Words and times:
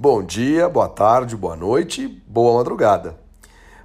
Bom 0.00 0.22
dia, 0.22 0.68
boa 0.68 0.88
tarde, 0.88 1.36
boa 1.36 1.56
noite, 1.56 2.06
boa 2.28 2.58
madrugada. 2.58 3.18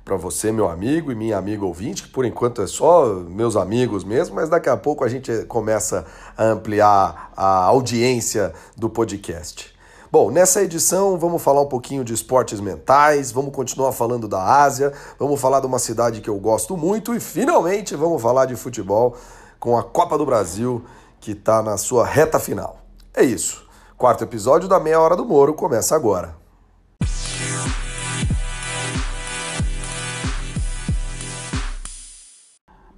Para 0.05 0.15
você, 0.15 0.51
meu 0.51 0.69
amigo 0.69 1.11
e 1.11 1.15
minha 1.15 1.35
amiga 1.35 1.65
ouvinte, 1.65 2.03
que 2.03 2.09
por 2.09 2.23
enquanto 2.23 2.61
é 2.61 2.67
só 2.67 3.07
meus 3.15 3.55
amigos 3.55 4.03
mesmo, 4.03 4.35
mas 4.35 4.47
daqui 4.47 4.69
a 4.69 4.77
pouco 4.77 5.03
a 5.03 5.07
gente 5.07 5.43
começa 5.45 6.05
a 6.37 6.43
ampliar 6.43 7.31
a 7.35 7.63
audiência 7.63 8.53
do 8.77 8.91
podcast. 8.91 9.73
Bom, 10.11 10.29
nessa 10.29 10.61
edição 10.61 11.17
vamos 11.17 11.41
falar 11.41 11.61
um 11.61 11.67
pouquinho 11.67 12.03
de 12.03 12.13
esportes 12.13 12.59
mentais, 12.59 13.31
vamos 13.31 13.51
continuar 13.51 13.91
falando 13.91 14.27
da 14.27 14.61
Ásia, 14.61 14.93
vamos 15.17 15.41
falar 15.41 15.61
de 15.61 15.65
uma 15.65 15.79
cidade 15.79 16.21
que 16.21 16.29
eu 16.29 16.37
gosto 16.37 16.77
muito 16.77 17.15
e 17.15 17.19
finalmente 17.19 17.95
vamos 17.95 18.21
falar 18.21 18.45
de 18.45 18.55
futebol 18.55 19.17
com 19.59 19.75
a 19.75 19.81
Copa 19.81 20.15
do 20.15 20.27
Brasil 20.27 20.85
que 21.19 21.31
está 21.31 21.63
na 21.63 21.75
sua 21.75 22.05
reta 22.05 22.37
final. 22.37 22.77
É 23.15 23.23
isso. 23.23 23.62
Quarto 24.03 24.25
episódio 24.25 24.67
da 24.67 24.81
Meia 24.81 24.99
Hora 24.99 25.15
do 25.15 25.23
Moro 25.23 25.53
começa 25.53 25.95
agora. 25.95 26.35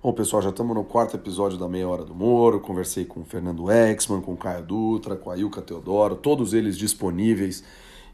Bom, 0.02 0.14
pessoal, 0.14 0.42
já 0.42 0.50
estamos 0.50 0.76
no 0.76 0.84
quarto 0.84 1.16
episódio 1.16 1.60
da 1.60 1.70
Meia 1.70 1.88
Hora 1.88 2.04
do 2.04 2.16
Moro. 2.16 2.60
Conversei 2.60 3.06
com 3.06 3.20
o 3.20 3.24
Fernando 3.24 3.68
Exman, 3.72 4.20
com 4.20 4.34
o 4.34 4.36
Caio 4.36 4.64
Dutra, 4.64 5.16
com 5.16 5.30
a 5.30 5.38
Ilka 5.38 5.62
Teodoro, 5.62 6.16
todos 6.16 6.56
eles 6.56 6.76
disponíveis 6.76 7.64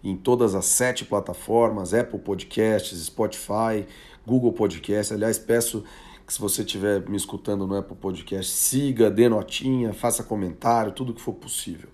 em 0.03 0.17
todas 0.17 0.53
as 0.53 0.65
sete 0.65 1.05
plataformas: 1.05 1.93
Apple 1.93 2.19
Podcasts, 2.19 3.05
Spotify, 3.05 3.87
Google 4.27 4.51
Podcasts. 4.51 5.13
Aliás, 5.13 5.39
peço 5.39 5.85
que 6.27 6.33
se 6.33 6.41
você 6.41 6.61
estiver 6.61 7.07
me 7.09 7.15
escutando 7.15 7.65
no 7.65 7.73
Apple 7.73 7.95
Podcast, 7.95 8.51
siga, 8.51 9.09
dê 9.09 9.29
notinha, 9.29 9.93
faça 9.93 10.23
comentário, 10.23 10.91
tudo 10.91 11.13
que 11.13 11.21
for 11.21 11.35
possível. 11.35 11.87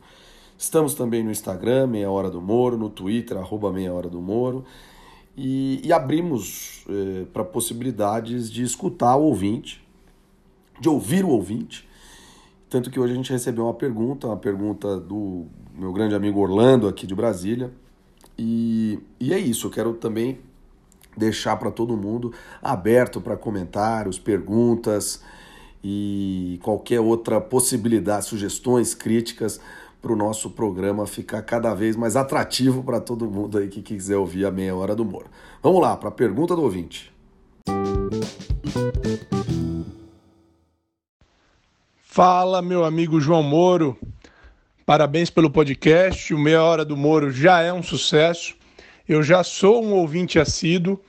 Estamos 0.57 0.95
também 0.95 1.23
no 1.23 1.29
Instagram, 1.29 1.85
Meia 1.85 2.09
Hora 2.09 2.31
do 2.31 2.41
Moro, 2.41 2.77
no 2.77 2.89
Twitter, 2.89 3.37
arroba 3.37 3.71
Meia 3.71 3.93
Hora 3.93 4.09
do 4.09 4.19
Moro. 4.19 4.65
E, 5.37 5.79
e 5.83 5.93
abrimos 5.93 6.83
eh, 6.89 7.25
para 7.31 7.43
possibilidades 7.43 8.49
de 8.49 8.63
escutar 8.63 9.15
o 9.17 9.25
ouvinte, 9.25 9.85
de 10.79 10.89
ouvir 10.89 11.23
o 11.23 11.29
ouvinte. 11.29 11.87
Tanto 12.71 12.89
que 12.89 12.99
hoje 12.99 13.13
a 13.13 13.15
gente 13.15 13.31
recebeu 13.31 13.65
uma 13.65 13.73
pergunta, 13.73 14.25
uma 14.25 14.37
pergunta 14.37 14.99
do 14.99 15.45
meu 15.75 15.93
grande 15.93 16.15
amigo 16.15 16.39
Orlando 16.39 16.87
aqui 16.87 17.05
de 17.05 17.13
Brasília. 17.13 17.71
E, 18.35 18.99
e 19.19 19.33
é 19.33 19.37
isso, 19.37 19.67
eu 19.67 19.71
quero 19.71 19.93
também 19.93 20.39
deixar 21.15 21.55
para 21.57 21.69
todo 21.69 21.95
mundo 21.95 22.33
aberto 22.61 23.21
para 23.21 23.37
comentários, 23.37 24.17
perguntas 24.17 25.21
e 25.83 26.59
qualquer 26.63 26.99
outra 26.99 27.39
possibilidade, 27.39 28.25
sugestões, 28.25 28.95
críticas 28.95 29.59
para 30.07 30.13
o 30.13 30.15
nosso 30.15 30.51
programa 30.51 31.05
ficar 31.05 31.41
cada 31.41 31.73
vez 31.73 31.97
mais 31.97 32.15
atrativo 32.15 32.81
para 32.81 33.01
todo 33.01 33.29
mundo 33.29 33.57
aí 33.57 33.67
que 33.67 33.81
quiser 33.81 34.15
ouvir 34.15 34.45
a 34.45 34.51
meia 34.51 34.73
hora 34.73 34.95
do 34.95 35.03
humor. 35.03 35.25
Vamos 35.61 35.81
lá 35.81 35.97
para 35.97 36.07
a 36.07 36.11
pergunta 36.13 36.55
do 36.55 36.61
ouvinte. 36.63 37.11
Fala, 41.97 42.61
meu 42.61 42.85
amigo 42.85 43.19
João 43.19 43.43
Moro. 43.43 43.97
Parabéns 44.85 45.29
pelo 45.29 45.49
podcast. 45.49 46.33
O 46.33 46.39
Meia 46.39 46.63
Hora 46.63 46.85
do 46.85 46.95
Moro 46.95 47.29
já 47.29 47.61
é 47.61 47.73
um 47.73 47.83
sucesso. 47.83 48.55
Eu 49.09 49.21
já 49.21 49.43
sou 49.43 49.83
um 49.83 49.91
ouvinte 49.91 50.39
assíduo 50.39 51.01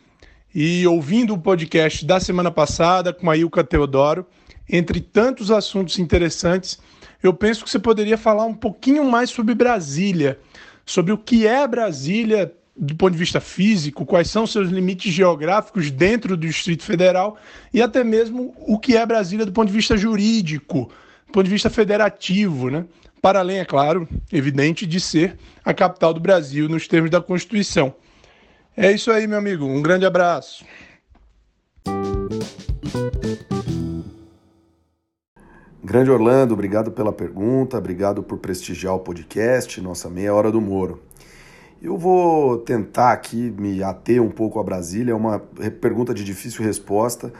e 0.53 0.85
ouvindo 0.89 1.35
o 1.35 1.39
podcast 1.39 2.05
da 2.05 2.19
semana 2.19 2.51
passada 2.51 3.13
com 3.13 3.31
a 3.31 3.37
Ilka 3.37 3.63
Teodoro, 3.63 4.27
entre 4.69 5.01
tantos 5.01 5.53
assuntos 5.53 6.01
interessantes, 6.01 6.81
eu 7.23 7.33
penso 7.33 7.65
que 7.65 7.71
você 7.71 7.79
poderia 7.79 8.17
falar 8.17 8.45
um 8.45 8.55
pouquinho 8.55 9.05
mais 9.05 9.31
sobre 9.31 9.55
Brasília, 9.55 10.39
sobre 10.85 11.13
o 11.13 11.19
que 11.19 11.47
é 11.47 11.67
Brasília 11.67 12.53
do 12.77 12.95
ponto 12.95 13.13
de 13.13 13.19
vista 13.19 13.41
físico, 13.41 14.07
quais 14.07 14.31
são 14.31 14.47
seus 14.47 14.69
limites 14.71 15.13
geográficos 15.13 15.91
dentro 15.91 16.37
do 16.37 16.47
Distrito 16.47 16.85
Federal 16.85 17.37
e 17.75 17.83
até 17.83 18.05
mesmo 18.05 18.55
o 18.57 18.79
que 18.79 18.97
é 18.97 19.05
Brasília 19.05 19.45
do 19.45 19.53
ponto 19.53 19.67
de 19.67 19.75
vista 19.75 19.97
jurídico, 19.97 20.91
do 21.27 21.33
ponto 21.33 21.45
de 21.45 21.51
vista 21.51 21.69
federativo, 21.69 22.71
né? 22.71 22.85
Para 23.21 23.41
além, 23.41 23.59
é 23.59 23.65
claro, 23.65 24.09
evidente, 24.33 24.87
de 24.87 25.01
ser 25.01 25.37
a 25.65 25.75
capital 25.75 26.15
do 26.15 26.21
Brasil 26.21 26.69
nos 26.69 26.87
termos 26.87 27.11
da 27.11 27.21
Constituição. 27.21 27.93
É 28.77 28.93
isso 28.93 29.11
aí, 29.11 29.27
meu 29.27 29.39
amigo. 29.39 29.65
Um 29.65 29.83
grande 29.83 30.07
abraço. 30.07 30.65
Grande 35.89 36.11
Orlando, 36.11 36.53
obrigado 36.53 36.91
pela 36.91 37.11
pergunta, 37.11 37.79
obrigado 37.79 38.23
por 38.23 38.37
prestigiar 38.37 38.95
o 38.95 38.99
podcast, 38.99 39.81
nossa 39.81 40.11
meia 40.11 40.35
hora 40.35 40.53
do 40.53 40.61
Moro. 40.61 41.01
Eu 41.81 41.97
vou 41.97 42.59
tentar 42.59 43.11
aqui 43.11 43.55
me 43.59 43.83
ater 43.83 44.23
um 44.23 44.29
pouco 44.29 44.61
a 44.61 44.63
Brasília, 44.63 45.13
é 45.13 45.15
uma 45.15 45.39
pergunta 45.81 46.13
de 46.13 46.23
difícil 46.25 46.63
resposta, 46.63 47.33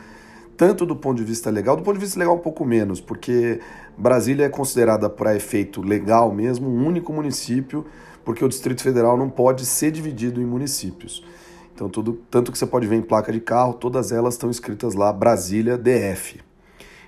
tanto 0.57 0.83
do 0.83 0.95
ponto 0.95 1.19
de 1.19 1.23
vista 1.23 1.51
legal, 1.51 1.75
do 1.75 1.83
ponto 1.83 1.93
de 1.93 2.03
vista 2.03 2.17
legal 2.17 2.37
um 2.37 2.39
pouco 2.39 2.65
menos, 2.65 2.99
porque 2.99 3.59
Brasília 3.95 4.45
é 4.45 4.49
considerada 4.49 5.07
para 5.11 5.35
efeito 5.35 5.83
legal 5.83 6.33
mesmo 6.33 6.67
um 6.67 6.87
único 6.87 7.13
município, 7.13 7.85
porque 8.25 8.43
o 8.43 8.49
Distrito 8.49 8.81
Federal 8.81 9.15
não 9.15 9.29
pode 9.29 9.63
ser 9.63 9.91
dividido 9.91 10.41
em 10.41 10.45
municípios. 10.45 11.23
Então, 11.75 11.87
tudo, 11.87 12.19
tanto 12.31 12.51
que 12.51 12.57
você 12.57 12.65
pode 12.65 12.87
ver 12.87 12.95
em 12.95 13.03
placa 13.03 13.31
de 13.31 13.41
carro, 13.41 13.75
todas 13.75 14.11
elas 14.11 14.33
estão 14.33 14.49
escritas 14.49 14.95
lá 14.95 15.13
Brasília 15.13 15.77
DF. 15.77 16.48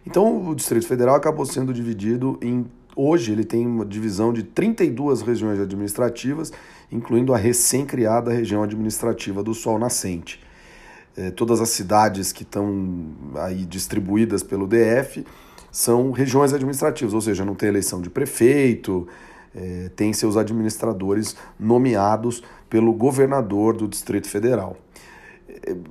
Então 0.06 0.50
o 0.50 0.56
Distrito 0.56 0.88
Federal 0.88 1.16
acabou 1.16 1.46
sendo 1.46 1.74
dividido 1.74 2.38
em. 2.42 2.66
Hoje 2.94 3.32
ele 3.32 3.46
tem 3.46 3.66
uma 3.66 3.86
divisão 3.86 4.34
de 4.34 4.44
32 4.44 5.22
regiões 5.22 5.60
administrativas, 5.60 6.52
incluindo 6.92 7.34
a 7.34 7.38
recém-criada 7.38 8.34
região 8.34 8.64
administrativa 8.64 9.42
do 9.42 9.54
Sol 9.54 9.80
Nascente. 9.80 10.42
É, 11.16 11.32
todas 11.32 11.62
as 11.62 11.70
cidades 11.70 12.32
que 12.32 12.44
estão 12.44 13.06
aí 13.36 13.66
distribuídas 13.66 14.44
pelo 14.44 14.68
DF 14.68 15.26
são 15.72 16.12
regiões 16.12 16.54
administrativas, 16.54 17.14
ou 17.14 17.22
seja, 17.22 17.46
não 17.46 17.56
tem 17.56 17.70
eleição 17.70 18.02
de 18.02 18.10
prefeito, 18.10 19.08
é, 19.56 19.90
tem 19.96 20.12
seus 20.12 20.36
administradores 20.36 21.36
nomeados 21.60 22.44
pelo 22.70 22.94
governador 22.94 23.76
do 23.76 23.88
Distrito 23.88 24.28
Federal. 24.28 24.78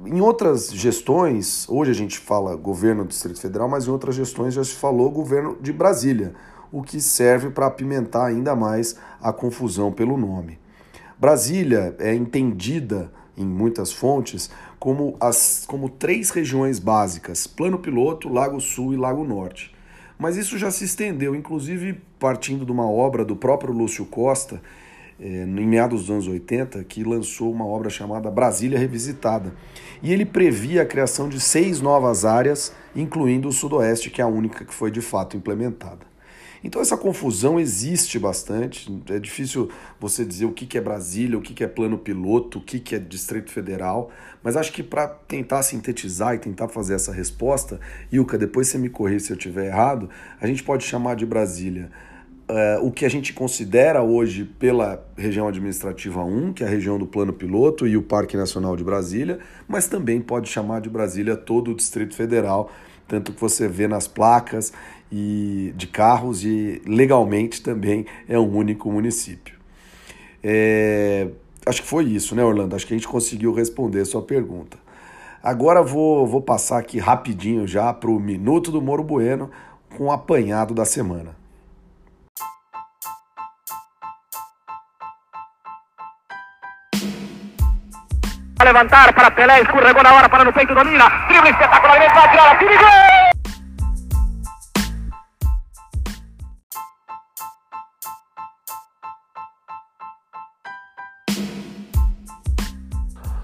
Em 0.04 0.20
outras 0.20 0.72
gestões, 0.72 1.68
hoje 1.68 1.92
a 1.92 1.94
gente 1.94 2.18
fala 2.18 2.56
governo 2.56 3.04
do 3.04 3.08
Distrito 3.08 3.40
Federal, 3.40 3.68
mas 3.68 3.86
em 3.86 3.90
outras 3.90 4.16
gestões 4.16 4.54
já 4.54 4.64
se 4.64 4.74
falou 4.74 5.10
governo 5.10 5.56
de 5.60 5.72
Brasília, 5.72 6.34
o 6.72 6.82
que 6.82 7.00
serve 7.00 7.50
para 7.50 7.66
apimentar 7.66 8.26
ainda 8.26 8.56
mais 8.56 8.96
a 9.20 9.32
confusão 9.32 9.92
pelo 9.92 10.16
nome. 10.16 10.58
Brasília 11.18 11.94
é 12.00 12.14
entendida 12.14 13.12
em 13.36 13.44
muitas 13.44 13.92
fontes 13.92 14.50
como, 14.78 15.16
as, 15.20 15.64
como 15.66 15.88
três 15.88 16.30
regiões 16.30 16.78
básicas: 16.78 17.46
Plano 17.46 17.78
Piloto, 17.78 18.28
Lago 18.28 18.60
Sul 18.60 18.92
e 18.92 18.96
Lago 18.96 19.24
Norte. 19.24 19.74
Mas 20.18 20.36
isso 20.36 20.58
já 20.58 20.70
se 20.70 20.84
estendeu, 20.84 21.34
inclusive 21.34 22.00
partindo 22.18 22.64
de 22.66 22.72
uma 22.72 22.90
obra 22.90 23.24
do 23.24 23.36
próprio 23.36 23.72
Lúcio 23.72 24.04
Costa, 24.04 24.60
é, 25.20 25.42
em 25.42 25.66
meados 25.66 26.02
dos 26.02 26.10
anos 26.10 26.26
80, 26.26 26.82
que 26.84 27.04
lançou 27.04 27.52
uma 27.52 27.66
obra 27.66 27.90
chamada 27.90 28.30
Brasília 28.30 28.78
Revisitada. 28.78 29.52
E 30.02 30.12
ele 30.12 30.24
previa 30.24 30.82
a 30.82 30.86
criação 30.86 31.28
de 31.28 31.38
seis 31.38 31.80
novas 31.80 32.24
áreas, 32.24 32.72
incluindo 32.96 33.48
o 33.48 33.52
Sudoeste, 33.52 34.08
que 34.08 34.22
é 34.22 34.24
a 34.24 34.28
única 34.28 34.64
que 34.64 34.72
foi 34.72 34.90
de 34.90 35.02
fato 35.02 35.36
implementada. 35.36 36.10
Então 36.62 36.80
essa 36.82 36.96
confusão 36.96 37.58
existe 37.58 38.18
bastante, 38.18 39.02
é 39.08 39.18
difícil 39.18 39.70
você 39.98 40.24
dizer 40.26 40.44
o 40.44 40.52
que 40.52 40.76
é 40.76 40.80
Brasília, 40.80 41.38
o 41.38 41.40
que 41.40 41.64
é 41.64 41.66
plano 41.66 41.96
piloto, 41.96 42.58
o 42.58 42.62
que 42.62 42.94
é 42.94 42.98
Distrito 42.98 43.50
Federal, 43.50 44.10
mas 44.42 44.56
acho 44.58 44.70
que 44.72 44.82
para 44.82 45.08
tentar 45.08 45.62
sintetizar 45.62 46.34
e 46.34 46.38
tentar 46.38 46.68
fazer 46.68 46.94
essa 46.94 47.12
resposta, 47.12 47.80
Ilka, 48.12 48.36
depois 48.36 48.68
você 48.68 48.76
me 48.76 48.90
corrija 48.90 49.20
se 49.20 49.32
eu 49.32 49.36
estiver 49.36 49.66
errado, 49.68 50.10
a 50.38 50.46
gente 50.46 50.62
pode 50.62 50.84
chamar 50.84 51.16
de 51.16 51.24
Brasília 51.24 51.90
Uh, 52.50 52.84
o 52.84 52.90
que 52.90 53.04
a 53.04 53.08
gente 53.08 53.32
considera 53.32 54.02
hoje 54.02 54.44
pela 54.44 55.06
região 55.16 55.46
administrativa 55.46 56.24
1, 56.24 56.52
que 56.52 56.64
é 56.64 56.66
a 56.66 56.68
região 56.68 56.98
do 56.98 57.06
Plano 57.06 57.32
Piloto 57.32 57.86
e 57.86 57.96
o 57.96 58.02
Parque 58.02 58.36
Nacional 58.36 58.76
de 58.76 58.82
Brasília, 58.82 59.38
mas 59.68 59.86
também 59.86 60.20
pode 60.20 60.48
chamar 60.48 60.80
de 60.80 60.90
Brasília 60.90 61.36
todo 61.36 61.70
o 61.70 61.76
Distrito 61.76 62.12
Federal, 62.12 62.68
tanto 63.06 63.32
que 63.32 63.40
você 63.40 63.68
vê 63.68 63.86
nas 63.86 64.08
placas 64.08 64.72
e 65.12 65.72
de 65.76 65.86
carros 65.86 66.44
e 66.44 66.82
legalmente 66.84 67.62
também 67.62 68.04
é 68.28 68.36
um 68.36 68.52
único 68.52 68.90
município. 68.90 69.54
É, 70.42 71.28
acho 71.64 71.82
que 71.82 71.88
foi 71.88 72.04
isso, 72.06 72.34
né, 72.34 72.42
Orlando? 72.42 72.74
Acho 72.74 72.84
que 72.84 72.94
a 72.94 72.96
gente 72.96 73.06
conseguiu 73.06 73.54
responder 73.54 74.00
a 74.00 74.04
sua 74.04 74.22
pergunta. 74.22 74.76
Agora 75.40 75.84
vou, 75.84 76.26
vou 76.26 76.42
passar 76.42 76.78
aqui 76.78 76.98
rapidinho 76.98 77.64
já 77.64 77.92
para 77.94 78.10
o 78.10 78.18
Minuto 78.18 78.72
do 78.72 78.82
Moro 78.82 79.04
Bueno 79.04 79.52
com 79.96 80.06
o 80.06 80.10
apanhado 80.10 80.74
da 80.74 80.84
semana. 80.84 81.39
Levantar 88.64 89.12
para 89.12 89.30
Pelé, 89.30 89.60
escorregou 89.60 90.02
na 90.02 90.12
hora 90.12 90.28
para 90.28 90.44
no 90.44 90.52
peito, 90.52 90.74
domina, 90.74 91.08
drible 91.28 91.50
espetacular, 91.50 91.96
ele 91.96 92.14
vai 92.14 92.28
tirar 92.28 92.58
tira 92.58 92.76
gol! 92.76 93.19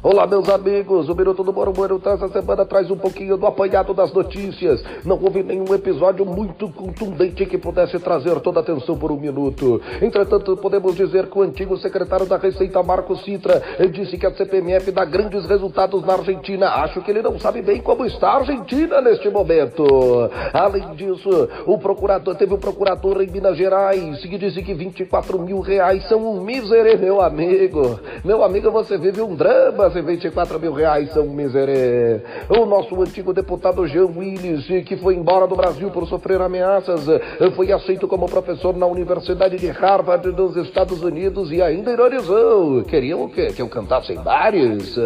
Olá, 0.09 0.25
meus 0.25 0.49
amigos. 0.49 1.09
O 1.09 1.17
Minuto 1.17 1.43
do 1.43 1.53
Moro 1.53 1.73
essa 2.07 2.29
semana 2.29 2.65
traz 2.65 2.89
um 2.93 2.97
pouquinho 2.97 3.37
do 3.37 3.45
apanhado 3.45 3.93
das 3.93 4.13
notícias. 4.13 4.81
Não 5.05 5.21
houve 5.21 5.43
nenhum 5.43 5.75
episódio 5.75 6.25
muito 6.25 6.69
contundente 6.69 7.45
que 7.45 7.59
pudesse 7.59 7.99
trazer 7.99 8.39
toda 8.39 8.61
a 8.61 8.63
atenção 8.63 8.97
por 8.97 9.11
um 9.11 9.19
minuto. 9.19 9.83
Entretanto, 10.01 10.57
podemos 10.59 10.95
dizer 10.95 11.27
que 11.27 11.37
o 11.37 11.43
antigo 11.43 11.77
secretário 11.79 12.25
da 12.25 12.37
Receita, 12.37 12.81
Marco 12.85 13.17
Citra, 13.17 13.61
disse 13.91 14.17
que 14.17 14.25
a 14.25 14.33
CPMF 14.33 14.93
dá 14.93 15.05
grandes 15.05 15.45
resultados 15.45 16.07
na 16.07 16.13
Argentina. 16.13 16.69
Acho 16.69 17.03
que 17.03 17.11
ele 17.11 17.21
não 17.21 17.37
sabe 17.41 17.61
bem 17.61 17.83
como 17.83 18.07
está 18.07 18.29
a 18.29 18.37
Argentina 18.37 19.01
neste 19.01 19.29
momento. 19.29 20.31
Além 20.53 20.95
disso, 20.95 21.49
o 21.67 21.79
procurador 21.79 22.37
teve 22.37 22.55
um 22.55 22.59
procurador 22.59 23.21
em 23.23 23.27
Minas 23.27 23.57
Gerais 23.59 24.21
que 24.21 24.39
disse 24.39 24.63
que 24.63 24.73
24 24.73 25.37
mil 25.37 25.59
reais 25.59 26.09
são 26.09 26.25
um 26.25 26.45
miserê, 26.45 26.97
meu 26.97 27.21
amigo. 27.21 27.99
Meu 28.25 28.45
amigo, 28.45 28.71
você 28.71 28.97
vive 28.97 29.21
um 29.21 29.35
drama 29.35 29.96
24 30.03 30.59
mil 30.59 30.73
reais 30.73 31.13
são 31.13 31.27
miserê. 31.27 32.21
O 32.49 32.67
nosso 32.67 33.01
antigo 33.01 33.33
deputado 33.33 33.87
Jean 33.87 34.07
Willis, 34.07 34.67
que 34.85 34.97
foi 34.97 35.15
embora 35.15 35.47
do 35.47 35.57
Brasil 35.57 35.91
por 35.91 36.07
sofrer 36.07 36.41
ameaças, 36.41 37.07
foi 37.55 37.73
aceito 37.73 38.07
como 38.07 38.29
professor 38.29 38.77
na 38.77 38.87
Universidade 38.87 39.57
de 39.57 39.69
Harvard 39.69 40.27
nos 40.29 40.57
Estados 40.57 41.03
Unidos 41.03 41.51
e 41.51 41.63
ainda 41.63 41.93
ironizou. 41.93 42.83
Queriam 42.85 43.29
que, 43.29 43.47
que 43.53 43.63
eu 43.63 43.69
cantasse 43.69 44.13
em 44.13 44.17
bares. 44.17 44.97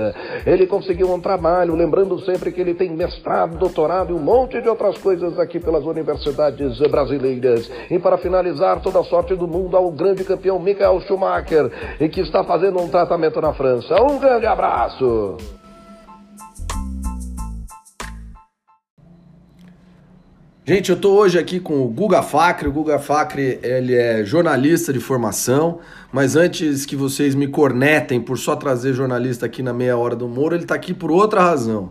Ele 0.46 0.66
conseguiu 0.66 1.12
um 1.12 1.20
trabalho, 1.20 1.74
lembrando 1.74 2.18
sempre 2.20 2.52
que 2.52 2.60
ele 2.60 2.74
tem 2.74 2.90
mestrado, 2.90 3.58
doutorado 3.58 4.10
e 4.10 4.14
um 4.14 4.20
monte 4.20 4.60
de 4.60 4.68
outras 4.68 4.98
coisas 4.98 5.38
aqui 5.38 5.58
pelas 5.58 5.84
universidades 5.84 6.78
brasileiras. 6.88 7.70
E 7.90 7.98
para 7.98 8.18
finalizar, 8.18 8.80
toda 8.80 9.00
a 9.00 9.04
sorte 9.04 9.34
do 9.34 9.46
mundo 9.46 9.76
ao 9.76 9.90
grande 9.90 10.24
campeão 10.24 10.58
Michael 10.58 11.00
Schumacher, 11.02 11.70
que 12.10 12.20
está 12.20 12.44
fazendo 12.44 12.80
um 12.80 12.88
tratamento 12.88 13.40
na 13.40 13.52
França. 13.52 14.00
Um 14.02 14.18
grande 14.18 14.46
abraço! 14.46 14.79
Abraço! 14.80 15.36
Gente, 20.64 20.90
eu 20.90 20.96
estou 20.96 21.18
hoje 21.18 21.38
aqui 21.38 21.58
com 21.58 21.82
o 21.82 21.88
Guga 21.88 22.22
Facre. 22.22 22.68
O 22.68 22.72
Guga 22.72 22.98
Facre 22.98 23.58
ele 23.62 23.94
é 23.94 24.24
jornalista 24.24 24.92
de 24.92 25.00
formação, 25.00 25.80
mas 26.12 26.36
antes 26.36 26.86
que 26.86 26.94
vocês 26.94 27.34
me 27.34 27.48
cornetem 27.48 28.20
por 28.20 28.38
só 28.38 28.54
trazer 28.54 28.94
jornalista 28.94 29.46
aqui 29.46 29.62
na 29.62 29.72
meia 29.72 29.96
hora 29.96 30.14
do 30.14 30.28
Moro, 30.28 30.54
ele 30.54 30.62
está 30.62 30.76
aqui 30.76 30.94
por 30.94 31.10
outra 31.10 31.40
razão. 31.40 31.90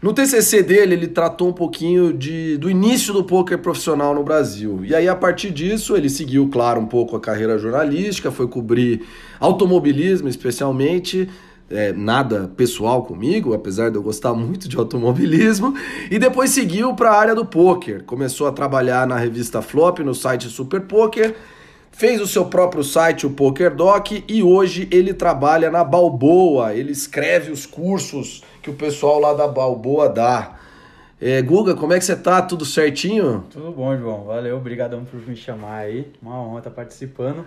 No 0.00 0.12
TCC 0.12 0.62
dele, 0.62 0.94
ele 0.94 1.08
tratou 1.08 1.48
um 1.48 1.52
pouquinho 1.52 2.12
de, 2.12 2.56
do 2.56 2.70
início 2.70 3.12
do 3.12 3.24
poker 3.24 3.58
profissional 3.58 4.14
no 4.14 4.22
Brasil. 4.22 4.84
E 4.84 4.94
aí, 4.94 5.08
a 5.08 5.16
partir 5.16 5.50
disso, 5.50 5.96
ele 5.96 6.08
seguiu, 6.08 6.48
claro, 6.48 6.80
um 6.80 6.86
pouco 6.86 7.16
a 7.16 7.20
carreira 7.20 7.58
jornalística, 7.58 8.30
foi 8.30 8.46
cobrir 8.46 9.02
automobilismo, 9.40 10.28
especialmente, 10.28 11.28
é, 11.70 11.92
nada 11.92 12.50
pessoal 12.56 13.02
comigo, 13.04 13.54
apesar 13.54 13.90
de 13.90 13.96
eu 13.96 14.02
gostar 14.02 14.34
muito 14.34 14.68
de 14.68 14.76
automobilismo, 14.76 15.74
e 16.10 16.18
depois 16.18 16.50
seguiu 16.50 16.94
para 16.94 17.10
a 17.10 17.18
área 17.18 17.34
do 17.34 17.44
poker. 17.44 18.04
Começou 18.04 18.46
a 18.46 18.52
trabalhar 18.52 19.06
na 19.06 19.16
revista 19.16 19.60
Flop, 19.60 19.98
no 20.00 20.14
site 20.14 20.48
Super 20.48 20.82
Poker, 20.82 21.34
fez 21.90 22.20
o 22.20 22.26
seu 22.26 22.44
próprio 22.44 22.84
site, 22.84 23.26
o 23.26 23.30
PokerDoc, 23.30 24.24
e 24.28 24.42
hoje 24.42 24.88
ele 24.90 25.12
trabalha 25.12 25.70
na 25.70 25.82
Balboa. 25.82 26.72
Ele 26.72 26.92
escreve 26.92 27.50
os 27.50 27.66
cursos 27.66 28.42
que 28.62 28.70
o 28.70 28.74
pessoal 28.74 29.18
lá 29.18 29.34
da 29.34 29.48
Balboa 29.48 30.08
dá. 30.08 30.54
É, 31.20 31.42
Guga, 31.42 31.74
como 31.74 31.92
é 31.92 31.98
que 31.98 32.04
você 32.04 32.14
tá? 32.14 32.40
Tudo 32.40 32.64
certinho? 32.64 33.44
Tudo 33.50 33.72
bom, 33.72 33.96
João. 33.96 34.24
Valeu, 34.24 34.56
obrigadão 34.56 35.04
por 35.04 35.20
me 35.26 35.34
chamar 35.34 35.78
aí. 35.78 36.12
Uma 36.22 36.40
honra 36.40 36.58
estar 36.58 36.70
participando. 36.70 37.44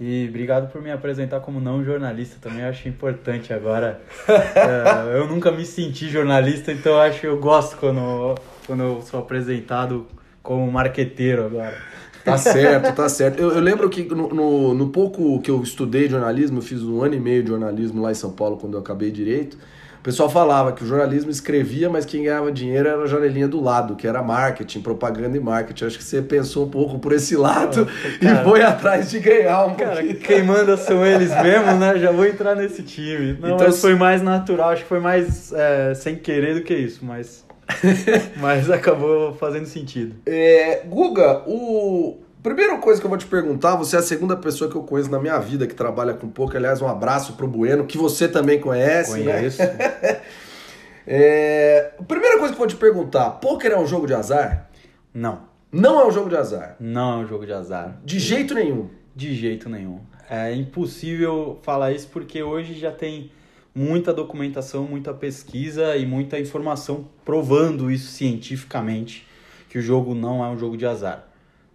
E 0.00 0.26
obrigado 0.30 0.72
por 0.72 0.80
me 0.80 0.90
apresentar 0.90 1.40
como 1.40 1.60
não 1.60 1.84
jornalista 1.84 2.36
também, 2.40 2.64
acho 2.64 2.88
importante 2.88 3.52
agora. 3.52 4.00
é, 4.26 5.18
eu 5.18 5.28
nunca 5.28 5.52
me 5.52 5.66
senti 5.66 6.08
jornalista, 6.08 6.72
então 6.72 6.98
acho 6.98 7.20
que 7.20 7.26
eu 7.26 7.38
gosto 7.38 7.76
quando, 7.76 8.34
quando 8.66 8.82
eu 8.82 9.02
sou 9.02 9.20
apresentado 9.20 10.06
como 10.42 10.72
marqueteiro 10.72 11.44
agora. 11.44 11.76
Tá 12.24 12.38
certo, 12.38 12.94
tá 12.94 13.08
certo. 13.10 13.40
Eu, 13.40 13.52
eu 13.52 13.60
lembro 13.60 13.90
que 13.90 14.02
no, 14.04 14.28
no, 14.28 14.74
no, 14.74 14.88
pouco 14.88 15.38
que 15.42 15.50
eu 15.50 15.62
estudei 15.62 16.08
jornalismo, 16.08 16.58
eu 16.58 16.62
fiz 16.62 16.82
um 16.82 17.02
ano 17.02 17.14
e 17.14 17.20
meio 17.20 17.42
de 17.42 17.50
jornalismo 17.50 18.00
lá 18.00 18.10
em 18.10 18.14
São 18.14 18.32
Paulo 18.32 18.56
quando 18.56 18.74
eu 18.74 18.80
acabei 18.80 19.10
direito. 19.10 19.58
O 20.00 20.02
pessoal 20.02 20.30
falava 20.30 20.72
que 20.72 20.82
o 20.82 20.86
jornalismo 20.86 21.30
escrevia, 21.30 21.90
mas 21.90 22.06
quem 22.06 22.22
ganhava 22.22 22.50
dinheiro 22.50 22.88
era 22.88 23.02
a 23.02 23.06
janelinha 23.06 23.46
do 23.46 23.60
lado, 23.60 23.96
que 23.96 24.06
era 24.06 24.22
marketing, 24.22 24.80
propaganda 24.80 25.36
e 25.36 25.40
marketing. 25.40 25.84
acho 25.84 25.98
que 25.98 26.04
você 26.04 26.22
pensou 26.22 26.64
um 26.64 26.70
pouco 26.70 26.98
por 26.98 27.12
esse 27.12 27.36
lado 27.36 27.86
cara, 28.18 28.40
e 28.40 28.44
foi 28.44 28.62
atrás 28.62 29.10
de 29.10 29.18
ganhar 29.18 29.66
um 29.66 29.74
cara, 29.74 29.96
pouquinho. 29.96 30.20
Quem 30.20 30.42
manda 30.42 30.74
são 30.78 31.04
eles 31.04 31.30
mesmo, 31.42 31.72
né? 31.74 31.98
Já 31.98 32.12
vou 32.12 32.24
entrar 32.24 32.54
nesse 32.54 32.82
time. 32.82 33.36
Não, 33.38 33.56
então, 33.56 33.70
foi 33.72 33.94
mais 33.94 34.22
natural, 34.22 34.70
acho 34.70 34.84
que 34.84 34.88
foi 34.88 35.00
mais 35.00 35.52
é, 35.52 35.92
sem 35.92 36.16
querer 36.16 36.54
do 36.54 36.62
que 36.62 36.74
isso, 36.74 37.04
mas. 37.04 37.44
mas 38.40 38.70
acabou 38.70 39.34
fazendo 39.34 39.66
sentido. 39.66 40.16
É, 40.24 40.80
Guga, 40.86 41.42
o 41.46 42.20
Primeira 42.42 42.78
coisa 42.78 42.98
que 42.98 43.06
eu 43.06 43.10
vou 43.10 43.18
te 43.18 43.26
perguntar, 43.26 43.76
você 43.76 43.96
é 43.96 43.98
a 43.98 44.02
segunda 44.02 44.34
pessoa 44.34 44.70
que 44.70 44.76
eu 44.76 44.82
conheço 44.82 45.10
na 45.10 45.18
minha 45.18 45.38
vida 45.38 45.66
que 45.66 45.74
trabalha 45.74 46.14
com 46.14 46.26
poker. 46.26 46.56
Aliás, 46.56 46.80
um 46.80 46.88
abraço 46.88 47.34
pro 47.34 47.46
Bueno, 47.46 47.84
que 47.84 47.98
você 47.98 48.26
também 48.26 48.58
conhece, 48.58 49.20
né? 49.20 49.32
Conheço. 49.34 49.62
né? 49.62 50.20
é... 51.06 51.92
Primeira 52.08 52.38
coisa 52.38 52.54
que 52.54 52.56
eu 52.56 52.58
vou 52.60 52.66
te 52.66 52.76
perguntar, 52.76 53.30
poker 53.32 53.72
é 53.72 53.78
um 53.78 53.86
jogo 53.86 54.06
de 54.06 54.14
azar? 54.14 54.70
Não. 55.12 55.42
Não 55.70 56.00
é 56.00 56.06
um 56.06 56.10
jogo 56.10 56.30
de 56.30 56.36
azar? 56.36 56.76
Não 56.80 57.20
é 57.20 57.24
um 57.24 57.26
jogo 57.26 57.44
de 57.44 57.52
azar. 57.52 58.00
De 58.02 58.18
jeito 58.18 58.54
nenhum? 58.54 58.88
De 59.14 59.34
jeito 59.34 59.68
nenhum. 59.68 60.00
É 60.28 60.54
impossível 60.54 61.58
falar 61.62 61.92
isso 61.92 62.08
porque 62.08 62.42
hoje 62.42 62.72
já 62.72 62.90
tem 62.90 63.30
muita 63.74 64.14
documentação, 64.14 64.84
muita 64.84 65.12
pesquisa 65.12 65.94
e 65.94 66.06
muita 66.06 66.40
informação 66.40 67.06
provando 67.22 67.90
isso 67.90 68.10
cientificamente, 68.12 69.28
que 69.68 69.78
o 69.78 69.82
jogo 69.82 70.14
não 70.14 70.42
é 70.42 70.48
um 70.48 70.58
jogo 70.58 70.76
de 70.76 70.86
azar 70.86 71.29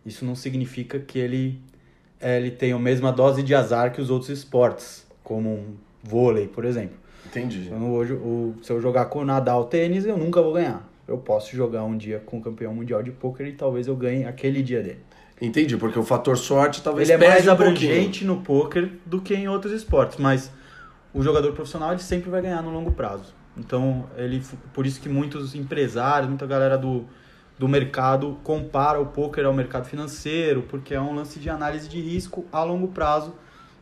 isso 0.06 0.24
não 0.24 0.36
significa 0.36 1.00
que 1.00 1.18
ele, 1.18 1.60
é, 2.19 2.38
ele 2.38 2.52
tenha 2.52 2.75
a 2.75 2.80
mesma 2.80 3.12
dose 3.12 3.42
de 3.42 3.56
azar 3.56 3.92
que 3.92 4.00
os 4.00 4.10
outros 4.10 4.30
esportes, 4.30 5.06
como 5.24 5.50
um 5.50 5.75
vôlei, 6.04 6.48
por 6.48 6.66
exemplo. 6.66 6.98
Entendi. 7.25 7.63
Então, 7.66 7.92
hoje, 7.92 8.13
o, 8.13 8.56
se 8.62 8.72
eu 8.72 8.80
jogar 8.80 9.06
com 9.06 9.19
o 9.19 9.25
Nadal 9.25 9.66
tênis, 9.66 10.06
eu 10.06 10.18
nunca 10.18 10.42
vou 10.42 10.54
ganhar. 10.54 10.88
Eu 11.07 11.18
posso 11.18 11.56
jogar 11.56 11.84
um 11.84 11.98
dia 11.98 12.22
com 12.25 12.38
o 12.38 12.42
campeão 12.42 12.74
mundial 12.74 13.02
de 13.02 13.12
pôquer 13.12 13.48
e 13.48 13.54
talvez 13.54 13.88
eu 13.88 13.96
ganhe 13.96 14.25
aquele 14.25 14.62
dia 14.62 14.81
dele. 14.81 15.00
Entendi, 15.42 15.75
porque 15.75 16.00
o 16.00 16.04
fator 16.04 16.38
sorte 16.38 16.81
talvez 16.81 17.10
Ele 17.10 17.24
é 17.24 17.28
mais 17.28 17.48
abrangente 17.48 18.24
um 18.24 18.28
no 18.28 18.42
pôquer 18.42 18.90
do 19.06 19.19
que 19.19 19.34
em 19.34 19.48
outros 19.50 19.74
esportes, 19.74 20.18
mas 20.18 20.50
o 21.13 21.22
jogador 21.22 21.52
profissional 21.52 21.92
ele 21.92 22.02
sempre 22.02 22.30
vai 22.30 22.42
ganhar 22.42 22.62
no 22.62 22.71
longo 22.71 22.92
prazo. 22.92 23.33
Então, 23.57 24.06
ele 24.18 24.42
por 24.74 24.85
isso 24.85 25.00
que 25.02 25.09
muitos 25.09 25.54
empresários, 25.54 26.30
muita 26.30 26.45
galera 26.45 26.78
do 26.78 27.06
do 27.57 27.68
mercado 27.68 28.38
compara 28.44 29.00
o 29.00 29.06
poker 29.06 29.45
ao 29.45 29.54
mercado 29.54 29.85
financeiro, 29.85 30.64
porque 30.64 30.94
é 30.94 31.00
um 31.00 31.16
lance 31.16 31.40
de 31.40 31.50
análise 31.50 31.88
de 31.88 32.02
risco 32.02 32.45
a 32.52 32.64
longo 32.64 32.90
prazo 32.90 33.33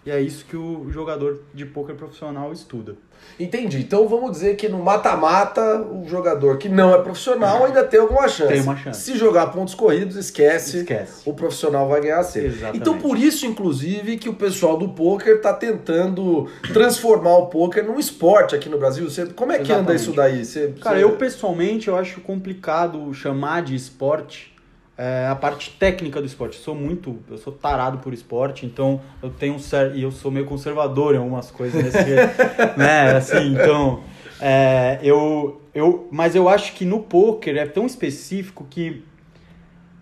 e 0.06 0.12
é 0.12 0.20
isso 0.20 0.46
que 0.46 0.58
o 0.58 0.90
jogador 0.92 1.42
de 1.54 1.66
poker 1.66 1.96
profissional 1.96 2.52
estuda. 2.52 2.96
Entendi. 3.40 3.80
Então 3.80 4.08
vamos 4.08 4.32
dizer 4.32 4.56
que 4.56 4.68
no 4.68 4.80
mata-mata, 4.80 5.82
o 5.82 6.06
jogador 6.08 6.58
que 6.58 6.68
não 6.68 6.94
é 6.94 7.02
profissional 7.02 7.64
ainda 7.66 7.84
tem 7.84 8.00
alguma 8.00 8.28
chance. 8.28 8.52
Tem 8.52 8.62
uma 8.62 8.76
chance. 8.76 9.02
Se 9.02 9.18
jogar 9.18 9.48
pontos 9.48 9.74
corridos, 9.74 10.18
esquece. 10.18 10.80
Esquece. 10.80 11.22
O 11.26 11.34
profissional 11.34 11.88
vai 11.88 12.02
ganhar 12.02 12.22
sempre. 12.24 12.50
Exatamente. 12.50 12.78
Então 12.78 12.98
por 12.98 13.18
isso, 13.18 13.46
inclusive, 13.46 14.18
que 14.18 14.28
o 14.28 14.34
pessoal 14.34 14.78
do 14.78 14.90
poker 14.90 15.38
está 15.38 15.54
tentando 15.54 16.50
transformar 16.74 17.38
o 17.38 17.48
poker 17.48 17.86
num 17.86 17.98
esporte 17.98 18.56
aqui 18.56 18.68
no 18.68 18.78
Brasil. 18.78 19.10
Você, 19.10 19.26
como 19.28 19.52
é 19.52 19.58
que 19.58 19.64
Exatamente. 19.64 19.90
anda 19.90 19.96
isso 19.96 20.12
daí? 20.12 20.46
Você, 20.46 20.74
Cara, 20.82 20.98
você... 20.98 21.04
eu 21.04 21.12
pessoalmente 21.16 21.88
eu 21.88 21.96
acho 21.96 22.20
complicado 22.22 23.14
chamar 23.14 23.64
de 23.64 23.74
esporte 23.74 24.53
é, 24.98 25.28
a 25.28 25.36
parte 25.36 25.72
técnica 25.72 26.20
do 26.22 26.28
esporte. 26.28 26.58
Eu 26.58 26.64
sou 26.64 26.76
muito, 26.76 27.20
eu 27.30 27.38
sou 27.38 27.54
tarado 27.54 27.98
por 28.00 28.14
esporte, 28.14 28.66
então 28.66 29.02
eu 29.22 29.30
tenho 29.30 29.56
um 29.56 29.60
certo, 29.60 29.96
e 29.96 30.04
eu 30.04 30.12
sou 30.12 30.32
meio 30.32 30.46
conservador 30.46 31.16
em 31.16 31.18
algumas 31.18 31.50
coisas 31.50 31.84
nesse, 31.84 32.16
né, 32.78 33.16
assim, 33.16 33.54
então, 33.54 34.04
é, 34.40 35.00
eu, 35.02 35.62
eu, 35.74 36.08
mas 36.12 36.36
eu 36.36 36.48
acho 36.48 36.74
que 36.74 36.86
no 36.86 37.00
poker 37.00 37.58
é 37.58 37.66
tão 37.66 37.86
específico 37.86 38.66
que 38.70 39.04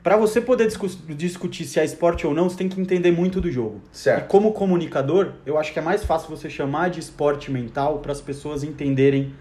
para 0.04 0.18
você 0.18 0.42
poder 0.42 0.66
discu 0.66 0.88
discutir 1.10 1.64
se 1.66 1.80
é 1.80 1.86
esporte 1.86 2.26
ou 2.26 2.34
não, 2.34 2.50
você 2.50 2.58
tem 2.58 2.68
que 2.68 2.82
entender 2.82 3.12
muito 3.12 3.40
do 3.40 3.52
jogo. 3.52 3.82
Certo. 3.92 4.26
E 4.26 4.28
como 4.28 4.52
comunicador, 4.52 5.34
eu 5.46 5.60
acho 5.60 5.72
que 5.72 5.78
é 5.78 5.82
mais 5.82 6.04
fácil 6.04 6.36
você 6.36 6.50
chamar 6.50 6.90
de 6.90 7.00
esporte 7.00 7.52
mental 7.52 8.00
para 8.00 8.12
as 8.12 8.20
pessoas 8.20 8.64
entenderem 8.64 9.34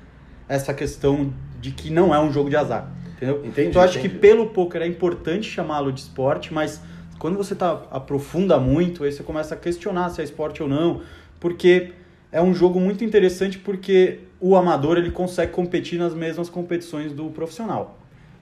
essa 0.51 0.75
questão 0.75 1.33
de 1.61 1.71
que 1.71 1.91
não 1.91 2.13
é 2.13 2.21
um 2.21 2.33
jogo 2.33 2.51
de 2.51 2.57
azar. 2.57 2.91
Entendeu? 3.17 3.39
Entendi, 3.45 3.69
então 3.69 3.81
eu 3.81 3.89
acho 3.89 3.99
entendi. 3.99 4.15
que 4.15 4.21
pelo 4.21 4.49
poker 4.49 4.83
é 4.83 4.87
importante 4.87 5.49
chamá-lo 5.49 5.93
de 5.93 6.01
esporte, 6.01 6.53
mas 6.53 6.81
quando 7.21 7.37
você 7.37 7.55
tá, 7.55 7.83
aprofunda 7.91 8.59
muito, 8.59 9.05
aí 9.05 9.13
você 9.13 9.23
começa 9.23 9.55
a 9.55 9.57
questionar 9.57 10.09
se 10.09 10.21
é 10.21 10.25
esporte 10.25 10.61
ou 10.61 10.69
não, 10.69 11.03
porque 11.39 11.93
é 12.33 12.43
um 12.43 12.53
jogo 12.53 12.81
muito 12.81 13.05
interessante 13.05 13.59
porque 13.59 14.21
o 14.41 14.57
amador 14.57 14.99
ele 14.99 15.13
consegue 15.13 15.53
competir 15.53 15.99
nas 15.99 16.15
mesmas 16.15 16.51
competições 16.51 17.13
do 17.13 17.31
profissional. 17.31 18.00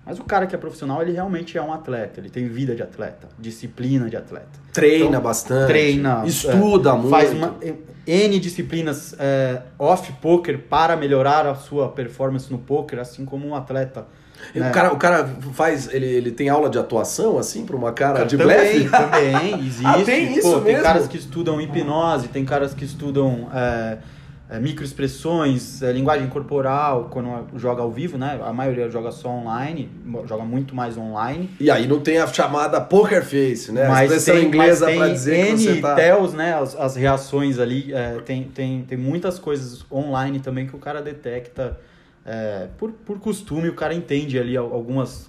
Mas 0.08 0.18
o 0.18 0.24
cara 0.24 0.46
que 0.46 0.54
é 0.54 0.58
profissional, 0.58 1.02
ele 1.02 1.12
realmente 1.12 1.58
é 1.58 1.62
um 1.62 1.70
atleta, 1.70 2.18
ele 2.18 2.30
tem 2.30 2.48
vida 2.48 2.74
de 2.74 2.82
atleta, 2.82 3.28
disciplina 3.38 4.08
de 4.08 4.16
atleta. 4.16 4.48
Treina 4.72 5.06
Então, 5.08 5.20
bastante. 5.20 5.66
treina, 5.66 6.22
Estuda 6.24 6.90
é, 6.90 6.92
muito. 6.94 7.10
Faz 7.10 7.30
uma, 7.30 7.54
N 8.06 8.40
disciplinas 8.40 9.14
é, 9.18 9.60
off 9.78 10.10
poker 10.14 10.60
para 10.60 10.96
melhorar 10.96 11.46
a 11.46 11.54
sua 11.54 11.90
performance 11.90 12.50
no 12.50 12.56
poker, 12.56 12.98
assim 12.98 13.26
como 13.26 13.46
um 13.46 13.54
atleta. 13.54 14.06
Né? 14.54 14.70
O, 14.70 14.72
cara, 14.72 14.92
o 14.94 14.96
cara 14.96 15.28
faz. 15.52 15.92
Ele, 15.92 16.06
ele 16.06 16.30
tem 16.30 16.48
aula 16.48 16.70
de 16.70 16.78
atuação, 16.78 17.36
assim, 17.36 17.66
pra 17.66 17.76
uma 17.76 17.92
cara 17.92 18.24
de 18.24 18.38
também, 18.38 18.56
blefe? 18.56 18.88
também, 18.88 19.60
existe. 19.66 19.84
Ah, 19.84 20.02
tem 20.02 20.32
isso 20.38 20.50
Pô, 20.52 20.60
Tem 20.60 20.72
mesmo? 20.72 20.82
caras 20.84 21.06
que 21.06 21.18
estudam 21.18 21.60
hipnose, 21.60 22.28
tem 22.28 22.46
caras 22.46 22.72
que 22.72 22.84
estudam 22.84 23.48
é, 23.52 23.98
é, 24.50 24.58
microexpressões, 24.58 25.82
é, 25.82 25.92
linguagem 25.92 26.26
corporal, 26.28 27.08
quando 27.10 27.46
joga 27.58 27.82
ao 27.82 27.90
vivo, 27.90 28.16
né? 28.16 28.40
A 28.42 28.52
maioria 28.52 28.88
joga 28.90 29.10
só 29.12 29.28
online, 29.28 29.90
joga 30.26 30.44
muito 30.44 30.74
mais 30.74 30.96
online. 30.96 31.50
E 31.60 31.70
aí 31.70 31.86
não 31.86 32.00
tem 32.00 32.18
a 32.18 32.26
chamada 32.26 32.80
poker 32.80 33.22
face, 33.24 33.70
né? 33.72 33.84
a 33.86 33.88
Mas 33.88 34.10
expressão 34.10 34.34
tem, 34.36 34.46
inglesa 34.46 34.90
pra 34.90 35.08
dizer 35.08 35.44
que 35.46 35.52
N 35.52 35.58
você 35.58 35.80
tá. 35.80 35.94
tells, 35.94 36.34
né? 36.34 36.54
As, 36.54 36.74
as 36.76 36.96
reações 36.96 37.58
ali. 37.58 37.92
é, 37.92 38.18
tem, 38.24 38.44
tem, 38.44 38.82
tem 38.82 38.96
muitas 38.98 39.38
coisas 39.38 39.84
online 39.92 40.40
também 40.40 40.66
que 40.66 40.74
o 40.74 40.78
cara 40.78 41.00
detecta 41.02 41.78
é, 42.24 42.68
por, 42.78 42.90
por 42.92 43.18
costume, 43.18 43.68
o 43.68 43.74
cara 43.74 43.94
entende 43.94 44.38
ali 44.38 44.56
al- 44.56 44.72
algumas. 44.72 45.28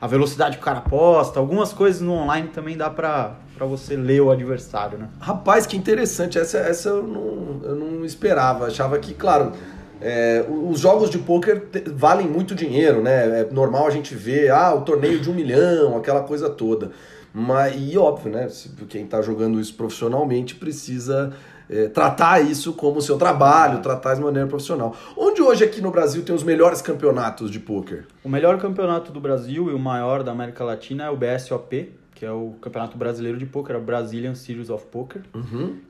A 0.00 0.06
velocidade 0.06 0.56
que 0.58 0.62
o 0.62 0.64
cara 0.64 0.80
posta, 0.82 1.38
algumas 1.40 1.72
coisas 1.72 2.02
no 2.02 2.12
online 2.12 2.48
também 2.48 2.76
dá 2.76 2.90
pra, 2.90 3.36
pra 3.56 3.66
você 3.66 3.96
ler 3.96 4.20
o 4.20 4.30
adversário, 4.30 4.98
né? 4.98 5.08
Rapaz, 5.20 5.66
que 5.66 5.76
interessante. 5.76 6.38
Essa, 6.38 6.58
essa 6.58 6.90
eu, 6.90 7.02
não, 7.02 7.60
eu 7.62 7.74
não 7.74 8.04
esperava. 8.04 8.66
Achava 8.66 8.98
que, 8.98 9.14
claro, 9.14 9.52
é, 10.00 10.44
os 10.48 10.80
jogos 10.80 11.08
de 11.08 11.18
pôquer 11.18 11.68
valem 11.94 12.28
muito 12.28 12.54
dinheiro, 12.54 13.02
né? 13.02 13.40
É 13.40 13.48
normal 13.50 13.86
a 13.86 13.90
gente 13.90 14.14
ver, 14.14 14.50
ah, 14.50 14.74
o 14.74 14.82
torneio 14.82 15.18
de 15.18 15.30
um 15.30 15.34
milhão, 15.34 15.96
aquela 15.96 16.22
coisa 16.22 16.50
toda. 16.50 16.90
Mas, 17.32 17.74
e 17.76 17.96
óbvio, 17.98 18.32
né? 18.32 18.48
Quem 18.88 19.06
tá 19.06 19.20
jogando 19.22 19.60
isso 19.60 19.74
profissionalmente 19.74 20.54
precisa 20.54 21.32
é, 21.68 21.88
tratar 21.88 22.40
isso 22.40 22.72
como 22.72 23.00
seu 23.00 23.18
trabalho, 23.18 23.80
tratar 23.80 24.14
de 24.14 24.20
maneira 24.20 24.48
profissional. 24.48 24.94
Onde 25.16 25.42
hoje 25.42 25.64
aqui 25.64 25.80
no 25.80 25.90
Brasil 25.90 26.22
tem 26.22 26.34
os 26.34 26.42
melhores 26.42 26.80
campeonatos 26.80 27.50
de 27.50 27.58
pôquer? 27.58 28.06
O 28.24 28.28
melhor 28.28 28.58
campeonato 28.58 29.12
do 29.12 29.20
Brasil 29.20 29.70
e 29.70 29.74
o 29.74 29.78
maior 29.78 30.22
da 30.22 30.32
América 30.32 30.64
Latina 30.64 31.04
é 31.04 31.10
o 31.10 31.16
BSOP, 31.16 31.92
que 32.16 32.24
é 32.24 32.32
o 32.32 32.54
Campeonato 32.62 32.96
Brasileiro 32.96 33.36
de 33.36 33.44
Poker, 33.44 33.76
a 33.76 33.78
Brazilian 33.78 34.34
Series 34.34 34.70
of 34.70 34.86
Poker. 34.86 35.20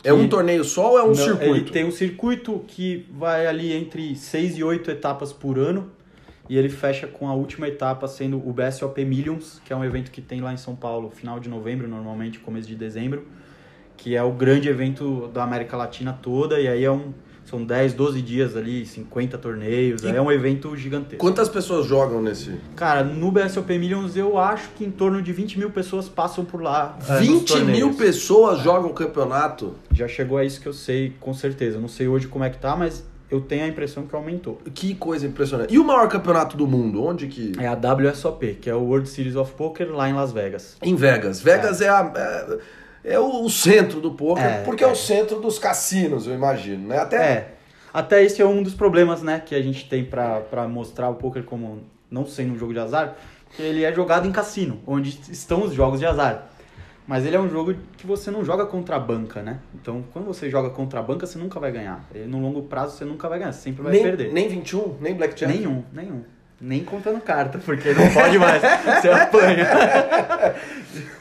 É 0.03 0.13
um 0.13 0.29
torneio 0.29 0.65
só 0.65 0.91
ou 0.91 0.99
é 0.99 1.03
um 1.05 1.09
Não, 1.09 1.15
circuito? 1.15 1.45
Ele 1.45 1.71
tem 1.71 1.85
um 1.85 1.93
circuito 1.93 2.65
que 2.67 3.07
vai 3.13 3.47
ali 3.47 3.73
entre 3.73 4.17
6 4.17 4.59
e 4.59 4.65
8 4.65 4.91
etapas 4.91 5.33
por 5.33 5.57
ano. 5.57 5.89
E 6.49 6.59
ele 6.59 6.69
fecha 6.69 7.07
com 7.07 7.29
a 7.29 7.35
última 7.35 7.69
etapa 7.69 8.09
sendo 8.09 8.39
o 8.39 8.53
BSOP 8.53 9.05
Millions, 9.05 9.61
que 9.65 9.73
é 9.73 9.77
um 9.77 9.85
evento 9.85 10.11
que 10.11 10.21
tem 10.21 10.41
lá 10.41 10.53
em 10.53 10.57
São 10.57 10.75
Paulo, 10.75 11.11
final 11.11 11.39
de 11.39 11.49
novembro, 11.49 11.89
normalmente, 11.89 12.41
começo 12.41 12.67
de 12.67 12.75
dezembro. 12.75 13.25
Que 13.97 14.17
é 14.17 14.23
o 14.23 14.33
grande 14.33 14.69
evento 14.69 15.29
da 15.29 15.45
América 15.45 15.77
Latina 15.77 16.13
toda. 16.21 16.61
E 16.61 16.67
aí 16.67 16.85
é 16.85 16.91
um, 16.91 17.15
são 17.47 17.65
10, 17.65 17.95
12 17.95 18.21
dias 18.21 18.57
ali, 18.57 18.85
50 18.85 19.39
torneios. 19.39 20.03
E- 20.03 20.09
É 20.09 20.21
um 20.21 20.31
evento 20.31 20.77
gigantesco. 20.77 21.17
Quantas 21.19 21.49
pessoas 21.49 21.87
jogam 21.87 22.21
nesse? 22.21 22.53
Cara, 22.75 23.03
no 23.05 23.31
BSOP 23.31 23.79
Millions 23.79 24.17
eu 24.17 24.37
acho 24.37 24.69
que 24.77 24.85
em 24.85 24.91
torno 24.91 25.23
de 25.23 25.33
20 25.33 25.59
mil 25.59 25.71
pessoas 25.71 26.09
passam 26.09 26.45
por 26.45 26.61
lá. 26.61 26.99
é, 27.09 27.13
nos 27.13 27.21
20 27.21 27.31
mil 27.31 27.45
torneios. 27.45 27.97
pessoas 27.97 28.61
jogam 28.61 28.91
o 28.91 28.95
campeonato? 28.95 29.75
Já 29.93 30.07
chegou 30.09 30.37
a 30.39 30.45
isso 30.45 30.61
que 30.61 30.67
eu 30.67 30.73
sei, 30.75 31.15
com 31.21 31.33
certeza. 31.33 31.79
Não 31.79 31.89
sei 31.89 32.09
hoje 32.09 32.27
como 32.29 32.45
é 32.45 32.51
que 32.51 32.59
tá, 32.59 32.75
mas 32.77 33.05
eu 33.31 33.41
tenho 33.41 33.65
a 33.65 33.69
impressão 33.69 34.07
que 34.07 34.15
aumentou. 34.15 34.61
Que 34.75 34.95
coisa 34.95 35.27
impressionante. 35.27 35.73
E 35.75 35.79
o 35.79 35.85
maior 35.85 36.09
campeonato 36.09 36.57
do 36.57 36.67
mundo? 36.67 37.03
Onde 37.05 37.27
que. 37.29 37.53
É 37.59 37.67
a 37.67 37.75
WSOP, 37.75 38.55
que 38.61 38.69
é 38.71 38.75
o 38.75 38.81
World 38.83 39.09
Series 39.09 39.37
of 39.37 39.53
Poker 39.55 39.91
lá 39.93 40.09
em 40.09 40.13
Las 40.13 40.33
Vegas. 40.33 40.77
Em 40.83 40.95
Vegas. 40.95 41.41
Vegas 41.41 41.81
é, 41.81 41.89
a, 41.89 42.13
é, 42.15 42.59
é 43.07 43.19
o, 43.19 43.45
o 43.45 43.49
centro 43.49 44.01
do 44.01 44.11
poker, 44.11 44.45
É, 44.45 44.63
porque 44.63 44.85
é. 44.85 44.89
é. 44.89 44.91
o 44.91 44.97
centro 44.97 45.41
dos 45.41 45.59
cassinos, 45.59 46.27
eu 46.27 46.35
imagino, 46.35 46.89
né? 46.89 46.99
Até 46.99 47.17
É. 47.17 47.53
Até 47.95 48.23
esse 48.23 48.43
é 48.43 48.45
um 48.45 48.63
dos 48.63 48.75
problemas, 48.75 49.23
né, 49.23 49.41
que 49.41 49.55
a 49.55 49.63
gente 49.63 49.89
tem 49.89 50.05
pra, 50.05 50.41
pra 50.41 50.69
mostrar 50.69 51.09
o 51.09 51.15
poker 51.15 51.43
como 51.45 51.81
não 52.11 52.27
sendo 52.27 52.53
um 52.53 52.59
jogo 52.59 52.75
de 52.75 52.79
azar, 52.79 53.17
que 53.57 53.63
ele 53.63 53.85
é 53.85 53.93
jogado 53.93 54.29
em 54.29 54.33
cassino, 54.33 54.81
onde 54.87 55.19
estão 55.31 55.63
os 55.63 55.73
jogos 55.73 55.99
de 55.99 56.05
azar. 56.05 56.51
Mas 57.07 57.25
ele 57.25 57.37
é 57.37 57.41
um 57.41 57.49
jogo 57.49 57.75
que 57.97 58.07
você 58.07 58.31
não 58.31 58.45
joga 58.45 58.67
contra 58.67 58.97
a 58.97 58.99
banca, 58.99 59.41
né? 59.41 59.61
Então, 59.75 60.05
quando 60.13 60.27
você 60.27 60.51
joga 60.51 60.69
contra 60.69 61.01
a 61.01 61.03
banca, 61.03 61.25
você 61.25 61.39
nunca 61.39 61.59
vai 61.59 61.73
ganhar. 61.73 62.05
E 62.15 62.19
no 62.19 62.39
longo 62.39 62.65
prazo, 62.65 62.99
você 62.99 63.05
nunca 63.05 63.29
vai 63.29 63.39
ganhar, 63.39 63.53
você 63.53 63.63
sempre 63.63 63.83
vai 63.83 63.93
nem, 63.93 64.03
perder. 64.03 64.33
nem 64.33 64.49
21, 64.49 64.97
nem 65.01 65.15
Blackjack. 65.15 65.51
Nenhum, 65.57 65.83
nenhum. 65.93 66.23
Nem 66.61 66.83
contando 66.85 67.21
carta, 67.21 67.59
porque 67.59 67.93
não 67.95 68.11
pode 68.13 68.39
mais. 68.39 68.63
Você 68.63 69.09
apanha. 69.11 69.67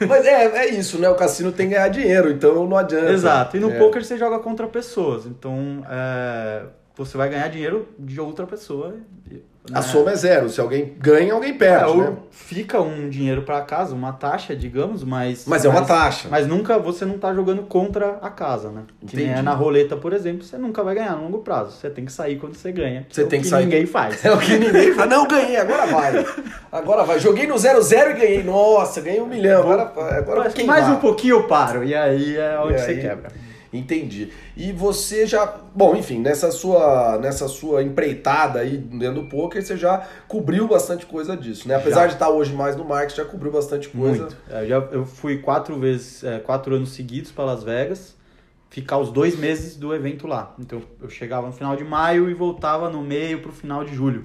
Mas 0.08 0.24
é, 0.26 0.44
é 0.44 0.68
isso, 0.70 0.98
né? 0.98 1.08
O 1.08 1.14
cassino 1.14 1.52
tem 1.52 1.68
que 1.68 1.74
ganhar 1.74 1.88
dinheiro, 1.88 2.30
então 2.30 2.66
não 2.66 2.76
adianta. 2.76 3.10
Exato. 3.12 3.56
E 3.56 3.60
no 3.60 3.70
É. 3.70 3.78
poker 3.78 4.02
você 4.04 4.16
joga 4.16 4.38
contra 4.38 4.66
pessoas. 4.66 5.26
Então, 5.26 5.84
é, 5.90 6.62
você 6.96 7.16
vai 7.18 7.28
ganhar 7.28 7.48
dinheiro 7.48 7.88
de 7.98 8.18
outra 8.20 8.46
pessoa. 8.46 8.94
A 9.72 9.76
né? 9.76 9.82
soma 9.82 10.12
é 10.12 10.16
zero. 10.16 10.48
Se 10.48 10.60
alguém 10.60 10.94
ganha, 10.98 11.32
alguém 11.34 11.54
perde, 11.54 11.84
É, 11.84 11.86
ou 11.86 11.96
né? 11.96 12.12
Fica 12.30 12.80
um 12.80 13.08
dinheiro 13.08 13.42
pra 13.42 13.60
casa, 13.62 13.94
uma 13.94 14.12
taxa, 14.12 14.54
digamos, 14.54 15.02
mas. 15.02 15.44
Mas 15.46 15.64
é 15.64 15.68
uma 15.68 15.82
taxa. 15.84 16.28
Mas 16.30 16.46
nunca 16.46 16.78
você 16.78 17.04
não 17.04 17.18
tá 17.18 17.34
jogando 17.34 17.62
contra 17.62 18.18
a 18.22 18.30
casa, 18.30 18.68
né? 18.70 18.82
Que 19.06 19.16
nem 19.16 19.24
Entendi. 19.26 19.40
é 19.40 19.42
na 19.42 19.52
roleta, 19.52 19.96
por 19.96 20.12
exemplo, 20.12 20.44
você 20.44 20.56
nunca 20.56 20.84
vai 20.84 20.94
ganhar 20.94 21.16
no 21.16 21.24
longo 21.24 21.38
prazo. 21.38 21.72
Você 21.72 21.90
tem 21.90 22.04
que 22.04 22.12
sair 22.12 22.36
quando 22.36 22.54
você 22.54 22.70
ganha. 22.70 23.04
Você 23.10 23.22
é 23.22 23.24
o 23.24 23.28
tem 23.28 23.40
que 23.40 23.48
sair. 23.48 23.64
ninguém 23.64 23.86
faz. 23.86 24.22
É 24.24 24.30
o 24.32 24.38
que 24.38 24.56
ninguém 24.58 24.92
fala. 24.94 25.06
Não, 25.10 25.26
ganhei, 25.26 25.56
agora 25.56 25.86
vai. 25.86 26.26
Agora 26.70 27.02
vai. 27.04 27.18
Joguei 27.18 27.46
no 27.46 27.54
0-0 27.56 28.10
e 28.10 28.12
ganhei. 28.14 28.42
Nossa, 28.44 29.00
ganhei 29.00 29.20
um 29.20 29.26
milhão. 29.26 29.62
Agora, 29.62 29.82
agora 30.18 30.44
Mas 30.44 30.64
mais 30.66 30.88
um 30.88 30.96
pouquinho 30.96 31.36
eu 31.36 31.42
paro. 31.48 31.82
E 31.82 31.94
aí 31.94 32.36
é 32.36 32.58
onde 32.60 32.74
E 32.74 32.78
você 32.78 32.90
aí? 32.92 33.00
quebra. 33.00 33.28
Entendi. 33.72 34.32
E 34.56 34.72
você 34.72 35.26
já, 35.26 35.46
bom, 35.74 35.96
enfim, 35.96 36.20
nessa 36.20 36.50
sua, 36.50 37.18
nessa 37.18 37.48
sua 37.48 37.82
empreitada 37.82 38.60
aí 38.60 38.76
dentro 38.76 39.22
do 39.22 39.28
poker, 39.28 39.62
você 39.62 39.76
já 39.76 40.06
cobriu 40.28 40.66
bastante 40.68 41.06
coisa 41.06 41.36
disso, 41.36 41.68
né? 41.68 41.74
Apesar 41.74 42.02
Já. 42.02 42.06
de 42.06 42.12
estar 42.14 42.28
hoje 42.30 42.54
mais 42.54 42.76
no 42.76 42.84
marketing, 42.84 43.16
já 43.16 43.24
cobriu 43.24 43.52
bastante 43.52 43.88
coisa. 43.88 44.22
Muito. 44.22 44.36
É, 44.50 44.62
Eu, 44.62 44.68
já, 44.68 44.76
eu 44.92 45.06
fui 45.06 45.38
quatro 45.38 45.78
vezes, 45.78 46.22
é, 46.24 46.38
quatro 46.38 46.74
anos 46.74 46.90
seguidos 46.90 47.30
para 47.32 47.44
Las 47.44 47.62
Vegas, 47.62 48.14
ficar 48.70 48.98
os 48.98 49.10
dois 49.10 49.38
meses 49.38 49.76
do 49.76 49.94
evento 49.94 50.26
lá. 50.26 50.54
Então 50.58 50.82
eu 51.00 51.08
chegava 51.08 51.46
no 51.46 51.52
final 51.52 51.76
de 51.76 51.84
maio 51.84 52.30
e 52.30 52.34
voltava 52.34 52.88
no 52.90 53.02
meio 53.02 53.40
pro 53.40 53.52
final 53.52 53.84
de 53.84 53.94
julho. 53.94 54.24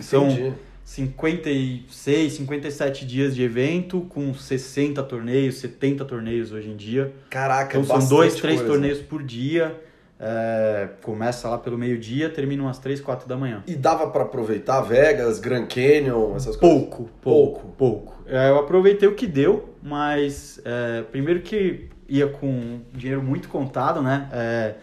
São 0.00 0.28
Entendi. 0.28 0.54
56, 0.94 2.32
57 2.34 3.04
dias 3.04 3.34
de 3.34 3.42
evento, 3.42 4.02
com 4.08 4.32
60 4.32 5.02
torneios, 5.02 5.56
70 5.56 6.04
torneios 6.04 6.52
hoje 6.52 6.70
em 6.70 6.76
dia. 6.76 7.12
Caraca, 7.28 7.78
Então 7.78 8.00
são 8.00 8.08
dois, 8.08 8.36
três 8.36 8.60
coisa. 8.60 8.72
torneios 8.72 9.00
por 9.00 9.22
dia. 9.22 9.80
É, 10.20 10.90
começa 11.02 11.48
lá 11.48 11.58
pelo 11.58 11.76
meio-dia, 11.76 12.30
termina 12.30 12.62
umas 12.62 12.78
3, 12.78 13.00
4 13.00 13.28
da 13.28 13.36
manhã. 13.36 13.64
E 13.66 13.74
dava 13.74 14.08
pra 14.08 14.22
aproveitar 14.22 14.80
Vegas, 14.82 15.40
Grand 15.40 15.66
Canyon, 15.66 16.36
essas 16.36 16.56
coisas? 16.56 16.78
Pouco, 16.86 17.10
pouco, 17.20 17.66
pouco. 17.76 18.22
É, 18.26 18.48
eu 18.50 18.58
aproveitei 18.58 19.08
o 19.08 19.14
que 19.16 19.26
deu, 19.26 19.74
mas 19.82 20.60
é, 20.64 21.02
primeiro 21.02 21.40
que 21.40 21.88
ia 22.08 22.28
com 22.28 22.80
dinheiro 22.92 23.22
muito 23.22 23.48
contado, 23.48 24.00
né? 24.00 24.28
É, 24.32 24.74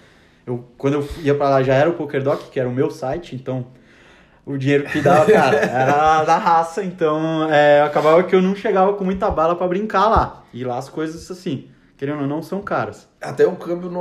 eu, 0.46 0.66
quando 0.78 0.96
eu 0.96 1.10
ia 1.24 1.34
pra 1.34 1.50
lá 1.50 1.64
já 1.64 1.74
era 1.76 1.90
o 1.90 1.94
PokerDoc, 1.94 2.50
que 2.52 2.60
era 2.60 2.68
o 2.68 2.74
meu 2.74 2.92
site, 2.92 3.34
então 3.34 3.68
o 4.46 4.58
dinheiro 4.58 4.86
que 4.86 5.02
dava, 5.02 5.32
cara, 5.32 5.58
era 5.58 6.24
da 6.24 6.38
raça, 6.38 6.84
então 6.84 7.50
é, 7.52 7.82
acabava 7.82 8.24
que 8.24 8.36
eu 8.36 8.42
não 8.42 8.56
chegava 8.56 8.94
com 8.94 9.04
muita 9.04 9.30
bala 9.30 9.56
pra 9.56 9.68
brincar 9.68 10.08
lá. 10.08 10.44
E 10.54 10.64
lá 10.64 10.78
as 10.78 10.90
coisas, 10.90 11.30
assim, 11.30 11.70
querendo 12.02 12.22
ou 12.22 12.28
não, 12.28 12.42
são 12.42 12.64
caras. 12.64 13.08
Até 13.22 13.46
o 13.46 13.56
câmbio, 13.56 13.92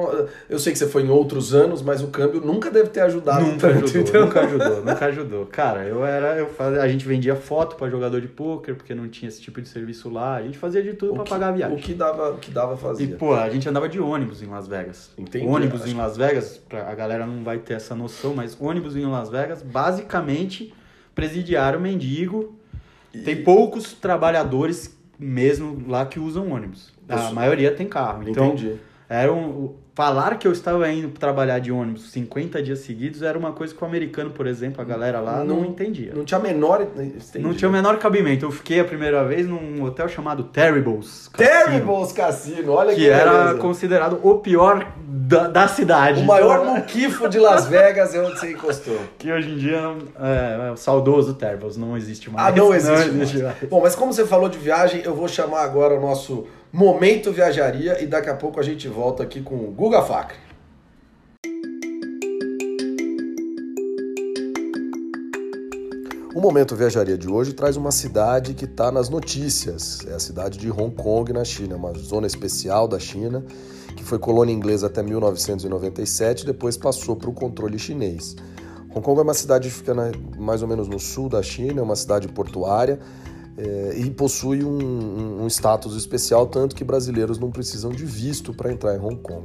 eu 0.48 0.58
sei 0.58 0.72
que 0.72 0.78
você 0.78 0.88
foi 0.88 1.02
em 1.02 1.10
outros 1.10 1.52
anos, 1.52 1.82
mas 1.82 2.02
o 2.02 2.06
câmbio 2.06 2.40
nunca 2.40 2.70
deve 2.70 2.88
ter 2.88 3.00
ajudado 3.00 3.44
Nunca 3.44 3.68
tanto, 3.68 3.84
ajudou, 3.84 4.00
então- 4.00 4.20
nunca 4.24 4.40
ajudou, 4.40 4.76
nunca 4.82 5.04
ajudou. 5.06 5.46
Cara, 5.46 5.84
eu 5.84 6.02
era, 6.02 6.38
eu 6.38 6.46
fazia, 6.48 6.80
a 6.82 6.88
gente 6.88 7.06
vendia 7.06 7.36
foto 7.36 7.76
pra 7.76 7.90
jogador 7.90 8.18
de 8.22 8.26
pôquer, 8.28 8.74
porque 8.74 8.94
não 8.94 9.06
tinha 9.06 9.28
esse 9.28 9.42
tipo 9.42 9.60
de 9.60 9.68
serviço 9.68 10.08
lá. 10.08 10.36
A 10.36 10.42
gente 10.42 10.56
fazia 10.56 10.82
de 10.82 10.94
tudo 10.94 11.22
que- 11.22 11.28
pagar 11.28 11.48
a 11.48 11.52
viagem. 11.52 11.76
O 11.76 11.78
que 11.78 11.92
dava, 11.92 12.30
o 12.30 12.38
que 12.38 12.50
dava 12.50 12.72
E, 12.72 12.78
fazia. 12.78 13.16
pô, 13.18 13.34
a 13.34 13.50
gente 13.50 13.68
andava 13.68 13.86
de 13.86 14.00
ônibus 14.00 14.42
em 14.42 14.46
Las 14.46 14.66
Vegas. 14.66 15.10
Entendi, 15.18 15.46
ônibus 15.46 15.86
em 15.86 15.92
Las 15.92 16.16
Vegas, 16.16 16.56
pra, 16.56 16.90
a 16.90 16.94
galera 16.94 17.26
não 17.26 17.44
vai 17.44 17.58
ter 17.58 17.74
essa 17.74 17.94
noção, 17.94 18.32
mas 18.32 18.56
ônibus 18.58 18.96
em 18.96 19.04
Las 19.04 19.28
Vegas, 19.28 19.60
basicamente, 19.62 20.72
presidiário 21.14 21.78
mendigo. 21.78 22.58
Tem 23.26 23.42
poucos 23.44 23.92
trabalhadores 23.92 24.98
mesmo 25.18 25.84
lá 25.86 26.06
que 26.06 26.18
usam 26.18 26.50
ônibus. 26.50 26.98
A 27.10 27.30
maioria 27.32 27.70
tem 27.72 27.86
carro. 27.88 28.22
Então, 28.28 28.46
Entendi. 28.48 28.76
Era 29.12 29.32
um, 29.32 29.74
falar 29.92 30.38
que 30.38 30.46
eu 30.46 30.52
estava 30.52 30.88
indo 30.88 31.08
trabalhar 31.08 31.58
de 31.58 31.72
ônibus 31.72 32.12
50 32.12 32.62
dias 32.62 32.78
seguidos 32.78 33.22
era 33.22 33.36
uma 33.36 33.50
coisa 33.50 33.74
que 33.74 33.82
o 33.82 33.86
americano, 33.86 34.30
por 34.30 34.46
exemplo, 34.46 34.80
a 34.80 34.84
galera 34.84 35.18
lá 35.18 35.42
não, 35.44 35.56
Não- 35.56 35.64
entendia. 35.66 36.12
Não 36.14 36.24
tinha 36.24 36.38
a 36.38 36.42
menor. 36.42 36.86
Não 37.40 37.52
tinha 37.52 37.68
o 37.68 37.72
menor 37.72 37.98
cabimento. 37.98 38.44
Eu 38.46 38.52
fiquei 38.52 38.78
a 38.78 38.84
primeira 38.84 39.24
vez 39.24 39.48
num 39.48 39.82
hotel 39.82 40.08
chamado 40.08 40.44
Terribles. 40.44 41.28
Cassino, 41.32 41.64
Terribles 41.64 42.12
Cassino, 42.12 42.72
olha 42.72 42.90
que, 42.94 43.00
Que 43.00 43.08
era 43.10 43.32
beleza. 43.32 43.58
considerado 43.58 44.20
o 44.22 44.36
pior 44.38 44.86
da, 45.04 45.48
da 45.48 45.66
cidade. 45.66 46.22
O 46.22 46.26
maior 46.26 46.64
muquifo 46.64 47.28
de 47.28 47.40
Las 47.40 47.66
Vegas 47.66 48.14
é 48.14 48.20
onde 48.22 48.38
você 48.38 48.52
encostou. 48.52 48.96
Que 49.18 49.32
hoje 49.32 49.50
em 49.50 49.56
dia 49.58 49.96
é, 50.20 50.68
é 50.68 50.70
o 50.70 50.76
saudoso 50.76 51.34
Terribles, 51.34 51.76
não 51.76 51.96
existe 51.96 52.30
mais. 52.30 52.46
Ah, 52.46 52.56
não 52.56 52.72
existe. 52.72 53.08
existe 53.08 53.38
mais. 53.42 53.56
mais. 53.58 53.68
Bom, 53.68 53.80
mas 53.82 53.96
como 53.96 54.12
você 54.12 54.24
falou 54.24 54.48
de 54.48 54.56
viagem, 54.58 55.02
eu 55.04 55.16
vou 55.16 55.26
chamar 55.26 55.62
agora 55.64 55.94
o 55.96 56.00
nosso 56.00 56.46
Momento 56.72 57.32
Viajaria 57.32 58.00
e 58.00 58.06
daqui 58.06 58.30
a 58.30 58.34
pouco 58.36 58.60
a 58.60 58.62
gente 58.62 58.86
volta 58.86 59.24
aqui 59.24 59.42
com 59.42 59.56
o 59.56 59.72
Guga 59.72 60.02
Facre. 60.02 60.36
O 66.32 66.40
Momento 66.40 66.76
Viajaria 66.76 67.18
de 67.18 67.28
hoje 67.28 67.54
traz 67.54 67.76
uma 67.76 67.90
cidade 67.90 68.54
que 68.54 68.66
está 68.66 68.92
nas 68.92 69.08
notícias. 69.08 70.06
É 70.06 70.14
a 70.14 70.20
cidade 70.20 70.60
de 70.60 70.70
Hong 70.70 70.94
Kong, 70.94 71.32
na 71.32 71.44
China, 71.44 71.74
uma 71.74 71.92
zona 71.92 72.28
especial 72.28 72.86
da 72.86 73.00
China, 73.00 73.44
que 73.96 74.04
foi 74.04 74.20
colônia 74.20 74.52
inglesa 74.52 74.86
até 74.86 75.02
1997 75.02 76.42
e 76.42 76.46
depois 76.46 76.76
passou 76.76 77.16
para 77.16 77.28
o 77.28 77.32
controle 77.32 77.80
chinês. 77.80 78.36
Hong 78.94 79.00
Kong 79.00 79.18
é 79.18 79.24
uma 79.24 79.34
cidade 79.34 79.68
que 79.68 79.74
fica 79.74 79.92
mais 80.38 80.62
ou 80.62 80.68
menos 80.68 80.86
no 80.86 81.00
sul 81.00 81.28
da 81.28 81.42
China, 81.42 81.80
é 81.80 81.82
uma 81.82 81.96
cidade 81.96 82.28
portuária 82.28 83.00
é, 83.60 83.94
e 83.98 84.10
possui 84.10 84.64
um, 84.64 85.42
um- 85.42 85.46
status 85.48 85.94
especial, 85.94 86.46
tanto 86.46 86.74
que 86.74 86.82
brasileiros 86.82 87.38
não 87.38 87.50
precisam 87.50 87.90
de 87.90 88.06
visto 88.06 88.54
para 88.54 88.72
entrar 88.72 88.96
em 88.96 88.98
Hong 88.98 89.16
Kong. 89.16 89.44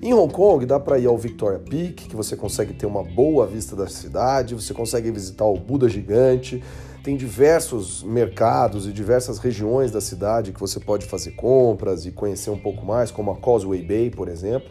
Em 0.00 0.14
Hong 0.14 0.32
Kong 0.32 0.64
dá 0.64 0.80
para 0.80 0.98
ir 0.98 1.06
ao 1.06 1.18
Victoria 1.18 1.58
Peak, 1.58 2.08
que 2.08 2.16
você 2.16 2.36
consegue 2.36 2.72
ter 2.72 2.86
uma 2.86 3.02
boa 3.02 3.46
vista 3.46 3.76
da 3.76 3.86
cidade, 3.86 4.54
você 4.54 4.72
consegue 4.72 5.10
visitar 5.10 5.44
o 5.44 5.58
Buda 5.58 5.88
gigante, 5.88 6.62
tem 7.02 7.16
diversos 7.16 8.02
mercados 8.02 8.86
e 8.86 8.92
diversas 8.92 9.38
regiões 9.38 9.90
da 9.90 10.00
cidade 10.00 10.52
que 10.52 10.60
você 10.60 10.80
pode 10.80 11.04
fazer 11.04 11.32
compras 11.32 12.06
e 12.06 12.10
conhecer 12.10 12.50
um 12.50 12.58
pouco 12.58 12.84
mais, 12.84 13.10
como 13.10 13.30
a 13.30 13.36
Causeway 13.36 13.82
Bay, 13.82 14.10
por 14.10 14.28
exemplo. 14.28 14.70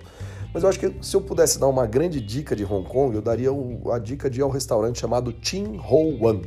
Mas 0.51 0.63
eu 0.63 0.69
acho 0.69 0.79
que 0.79 0.93
se 1.01 1.15
eu 1.15 1.21
pudesse 1.21 1.59
dar 1.59 1.67
uma 1.67 1.85
grande 1.85 2.21
dica 2.21 2.55
de 2.55 2.63
Hong 2.63 2.87
Kong, 2.87 3.15
eu 3.15 3.21
daria 3.21 3.49
a 3.91 3.99
dica 3.99 4.29
de 4.29 4.39
ir 4.39 4.43
ao 4.43 4.49
restaurante 4.49 4.99
chamado 4.99 5.33
Chin 5.41 5.79
Ho 5.89 6.17
Wan. 6.19 6.41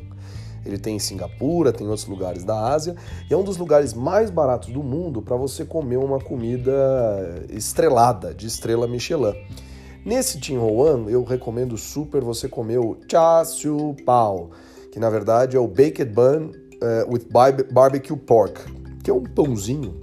Ele 0.66 0.78
tem 0.78 0.96
em 0.96 0.98
Singapura, 0.98 1.72
tem 1.72 1.86
em 1.86 1.90
outros 1.90 2.08
lugares 2.08 2.44
da 2.44 2.72
Ásia, 2.72 2.96
e 3.30 3.32
é 3.32 3.36
um 3.36 3.44
dos 3.44 3.56
lugares 3.56 3.94
mais 3.94 4.30
baratos 4.30 4.70
do 4.70 4.82
mundo 4.82 5.22
para 5.22 5.36
você 5.36 5.64
comer 5.64 5.96
uma 5.96 6.18
comida 6.18 6.72
estrelada, 7.48 8.34
de 8.34 8.46
estrela 8.46 8.86
Michelin. 8.86 9.34
Nesse 10.04 10.38
Tim 10.38 10.56
Ho 10.58 10.72
Wan, 10.72 11.06
eu 11.08 11.24
recomendo 11.24 11.76
super 11.76 12.22
você 12.22 12.48
comer 12.48 12.78
o 12.78 12.96
Cha 13.10 13.44
Siu 13.44 13.96
Pao, 14.04 14.50
que 14.92 15.00
na 15.00 15.10
verdade 15.10 15.56
é 15.56 15.60
o 15.60 15.66
Baked 15.66 16.06
Bun 16.06 16.50
eh, 16.80 17.06
with 17.08 17.26
barbe- 17.30 17.66
Barbecue 17.72 18.16
Pork, 18.16 18.60
que 19.02 19.10
é 19.10 19.14
um 19.14 19.24
pãozinho 19.24 20.00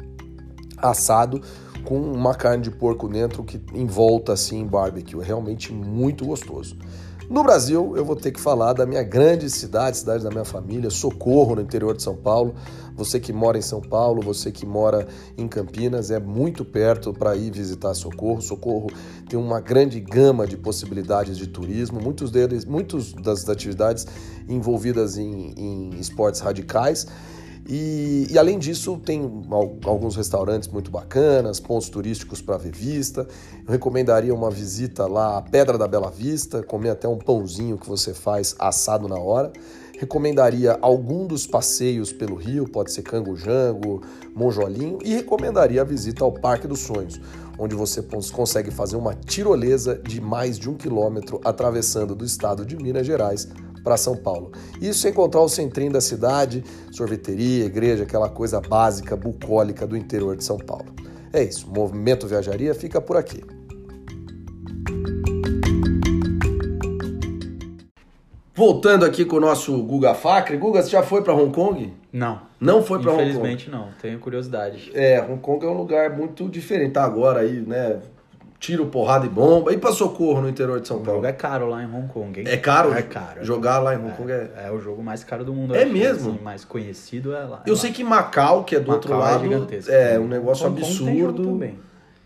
assado 0.77 1.41
com 1.85 1.99
uma 1.99 2.33
carne 2.33 2.63
de 2.63 2.71
porco 2.71 3.07
dentro 3.07 3.43
que 3.43 3.61
envolta 3.73 4.33
assim 4.33 4.59
em 4.59 4.67
barbecue. 4.67 5.19
É 5.21 5.23
realmente 5.23 5.71
muito 5.71 6.25
gostoso. 6.25 6.77
No 7.33 7.41
Brasil, 7.41 7.97
eu 7.97 8.05
vou 8.05 8.15
ter 8.15 8.31
que 8.31 8.39
falar 8.39 8.73
da 8.73 8.85
minha 8.85 9.01
grande 9.01 9.49
cidade, 9.49 9.97
cidade 9.97 10.23
da 10.23 10.29
minha 10.29 10.45
família, 10.45 10.91
Socorro, 10.91 11.55
no 11.55 11.63
interior 11.63 11.97
de 11.97 12.03
São 12.03 12.15
Paulo. 12.15 12.53
Você 12.95 13.19
que 13.19 13.33
mora 13.33 13.57
em 13.57 13.61
São 13.61 13.81
Paulo, 13.81 14.21
você 14.21 14.51
que 14.51 14.67
mora 14.67 15.07
em 15.35 15.47
Campinas, 15.47 16.11
é 16.11 16.19
muito 16.19 16.63
perto 16.63 17.11
para 17.11 17.35
ir 17.35 17.49
visitar 17.49 17.95
Socorro. 17.95 18.39
Socorro 18.39 18.85
tem 19.27 19.39
uma 19.39 19.59
grande 19.59 19.99
gama 19.99 20.45
de 20.45 20.55
possibilidades 20.55 21.35
de 21.35 21.47
turismo, 21.47 21.99
muitos 21.99 22.29
deles, 22.29 22.65
muitas 22.65 23.13
das 23.13 23.49
atividades 23.49 24.05
envolvidas 24.47 25.17
em, 25.17 25.55
em 25.57 25.99
esportes 25.99 26.39
radicais. 26.39 27.07
E, 27.67 28.27
e, 28.29 28.37
além 28.37 28.59
disso, 28.59 28.97
tem 28.97 29.21
al- 29.49 29.77
alguns 29.85 30.15
restaurantes 30.15 30.67
muito 30.67 30.91
bacanas, 30.91 31.59
pontos 31.59 31.89
turísticos 31.89 32.41
para 32.41 32.57
ver 32.57 32.75
vista. 32.75 33.25
Eu 33.65 33.71
recomendaria 33.71 34.33
uma 34.33 34.51
visita 34.51 35.07
lá 35.07 35.37
à 35.37 35.41
Pedra 35.41 35.77
da 35.77 35.87
Bela 35.87 36.11
Vista, 36.11 36.61
comer 36.61 36.89
até 36.89 37.07
um 37.07 37.17
pãozinho 37.17 37.77
que 37.77 37.87
você 37.87 38.13
faz 38.13 38.55
assado 38.59 39.07
na 39.07 39.17
hora. 39.17 39.51
Recomendaria 39.97 40.77
algum 40.81 41.25
dos 41.25 41.47
passeios 41.47 42.11
pelo 42.11 42.35
rio, 42.35 42.67
pode 42.67 42.91
ser 42.91 43.03
Cango-Jango, 43.03 44.01
Monjolinho, 44.35 44.99
e 45.01 45.13
recomendaria 45.13 45.81
a 45.81 45.85
visita 45.85 46.25
ao 46.25 46.31
Parque 46.31 46.67
dos 46.67 46.79
Sonhos, 46.79 47.21
onde 47.57 47.75
você 47.75 48.03
consegue 48.33 48.71
fazer 48.71 48.97
uma 48.97 49.13
tirolesa 49.13 49.95
de 49.95 50.19
mais 50.19 50.59
de 50.59 50.69
um 50.69 50.73
quilômetro 50.73 51.39
atravessando 51.45 52.13
do 52.13 52.25
estado 52.25 52.65
de 52.65 52.75
Minas 52.75 53.05
Gerais 53.05 53.47
para 53.83 53.97
São 53.97 54.15
Paulo. 54.15 54.51
Isso 54.81 54.99
sem 54.99 55.11
encontrar 55.11 55.41
o 55.41 55.49
centrinho 55.49 55.91
da 55.91 56.01
cidade, 56.01 56.63
sorveteria, 56.91 57.65
igreja, 57.65 58.03
aquela 58.03 58.29
coisa 58.29 58.61
básica, 58.61 59.15
bucólica 59.15 59.85
do 59.85 59.97
interior 59.97 60.35
de 60.37 60.43
São 60.43 60.57
Paulo. 60.57 60.93
É 61.31 61.43
isso, 61.43 61.67
o 61.67 61.73
Movimento 61.73 62.27
Viajaria 62.27 62.73
fica 62.73 63.01
por 63.01 63.17
aqui. 63.17 63.43
Voltando 68.55 69.03
aqui 69.03 69.25
com 69.25 69.37
o 69.37 69.39
nosso 69.39 69.75
Guga 69.81 70.13
Facre. 70.13 70.55
Guga, 70.57 70.83
você 70.83 70.89
já 70.91 71.01
foi 71.01 71.23
para 71.23 71.33
Hong 71.33 71.51
Kong? 71.51 71.91
Não. 72.13 72.39
Não 72.61 72.83
foi 72.83 72.99
para 72.99 73.11
Hong 73.11 73.17
Kong? 73.17 73.29
Infelizmente 73.31 73.69
não, 73.71 73.89
tenho 73.99 74.19
curiosidade. 74.19 74.91
É, 74.93 75.19
Hong 75.21 75.39
Kong 75.41 75.65
é 75.65 75.69
um 75.69 75.73
lugar 75.73 76.15
muito 76.15 76.47
diferente. 76.47 76.93
Tá 76.93 77.03
agora 77.03 77.39
aí, 77.39 77.61
né? 77.61 77.99
Tiro, 78.63 78.85
porrada 78.85 79.25
e 79.25 79.29
bomba. 79.29 79.73
E 79.73 79.77
para 79.77 79.91
Socorro 79.91 80.39
no 80.39 80.47
interior 80.47 80.79
de 80.79 80.87
São 80.87 80.95
O 80.95 80.99
Paulo? 81.01 81.17
jogo 81.17 81.27
é 81.27 81.33
caro 81.33 81.67
lá 81.67 81.83
em 81.83 81.85
Hong 81.85 82.07
Kong, 82.07 82.39
hein? 82.39 82.45
É 82.47 82.55
caro? 82.55 82.93
É 82.93 83.01
caro. 83.01 83.43
Jogar 83.43 83.79
lá 83.79 83.93
em 83.93 83.97
Hong 83.97 84.13
Kong 84.15 84.31
é... 84.31 84.51
É 84.67 84.71
o 84.71 84.79
jogo 84.79 85.03
mais 85.03 85.21
caro 85.21 85.43
do 85.43 85.53
mundo. 85.53 85.75
É 85.75 85.83
eu 85.83 85.89
mesmo? 85.91 86.31
assim, 86.31 86.41
mais 86.41 86.63
conhecido 86.63 87.35
é 87.35 87.43
lá. 87.43 87.61
Eu 87.67 87.73
é 87.73 87.75
sei 87.75 87.89
lá. 87.89 87.95
que 87.97 88.03
Macau, 88.05 88.63
que 88.63 88.73
é 88.77 88.79
do 88.79 88.87
Macau 88.87 88.95
outro 88.95 89.13
é 89.13 89.17
lado, 89.17 89.43
gigantesco. 89.43 89.91
é 89.91 90.17
um 90.17 90.29
negócio 90.29 90.65
Hong 90.65 90.81
absurdo. 90.81 91.43
também. 91.45 91.77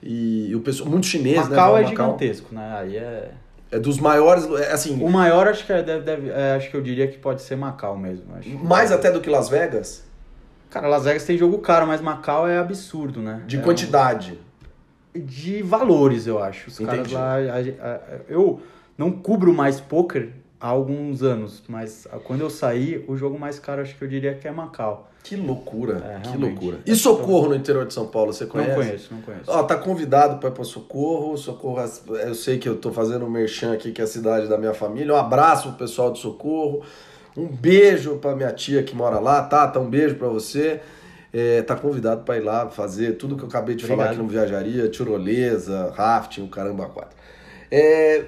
E, 0.03 0.49
e 0.51 0.55
o 0.55 0.59
pessoal, 0.61 0.87
muito 0.91 1.07
chinês, 1.07 1.37
Macau 1.49 1.73
né? 1.73 1.79
é 1.81 1.85
Macau. 1.85 1.89
gigantesco, 2.05 2.53
né? 2.53 2.75
Aí 2.81 2.97
é... 2.97 3.31
É 3.71 3.79
dos 3.79 3.99
maiores, 3.99 4.47
é 4.61 4.71
assim, 4.71 5.03
O 5.03 5.09
maior 5.09 5.47
acho 5.47 5.65
que 5.65 5.73
é, 5.73 5.81
deve, 5.81 6.03
deve- 6.05 6.29
é, 6.29 6.53
acho 6.55 6.69
que 6.69 6.77
eu 6.77 6.81
diria 6.83 7.07
que 7.07 7.17
pode 7.17 7.41
ser 7.41 7.55
Macau 7.55 7.97
mesmo. 7.97 8.25
Mais 8.63 8.91
até 8.91 9.09
do 9.11 9.19
que 9.21 9.29
Las 9.29 9.49
Vegas, 9.49 10.05
Cara, 10.69 10.87
Las 10.87 11.03
Vegas 11.05 11.23
tem 11.23 11.35
jogo 11.37 11.57
caro, 11.57 11.87
mas 11.87 11.99
Macau 11.99 12.47
é 12.47 12.59
absurdo, 12.59 13.21
né? 13.21 13.41
de 13.47 13.57
É 13.57 13.61
quantidade. 13.61 14.33
um- 14.33 14.46
de 15.19 15.61
valores, 15.61 16.27
eu 16.27 16.41
acho. 16.41 16.69
Os 16.69 16.79
caras 16.79 16.99
Entendi. 16.99 17.15
lá. 17.15 17.35
a- 17.35 17.89
a- 17.89 17.99
eu 18.29 18.59
não 18.97 19.11
cubro 19.11 19.53
mais 19.53 19.79
poker 19.79 20.29
há 20.59 20.67
alguns 20.67 21.21
anos, 21.23 21.63
mas 21.67 22.07
quando 22.23 22.41
eu 22.41 22.49
saí, 22.49 23.03
o 23.07 23.15
jogo 23.15 23.37
mais 23.39 23.59
caro 23.59 23.81
acho 23.81 23.95
que 23.95 24.03
eu 24.03 24.07
diria 24.07 24.33
que 24.35 24.47
é 24.47 24.51
Macau. 24.51 25.09
Que 25.23 25.35
loucura, 25.35 26.19
É, 26.23 26.29
que 26.31 26.37
loucura. 26.37 26.79
E 26.85 26.95
Socorro 26.95 27.49
no 27.49 27.55
interior 27.55 27.85
de 27.85 27.93
São 27.93 28.07
Paulo, 28.07 28.31
você 28.31 28.45
conhece? 28.45 28.69
Não 28.69 28.75
conheço, 28.77 29.13
não 29.13 29.21
conheço. 29.21 29.43
Ó, 29.51 29.63
tá 29.63 29.75
convidado 29.75 30.37
para 30.39 30.47
ir 30.49 30.53
pra 30.53 30.63
Socorro. 30.63 31.35
Socorro, 31.37 31.81
eu 32.25 32.33
sei 32.33 32.57
que 32.57 32.69
eu 32.69 32.77
tô 32.77 32.93
fazendo 32.93 33.25
um 33.25 33.29
merchan 33.29 33.73
aqui, 33.73 33.91
que 33.91 33.99
é 33.99 34.05
a 34.05 34.07
cidade 34.07 34.47
da 34.47 34.57
minha 34.57 34.73
família. 34.73 35.13
Um 35.13 35.17
abraço 35.17 35.67
pro 35.69 35.79
pessoal 35.79 36.13
de 36.13 36.19
Socorro. 36.19 36.81
Um 37.35 37.45
beijo 37.45 38.15
pra 38.17 38.33
minha 38.35 38.51
tia 38.53 38.81
que 38.83 38.95
mora 38.95 39.19
lá, 39.19 39.43
Tata. 39.43 39.79
Um 39.81 39.89
beijo 39.89 40.15
pra 40.15 40.29
você. 40.29 40.79
É, 41.39 41.61
tá 41.61 41.75
convidado 41.75 42.23
para 42.23 42.37
ir 42.37 42.41
lá 42.41 42.67
fazer 42.67 43.11
tudo 43.13 43.37
que 43.37 43.43
eu 43.43 43.47
acabei 43.47 43.75
de 43.75 43.85
falar 43.85 44.05
Obrigado. 44.05 44.13
aqui 44.13 44.23
no 44.23 44.27
Viajaria, 44.27 44.89
tirolesa, 44.89 45.93
rafting, 45.95 46.41
o 46.41 46.47
caramba 46.47 46.87
quatro. 46.87 47.15
É, 47.69 48.25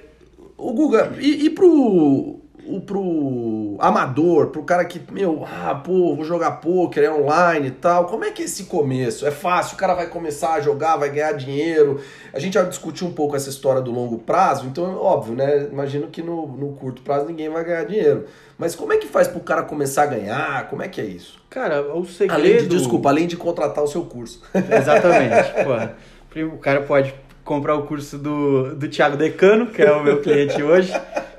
o 0.56 0.72
Guga, 0.74 1.14
e, 1.18 1.46
e 1.46 1.50
pro, 1.50 2.40
o, 2.70 2.82
pro 2.82 3.76
amador, 3.80 4.48
pro 4.48 4.64
cara 4.64 4.86
que, 4.86 5.02
meu, 5.12 5.46
ah, 5.46 5.76
pô, 5.76 6.16
vou 6.16 6.24
jogar 6.24 6.52
poker, 6.52 7.04
é 7.04 7.12
online 7.12 7.68
e 7.68 7.72
tal, 7.72 8.06
como 8.06 8.26
é 8.26 8.32
que 8.32 8.42
é 8.42 8.46
esse 8.46 8.66
começo? 8.66 9.26
É 9.26 9.32
fácil, 9.32 9.76
o 9.76 9.78
cara 9.78 9.94
vai 9.94 10.08
começar 10.08 10.54
a 10.54 10.62
jogar, 10.62 10.98
vai 10.98 11.10
ganhar 11.10 11.34
dinheiro. 11.34 12.02
A 12.34 12.40
gente 12.40 12.54
já 12.54 12.64
discutiu 12.64 13.08
um 13.08 13.14
pouco 13.14 13.36
essa 13.36 13.50
história 13.50 13.82
do 13.82 13.92
longo 13.92 14.20
prazo, 14.20 14.66
então, 14.68 14.96
óbvio, 14.98 15.36
né? 15.36 15.68
Imagino 15.72 16.08
que 16.08 16.22
no, 16.22 16.48
no 16.48 16.74
curto 16.74 17.02
prazo 17.02 17.26
ninguém 17.26 17.50
vai 17.50 17.64
ganhar 17.64 17.86
dinheiro. 17.86 18.26
Mas 18.58 18.76
como 18.76 18.92
é 18.94 18.98
que 18.98 19.08
faz 19.08 19.28
pro 19.28 19.40
cara 19.40 19.64
começar 19.64 20.04
a 20.04 20.08
ganhar? 20.08 20.68
Como 20.70 20.84
é 20.84 20.88
que 20.88 21.00
é 21.00 21.06
isso? 21.06 21.40
Cara, 21.50 21.96
o 21.96 22.06
segredo. 22.06 22.40
Além 22.40 22.58
de, 22.58 22.68
desculpa, 22.68 23.10
além 23.10 23.28
de 23.28 23.38
contratar 23.38 23.84
o 23.84 23.88
seu 23.88 24.04
curso. 24.04 24.42
Exatamente. 24.54 25.54
Pô, 25.64 26.46
o 26.46 26.58
cara 26.58 26.82
pode 26.82 27.14
comprar 27.50 27.74
o 27.74 27.84
curso 27.88 28.18
do, 28.18 28.76
do 28.76 28.88
Thiago 28.88 29.18
Decano, 29.18 29.68
que 29.68 29.82
é 29.82 29.92
o 29.92 30.04
meu 30.04 30.22
cliente 30.22 30.62
hoje, 30.62 30.94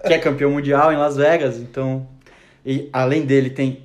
que 0.06 0.12
é 0.12 0.18
campeão 0.18 0.50
mundial 0.50 0.92
em 0.92 0.96
Las 0.96 1.16
Vegas. 1.16 1.58
Então, 1.58 2.06
e 2.64 2.88
além 2.92 3.24
dele, 3.24 3.50
tem 3.50 3.84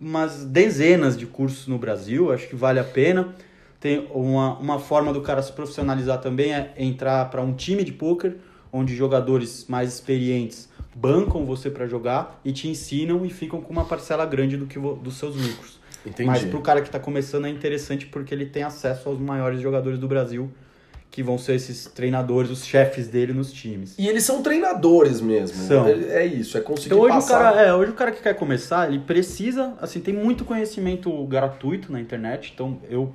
umas 0.00 0.44
dezenas 0.44 1.16
de 1.16 1.26
cursos 1.26 1.66
no 1.66 1.78
Brasil, 1.78 2.32
acho 2.32 2.48
que 2.48 2.56
vale 2.56 2.78
a 2.78 2.84
pena. 2.84 3.34
Tem 3.78 4.08
uma, 4.12 4.58
uma 4.58 4.78
forma 4.78 5.12
do 5.12 5.20
cara 5.20 5.42
se 5.42 5.52
profissionalizar 5.52 6.20
também 6.20 6.54
é 6.54 6.72
entrar 6.78 7.30
para 7.30 7.42
um 7.42 7.52
time 7.52 7.84
de 7.84 7.92
poker, 7.92 8.36
onde 8.72 8.96
jogadores 8.96 9.66
mais 9.68 9.92
experientes 9.92 10.68
bancam 10.94 11.44
você 11.44 11.70
para 11.70 11.86
jogar 11.86 12.40
e 12.44 12.52
te 12.52 12.68
ensinam 12.68 13.26
e 13.26 13.30
ficam 13.30 13.60
com 13.60 13.72
uma 13.72 13.84
parcela 13.84 14.24
grande 14.24 14.56
do 14.56 14.66
que 14.66 14.78
dos 14.78 15.16
seus 15.16 15.36
lucros. 15.36 15.80
Entendi. 16.06 16.26
Mas 16.26 16.44
pro 16.44 16.60
cara 16.60 16.82
que 16.82 16.90
tá 16.90 16.98
começando 16.98 17.46
é 17.46 17.50
interessante 17.50 18.06
porque 18.06 18.34
ele 18.34 18.46
tem 18.46 18.62
acesso 18.62 19.08
aos 19.08 19.18
maiores 19.18 19.60
jogadores 19.60 19.98
do 19.98 20.06
Brasil, 20.06 20.50
que 21.14 21.22
vão 21.22 21.38
ser 21.38 21.54
esses 21.54 21.86
treinadores, 21.86 22.50
os 22.50 22.66
chefes 22.66 23.06
dele 23.06 23.32
nos 23.32 23.52
times. 23.52 23.94
E 23.96 24.08
eles 24.08 24.24
são 24.24 24.42
treinadores 24.42 25.20
mesmo. 25.20 25.56
São. 25.56 25.86
É 25.86 26.26
isso, 26.26 26.58
é 26.58 26.60
conseguir 26.60 26.88
Então 26.88 26.98
hoje 26.98 27.12
o, 27.12 27.14
passar. 27.20 27.38
cara, 27.38 27.62
é, 27.62 27.72
hoje 27.72 27.92
o 27.92 27.94
cara 27.94 28.10
que 28.10 28.20
quer 28.20 28.34
começar, 28.34 28.88
ele 28.88 28.98
precisa, 28.98 29.74
assim, 29.80 30.00
tem 30.00 30.12
muito 30.12 30.44
conhecimento 30.44 31.24
gratuito 31.26 31.92
na 31.92 32.00
internet, 32.00 32.50
então 32.52 32.80
eu, 32.90 33.14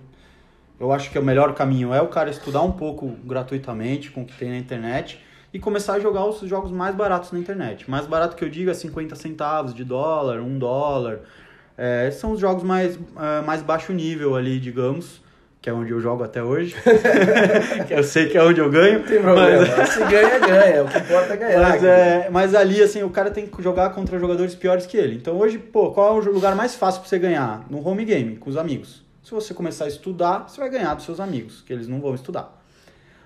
eu 0.79 0.93
acho 0.93 1.11
que 1.11 1.19
o 1.19 1.21
melhor 1.21 1.53
caminho 1.53 1.93
é 1.93 2.01
o 2.01 2.07
cara 2.07 2.29
estudar 2.29 2.61
um 2.61 2.71
pouco 2.71 3.07
gratuitamente 3.25 4.11
com 4.11 4.21
o 4.21 4.25
que 4.25 4.37
tem 4.37 4.47
na 4.49 4.57
internet 4.57 5.19
e 5.53 5.59
começar 5.59 5.95
a 5.95 5.99
jogar 5.99 6.23
os 6.25 6.39
jogos 6.47 6.71
mais 6.71 6.95
baratos 6.95 7.33
na 7.33 7.39
internet. 7.39 7.91
Mais 7.91 8.07
barato 8.07 8.37
que 8.37 8.45
eu 8.45 8.49
digo 8.49 8.71
é 8.71 8.73
50 8.73 9.13
centavos 9.17 9.73
de 9.73 9.83
dólar, 9.83 10.39
1 10.39 10.57
dólar. 10.57 11.19
É, 11.77 12.09
são 12.11 12.31
os 12.31 12.39
jogos 12.39 12.63
mais, 12.63 12.97
é, 12.97 13.41
mais 13.41 13.61
baixo 13.61 13.91
nível 13.91 14.37
ali, 14.37 14.57
digamos, 14.57 15.21
que 15.61 15.69
é 15.69 15.73
onde 15.73 15.91
eu 15.91 15.99
jogo 15.99 16.23
até 16.23 16.41
hoje. 16.43 16.75
que 17.87 17.93
eu 17.93 18.03
sei 18.03 18.27
que 18.29 18.37
é 18.37 18.43
onde 18.43 18.59
eu 18.61 18.69
ganho. 18.69 18.99
Não 18.99 19.05
tem 19.07 19.21
problema. 19.21 19.65
mas- 19.77 19.89
Se 19.93 19.99
ganha, 20.05 20.39
ganha. 20.39 20.83
O 20.83 20.87
que 20.87 20.97
importa 20.97 21.33
é 21.33 21.37
ganhar. 21.37 21.59
mas, 21.69 21.83
é, 21.83 22.29
mas 22.31 22.55
ali, 22.55 22.81
assim, 22.81 23.03
o 23.03 23.09
cara 23.09 23.29
tem 23.31 23.45
que 23.45 23.61
jogar 23.61 23.89
contra 23.91 24.17
jogadores 24.19 24.55
piores 24.55 24.85
que 24.85 24.97
ele. 24.97 25.15
Então 25.15 25.37
hoje, 25.37 25.57
pô, 25.57 25.91
qual 25.91 26.17
é 26.17 26.21
o 26.21 26.31
lugar 26.31 26.55
mais 26.55 26.75
fácil 26.75 27.01
pra 27.01 27.09
você 27.09 27.19
ganhar? 27.19 27.65
No 27.69 27.85
home 27.85 28.05
game, 28.05 28.37
com 28.37 28.49
os 28.49 28.57
amigos. 28.57 29.03
Se 29.23 29.31
você 29.31 29.53
começar 29.53 29.85
a 29.85 29.87
estudar, 29.89 30.45
você 30.47 30.59
vai 30.59 30.69
ganhar 30.69 30.93
dos 30.95 31.05
seus 31.05 31.19
amigos, 31.19 31.61
que 31.65 31.71
eles 31.73 31.87
não 31.87 31.99
vão 31.99 32.15
estudar. 32.15 32.58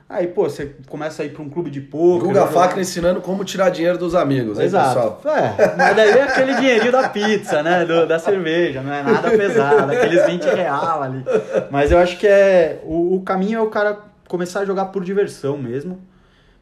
Aí, 0.09 0.27
pô, 0.27 0.43
você 0.43 0.75
começa 0.89 1.23
a 1.23 1.25
ir 1.25 1.29
pra 1.33 1.41
um 1.41 1.49
clube 1.49 1.71
de 1.71 1.81
poker. 1.81 2.27
Guga 2.27 2.45
Facra 2.47 2.79
ensinando 2.79 3.19
como 3.21 3.43
tirar 3.43 3.69
dinheiro 3.69 3.97
dos 3.97 4.13
amigos, 4.13 4.59
hein, 4.59 4.65
Exato. 4.65 5.11
pessoal? 5.17 5.21
É, 5.35 5.75
mas 5.75 5.95
daí 5.95 6.09
é 6.11 6.21
aquele 6.23 6.53
dinheirinho 6.55 6.91
da 6.91 7.09
pizza, 7.09 7.63
né? 7.63 7.83
do- 7.85 8.05
da 8.05 8.19
cerveja, 8.19 8.81
não 8.81 8.93
é 8.93 9.01
nada 9.01 9.31
pesado, 9.31 9.91
aqueles 9.91 10.23
20 10.25 10.43
real 10.45 11.01
ali. 11.01 11.23
Mas 11.71 11.91
eu 11.91 11.97
acho 11.97 12.17
que 12.19 12.27
é. 12.27 12.79
O, 12.83 13.15
o 13.15 13.21
caminho 13.23 13.57
é 13.57 13.61
o 13.61 13.69
cara 13.69 13.97
começar 14.27 14.59
a 14.59 14.65
jogar 14.65 14.85
por 14.85 15.03
diversão 15.03 15.57
mesmo. 15.57 15.99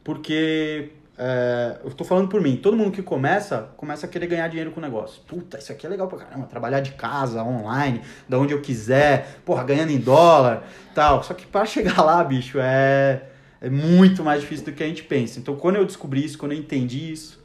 Porque. 0.03 0.91
é, 1.17 1.77
eu 1.83 1.91
tô 1.91 2.03
falando 2.03 2.27
por 2.29 2.39
mim, 2.41 2.55
todo 2.55 2.75
mundo 2.77 2.91
que 2.91 3.01
começa, 3.03 3.69
começa 3.77 4.05
a 4.05 4.09
querer 4.09 4.27
ganhar 4.27 4.47
dinheiro 4.47 4.71
com 4.71 4.79
o 4.79 4.83
negócio. 4.83 5.21
Puta, 5.27 5.57
isso 5.57 5.71
aqui 5.71 5.85
é 5.85 5.89
legal 5.89 6.07
pra 6.07 6.19
caramba, 6.19 6.47
trabalhar 6.47 6.79
de 6.79 6.91
casa, 6.91 7.43
online, 7.43 8.01
da 8.29 8.39
onde 8.39 8.53
eu 8.53 8.61
quiser, 8.61 9.39
porra, 9.45 9.63
ganhando 9.63 9.91
em 9.91 9.99
dólar, 9.99 10.63
tal. 10.95 11.21
Só 11.23 11.33
que 11.33 11.45
pra 11.45 11.65
chegar 11.65 12.01
lá, 12.01 12.23
bicho, 12.23 12.57
é, 12.59 13.21
é 13.61 13.69
muito 13.69 14.23
mais 14.23 14.41
difícil 14.41 14.65
do 14.65 14.71
que 14.71 14.83
a 14.83 14.87
gente 14.87 15.03
pensa. 15.03 15.39
Então, 15.39 15.55
quando 15.55 15.75
eu 15.75 15.85
descobri 15.85 16.25
isso, 16.25 16.37
quando 16.37 16.53
eu 16.53 16.57
entendi 16.57 17.11
isso, 17.11 17.39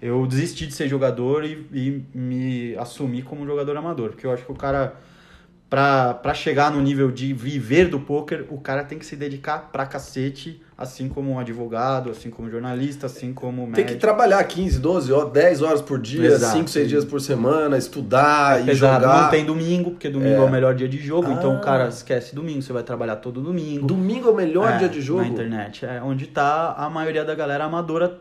eu 0.00 0.26
desisti 0.26 0.66
de 0.66 0.74
ser 0.74 0.88
jogador 0.88 1.44
e, 1.44 1.64
e 1.72 2.04
me 2.12 2.76
assumi 2.76 3.22
como 3.22 3.46
jogador 3.46 3.76
amador. 3.76 4.10
Porque 4.10 4.26
eu 4.26 4.32
acho 4.32 4.44
que 4.44 4.50
o 4.50 4.56
cara, 4.56 4.96
pra, 5.72 6.12
pra 6.12 6.34
chegar 6.34 6.70
no 6.70 6.82
nível 6.82 7.10
de 7.10 7.32
viver 7.32 7.88
do 7.88 7.98
poker, 7.98 8.44
o 8.50 8.58
cara 8.60 8.84
tem 8.84 8.98
que 8.98 9.06
se 9.06 9.16
dedicar 9.16 9.70
pra 9.72 9.86
cacete, 9.86 10.60
assim 10.76 11.08
como 11.08 11.30
um 11.32 11.38
advogado, 11.38 12.10
assim 12.10 12.28
como 12.28 12.50
jornalista, 12.50 13.06
assim 13.06 13.32
como 13.32 13.62
Tem 13.62 13.72
que 13.72 13.80
médico. 13.92 14.00
trabalhar 14.02 14.44
15, 14.44 14.78
12, 14.78 15.10
ó, 15.14 15.24
10 15.24 15.62
horas 15.62 15.80
por 15.80 15.98
dia, 15.98 16.26
Exato. 16.26 16.58
5, 16.58 16.68
6 16.68 16.88
dias 16.90 17.04
por 17.06 17.22
semana, 17.22 17.78
estudar 17.78 18.60
e 18.60 18.66
Pesado, 18.66 19.04
jogar. 19.04 19.22
não 19.22 19.30
tem 19.30 19.46
domingo, 19.46 19.92
porque 19.92 20.10
domingo 20.10 20.34
é, 20.34 20.44
É. 20.44 20.46
o 20.46 20.50
melhor 20.50 20.74
dia 20.74 20.86
de 20.88 20.98
jogo, 20.98 21.32
então 21.32 21.52
Ah. 21.54 21.56
o 21.56 21.60
cara 21.62 21.88
esquece 21.88 22.34
domingo, 22.34 22.60
você 22.60 22.72
vai 22.74 22.82
trabalhar 22.82 23.16
todo 23.16 23.40
domingo. 23.40 23.86
Domingo 23.86 24.28
é 24.28 24.30
o 24.30 24.34
melhor 24.36 24.72
É, 24.74 24.76
dia 24.76 24.88
de 24.90 25.00
jogo. 25.00 25.22
Na 25.22 25.28
internet, 25.28 25.86
é 25.86 26.02
onde 26.02 26.26
tá 26.26 26.74
a 26.76 26.90
maioria 26.90 27.24
da 27.24 27.34
galera 27.34 27.64
amadora. 27.64 28.20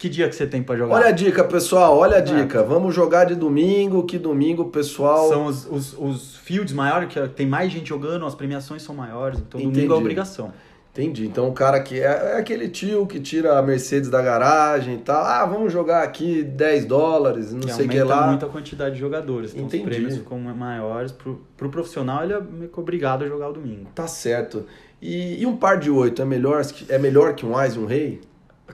Que 0.00 0.08
dia 0.08 0.26
que 0.30 0.34
você 0.34 0.46
tem 0.46 0.62
pra 0.62 0.74
jogar? 0.76 0.94
Olha 0.94 1.06
a 1.08 1.10
dica, 1.12 1.44
pessoal, 1.44 1.98
olha 1.98 2.16
a 2.16 2.20
dica. 2.20 2.62
Vamos 2.62 2.94
jogar 2.94 3.24
de 3.24 3.34
domingo, 3.34 4.02
que 4.04 4.18
domingo, 4.18 4.64
pessoal. 4.70 5.28
São 5.28 5.44
os, 5.44 5.66
os, 5.70 5.94
os 5.98 6.36
fields 6.38 6.72
maiores, 6.72 7.12
que 7.12 7.28
tem 7.28 7.46
mais 7.46 7.70
gente 7.70 7.90
jogando, 7.90 8.24
as 8.24 8.34
premiações 8.34 8.82
são 8.82 8.94
maiores, 8.94 9.38
então 9.40 9.60
Entendi. 9.60 9.74
domingo 9.76 9.92
é 9.92 9.96
obrigação. 9.98 10.52
Entendi. 10.92 11.26
Então 11.26 11.46
o 11.48 11.52
cara 11.52 11.78
que 11.80 12.00
é, 12.00 12.32
é 12.32 12.36
aquele 12.38 12.68
tio 12.70 13.06
que 13.06 13.20
tira 13.20 13.58
a 13.58 13.62
Mercedes 13.62 14.08
da 14.08 14.22
garagem 14.22 14.94
e 14.94 14.98
tal. 14.98 15.22
Ah, 15.22 15.44
vamos 15.44 15.70
jogar 15.70 16.02
aqui 16.02 16.42
10 16.42 16.86
dólares, 16.86 17.52
não 17.52 17.60
que 17.60 17.72
sei 17.74 17.84
o 17.84 17.88
que 17.90 18.02
lá. 18.02 18.26
muito 18.26 18.46
a 18.46 18.48
quantidade 18.48 18.94
de 18.94 19.00
jogadores. 19.00 19.50
Então 19.52 19.66
Entendi. 19.66 19.82
os 19.84 19.88
prêmios 19.88 20.16
ficam 20.16 20.38
maiores. 20.40 21.12
Pro, 21.12 21.42
pro 21.58 21.68
profissional, 21.68 22.24
ele 22.24 22.32
é 22.32 22.40
meio 22.40 22.70
que 22.70 22.80
obrigado 22.80 23.22
a 23.22 23.28
jogar 23.28 23.50
o 23.50 23.52
domingo. 23.52 23.90
Tá 23.94 24.06
certo. 24.06 24.64
E, 25.00 25.40
e 25.42 25.46
um 25.46 25.56
par 25.56 25.78
de 25.78 25.90
oito 25.90 26.22
é 26.22 26.24
melhor, 26.24 26.64
que- 26.64 26.90
é 26.90 26.98
melhor 26.98 27.34
que 27.34 27.44
um 27.44 27.54
Ás 27.56 27.74
e 27.74 27.78
um 27.78 27.84
rei? 27.86 28.20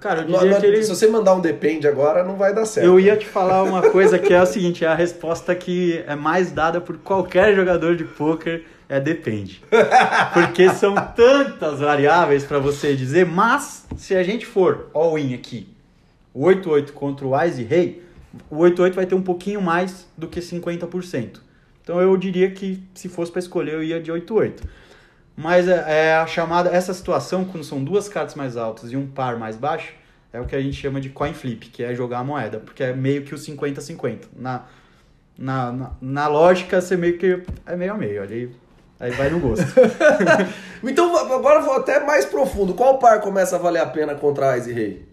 Cara, 0.00 0.22
eu 0.22 0.38
diria 0.38 0.60
que 0.60 0.66
ele... 0.66 0.82
Se 0.82 0.90
você 0.90 1.06
mandar 1.06 1.34
um 1.34 1.40
depende 1.40 1.86
agora, 1.86 2.22
não 2.22 2.36
vai 2.36 2.54
dar 2.54 2.64
certo. 2.66 2.86
Eu 2.86 3.00
ia 3.00 3.16
te 3.16 3.26
falar 3.26 3.62
uma 3.62 3.82
coisa 3.90 4.18
que 4.18 4.32
é 4.32 4.42
o 4.42 4.46
seguinte, 4.46 4.84
é 4.84 4.88
a 4.88 4.94
resposta 4.94 5.54
que 5.54 6.02
é 6.06 6.14
mais 6.14 6.52
dada 6.52 6.80
por 6.80 6.98
qualquer 6.98 7.54
jogador 7.54 7.96
de 7.96 8.04
pôquer 8.04 8.64
é 8.88 9.00
depende. 9.00 9.62
Porque 10.32 10.68
são 10.70 10.94
tantas 10.94 11.80
variáveis 11.80 12.44
pra 12.44 12.58
você 12.58 12.94
dizer, 12.94 13.26
mas 13.26 13.86
se 13.96 14.14
a 14.14 14.22
gente 14.22 14.46
for 14.46 14.88
all-in 14.94 15.34
aqui, 15.34 15.68
o 16.32 16.44
8-8 16.46 16.92
contra 16.92 17.26
o 17.26 17.34
Ás 17.34 17.58
e 17.58 17.62
Rei, 17.62 18.02
o 18.50 18.58
8-8 18.58 18.92
vai 18.92 19.06
ter 19.06 19.14
um 19.14 19.22
pouquinho 19.22 19.60
mais 19.60 20.06
do 20.16 20.28
que 20.28 20.40
50%. 20.40 21.40
Então 21.82 22.00
eu 22.00 22.16
diria 22.16 22.50
que 22.50 22.82
se 22.94 23.08
fosse 23.08 23.32
pra 23.32 23.38
escolher 23.38 23.74
eu 23.74 23.82
ia 23.82 24.00
de 24.00 24.12
8-8. 24.12 24.60
Mas 25.36 25.68
é, 25.68 25.84
é 26.08 26.14
a 26.16 26.26
chamada, 26.26 26.70
essa 26.70 26.94
situação, 26.94 27.44
quando 27.44 27.62
são 27.62 27.84
duas 27.84 28.08
cartas 28.08 28.34
mais 28.34 28.56
altas 28.56 28.90
e 28.90 28.96
um 28.96 29.06
par 29.06 29.36
mais 29.38 29.54
baixo, 29.56 29.92
é 30.32 30.40
o 30.40 30.46
que 30.46 30.56
a 30.56 30.60
gente 30.60 30.76
chama 30.80 31.00
de 31.00 31.10
coin 31.10 31.34
flip, 31.34 31.68
que 31.68 31.82
é 31.84 31.94
jogar 31.94 32.20
a 32.20 32.24
moeda, 32.24 32.58
porque 32.58 32.82
é 32.82 32.92
meio 32.94 33.22
que 33.22 33.34
o 33.34 33.38
50-50. 33.38 34.20
Na, 34.34 34.62
na, 35.36 35.72
na, 35.72 35.90
na 36.00 36.26
lógica, 36.28 36.80
você 36.80 36.96
meio 36.96 37.18
que 37.18 37.42
é 37.66 37.76
meio 37.76 37.92
a 37.92 37.96
meio, 37.96 38.22
ali, 38.22 38.56
aí 38.98 39.10
vai 39.12 39.28
no 39.30 39.38
gosto. 39.40 39.64
Então 40.82 41.16
agora 41.16 41.60
eu 41.60 41.64
vou 41.64 41.76
até 41.76 41.98
mais 42.00 42.24
profundo. 42.26 42.74
Qual 42.74 42.98
par 42.98 43.20
começa 43.20 43.56
a 43.56 43.58
valer 43.58 43.80
a 43.80 43.86
pena 43.86 44.14
contra 44.14 44.52
Ás 44.52 44.66
e 44.66 44.72
rei? 44.72 45.06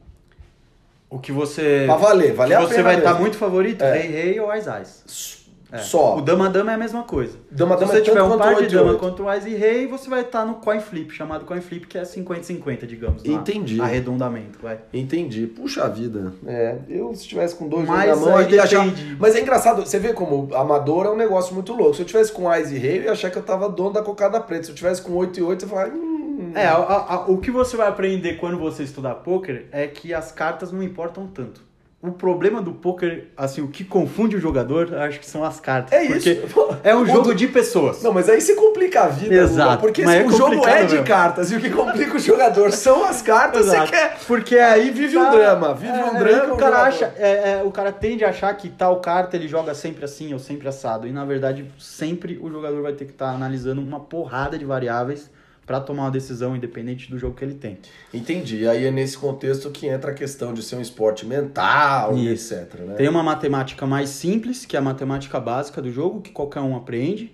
o 1.10 1.20
que 1.20 1.32
você. 1.32 1.84
Pra 1.86 1.96
valer, 1.96 2.34
valer 2.34 2.56
a 2.56 2.62
você 2.62 2.76
pena 2.76 2.84
vai 2.84 2.98
estar 2.98 3.10
mesmo. 3.12 3.22
muito 3.22 3.38
favorito, 3.38 3.82
É. 3.84 3.98
rei, 3.98 4.12
rei 4.12 4.40
ou 4.40 4.50
ás, 4.52 4.68
ás. 4.68 5.43
É. 5.74 5.80
Só. 5.80 6.18
O 6.18 6.22
dama 6.22 6.50
dama 6.50 6.72
é 6.72 6.76
a 6.76 6.78
mesma 6.78 7.02
coisa. 7.04 7.36
Dama 7.50 7.74
Se 7.76 7.80
dama 7.82 7.92
você 7.94 7.98
é 7.98 8.02
tiver 8.02 8.22
um 8.22 8.38
par 8.38 8.56
de 8.56 8.68
dama 8.68 8.94
contra 8.96 9.24
o 9.24 9.28
Ás 9.28 9.46
e 9.46 9.56
Rei, 9.56 9.88
você 9.88 10.08
vai 10.10 10.22
estar 10.22 10.46
no 10.46 10.56
coin 10.56 10.80
flip, 10.80 11.12
chamado 11.12 11.46
coin 11.46 11.60
flip, 11.62 11.88
que 11.88 11.98
é 11.98 12.04
50-50, 12.04 12.86
digamos. 12.86 13.26
Entendi. 13.26 13.82
Arredondamento, 13.82 14.60
vai. 14.62 14.80
Entendi. 14.94 15.48
Puxa 15.48 15.90
vida. 15.90 16.32
É, 16.46 16.78
eu 16.88 17.14
se 17.16 17.28
tivesse 17.28 17.56
com 17.56 17.68
dois 17.68 17.88
Mas 17.88 18.10
na 18.10 18.16
mão, 18.16 18.40
eu 18.42 18.50
ia 18.52 18.64
achar... 18.64 18.86
Mas 19.20 19.36
é 19.36 19.42
engraçado, 19.42 19.86
você 19.86 19.98
vê 19.98 20.14
como 20.14 20.54
amador 20.56 21.08
é 21.08 21.10
um 21.10 21.18
negócio 21.18 21.54
muito 21.56 21.74
louco. 21.74 21.96
Se 21.96 22.02
eu 22.02 22.06
tivesse 22.06 22.32
com 22.32 22.48
Ás 22.50 22.72
e 22.72 22.78
Rei, 22.78 23.00
eu 23.00 23.04
ia 23.06 23.12
achar 23.14 23.32
que 23.32 23.38
eu 23.38 23.44
tava 23.44 23.68
dono 23.68 23.94
da 23.94 24.04
cocada 24.04 24.40
preta. 24.40 24.66
Se 24.66 24.70
eu 24.72 24.76
tivesse 24.76 25.02
com 25.02 25.14
8 25.14 25.40
e 25.40 25.44
8, 25.44 25.66
eu 25.66 25.68
ia 25.68 25.74
falar... 25.76 25.90
Hum... 25.90 26.52
É, 26.56 26.68
a- 26.68 26.76
a- 26.76 27.26
o 27.28 27.38
que 27.38 27.50
você 27.50 27.76
vai 27.76 27.88
aprender 27.88 28.34
quando 28.36 28.60
você 28.60 28.84
estudar 28.84 29.16
poker 29.16 29.66
é 29.72 29.88
que 29.88 30.14
as 30.14 30.32
cartas 30.32 30.72
não 30.72 30.84
importam 30.84 31.26
tanto. 31.26 31.62
O 32.06 32.12
problema 32.12 32.62
do 32.62 32.74
poker, 32.74 33.30
assim, 33.38 33.62
o 33.62 33.70
que 33.70 33.86
confunde 33.86 34.36
o 34.36 34.39
jogador, 34.39 34.94
acho 34.94 35.22
que 35.22 35.26
são 35.26 35.42
as 35.42 35.62
cartas. 35.62 35.98
É 35.98 36.06
porque 36.06 36.32
isso. 36.32 36.70
É 36.84 36.94
um 36.94 37.06
jogo 37.06 37.34
de 37.34 37.48
pessoas. 37.48 38.04
Não, 38.04 38.12
mas 38.12 38.28
aí 38.28 38.42
você 38.42 38.56
complica 38.56 39.04
a 39.04 39.08
vida, 39.08 39.34
Exato, 39.34 39.70
Lula, 39.70 39.78
porque 39.78 40.04
mas 40.04 40.22
é 40.22 40.26
o 40.26 40.30
jogo 40.32 40.68
é 40.68 40.84
de 40.84 40.96
mesmo. 40.96 41.08
cartas 41.08 41.50
e 41.50 41.56
o 41.56 41.62
que 41.62 41.70
complica 41.70 42.18
o 42.18 42.20
jogador 42.20 42.74
são 42.74 43.06
as 43.06 43.22
cartas. 43.22 43.68
Exato. 43.68 43.86
Você 43.86 43.92
quer... 43.94 44.18
Porque 44.28 44.58
Aí 44.58 44.92
vive 44.92 45.18
um 45.18 45.24
tá- 45.24 45.32
drama, 45.32 45.74
vive 45.74 45.98
é, 45.98 46.04
um 46.04 46.16
é 46.18 46.20
drama. 46.20 46.42
que 46.44 46.52
o 46.52 46.54
o 46.56 46.58
cara 46.58 46.82
acha, 46.84 47.13
é, 47.16 47.52
é, 47.54 47.63
o 47.63 47.72
cara 47.72 47.89
tende 47.94 48.26
a 48.26 48.30
achar 48.32 48.54
que 48.58 48.68
tal 48.68 49.00
carta 49.00 49.38
ele 49.38 49.48
joga 49.48 49.74
sempre 49.74 50.04
assim 50.04 50.34
ou 50.34 50.39
sempre 50.39 50.68
assado. 50.68 51.08
E 51.08 51.12
na 51.13 51.24
verdade, 51.24 51.72
sempre 51.80 52.38
o 52.44 52.50
jogador 52.52 52.82
vai 52.82 52.92
ter 52.92 53.06
que 53.06 53.12
estar 53.12 53.30
analisando 53.30 53.80
uma 53.80 54.02
porrada 54.02 54.60
de 54.60 54.66
variáveis 54.66 55.32
para 55.65 55.80
tomar 55.80 56.04
uma 56.04 56.12
decisão 56.12 56.56
independente 56.56 57.10
do 57.10 57.17
jogo 57.17 57.36
que 57.36 57.43
ele 57.45 57.54
tem. 57.56 57.78
Entendi. 58.13 58.67
Aí 58.67 58.86
é 58.86 58.91
nesse 58.91 59.17
contexto 59.17 59.69
que 59.71 59.88
entra 59.88 60.12
a 60.12 60.13
questão 60.13 60.54
de 60.54 60.62
ser 60.62 60.76
um 60.76 60.82
esporte 60.82 61.26
mental 61.26 62.15
e 62.17 62.34
Isso. 62.34 62.54
etc. 62.54 62.80
Né? 62.82 62.93
Tem 62.95 63.08
uma 63.08 63.23
matemática 63.23 63.86
mais 63.86 64.10
simples, 64.10 64.65
que 64.65 64.76
é 64.76 64.80
a 64.80 64.82
matemática 64.82 65.39
básica 65.39 65.82
do 65.82 65.91
jogo, 65.91 66.21
que 66.21 66.32
qualquer 66.32 66.60
um 66.62 66.76
aprende. 66.76 67.34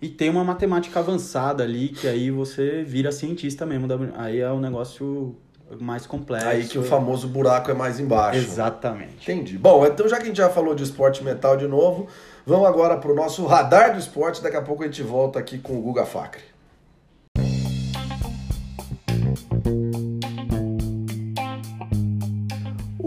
E 0.00 0.08
tem 0.08 0.28
uma 0.28 0.44
matemática 0.44 1.00
avançada 1.00 1.64
ali, 1.64 1.88
que 1.88 2.06
aí 2.06 2.30
você 2.30 2.82
vira 2.84 3.10
cientista 3.10 3.64
mesmo. 3.64 3.88
da- 3.88 3.98
Aí 4.16 4.38
é 4.40 4.52
um 4.52 4.60
negócio 4.60 5.34
mais 5.80 6.06
complexo. 6.06 6.46
Aí 6.46 6.64
que 6.66 6.78
o 6.78 6.82
famoso 6.82 7.26
buraco 7.26 7.70
é 7.70 7.74
mais 7.74 7.98
embaixo. 7.98 8.38
Exatamente. 8.38 9.30
Entendi. 9.30 9.56
Bom, 9.58 9.84
então 9.86 10.06
já 10.08 10.16
que 10.18 10.24
a 10.24 10.26
gente 10.26 10.36
já 10.36 10.50
falou 10.50 10.74
de 10.74 10.82
esporte 10.84 11.24
mental 11.24 11.56
de 11.56 11.66
novo, 11.66 12.06
vamos 12.46 12.68
agora 12.68 12.98
pro 12.98 13.14
nosso 13.14 13.44
radar 13.46 13.92
do 13.94 13.98
esporte. 13.98 14.42
Daqui 14.42 14.56
a 14.56 14.62
pouco 14.62 14.82
a 14.82 14.86
gente 14.86 15.02
volta 15.02 15.38
aqui 15.38 15.58
com 15.58 15.76
o 15.78 15.80
Guga 15.82 16.04
Facre. 16.04 16.42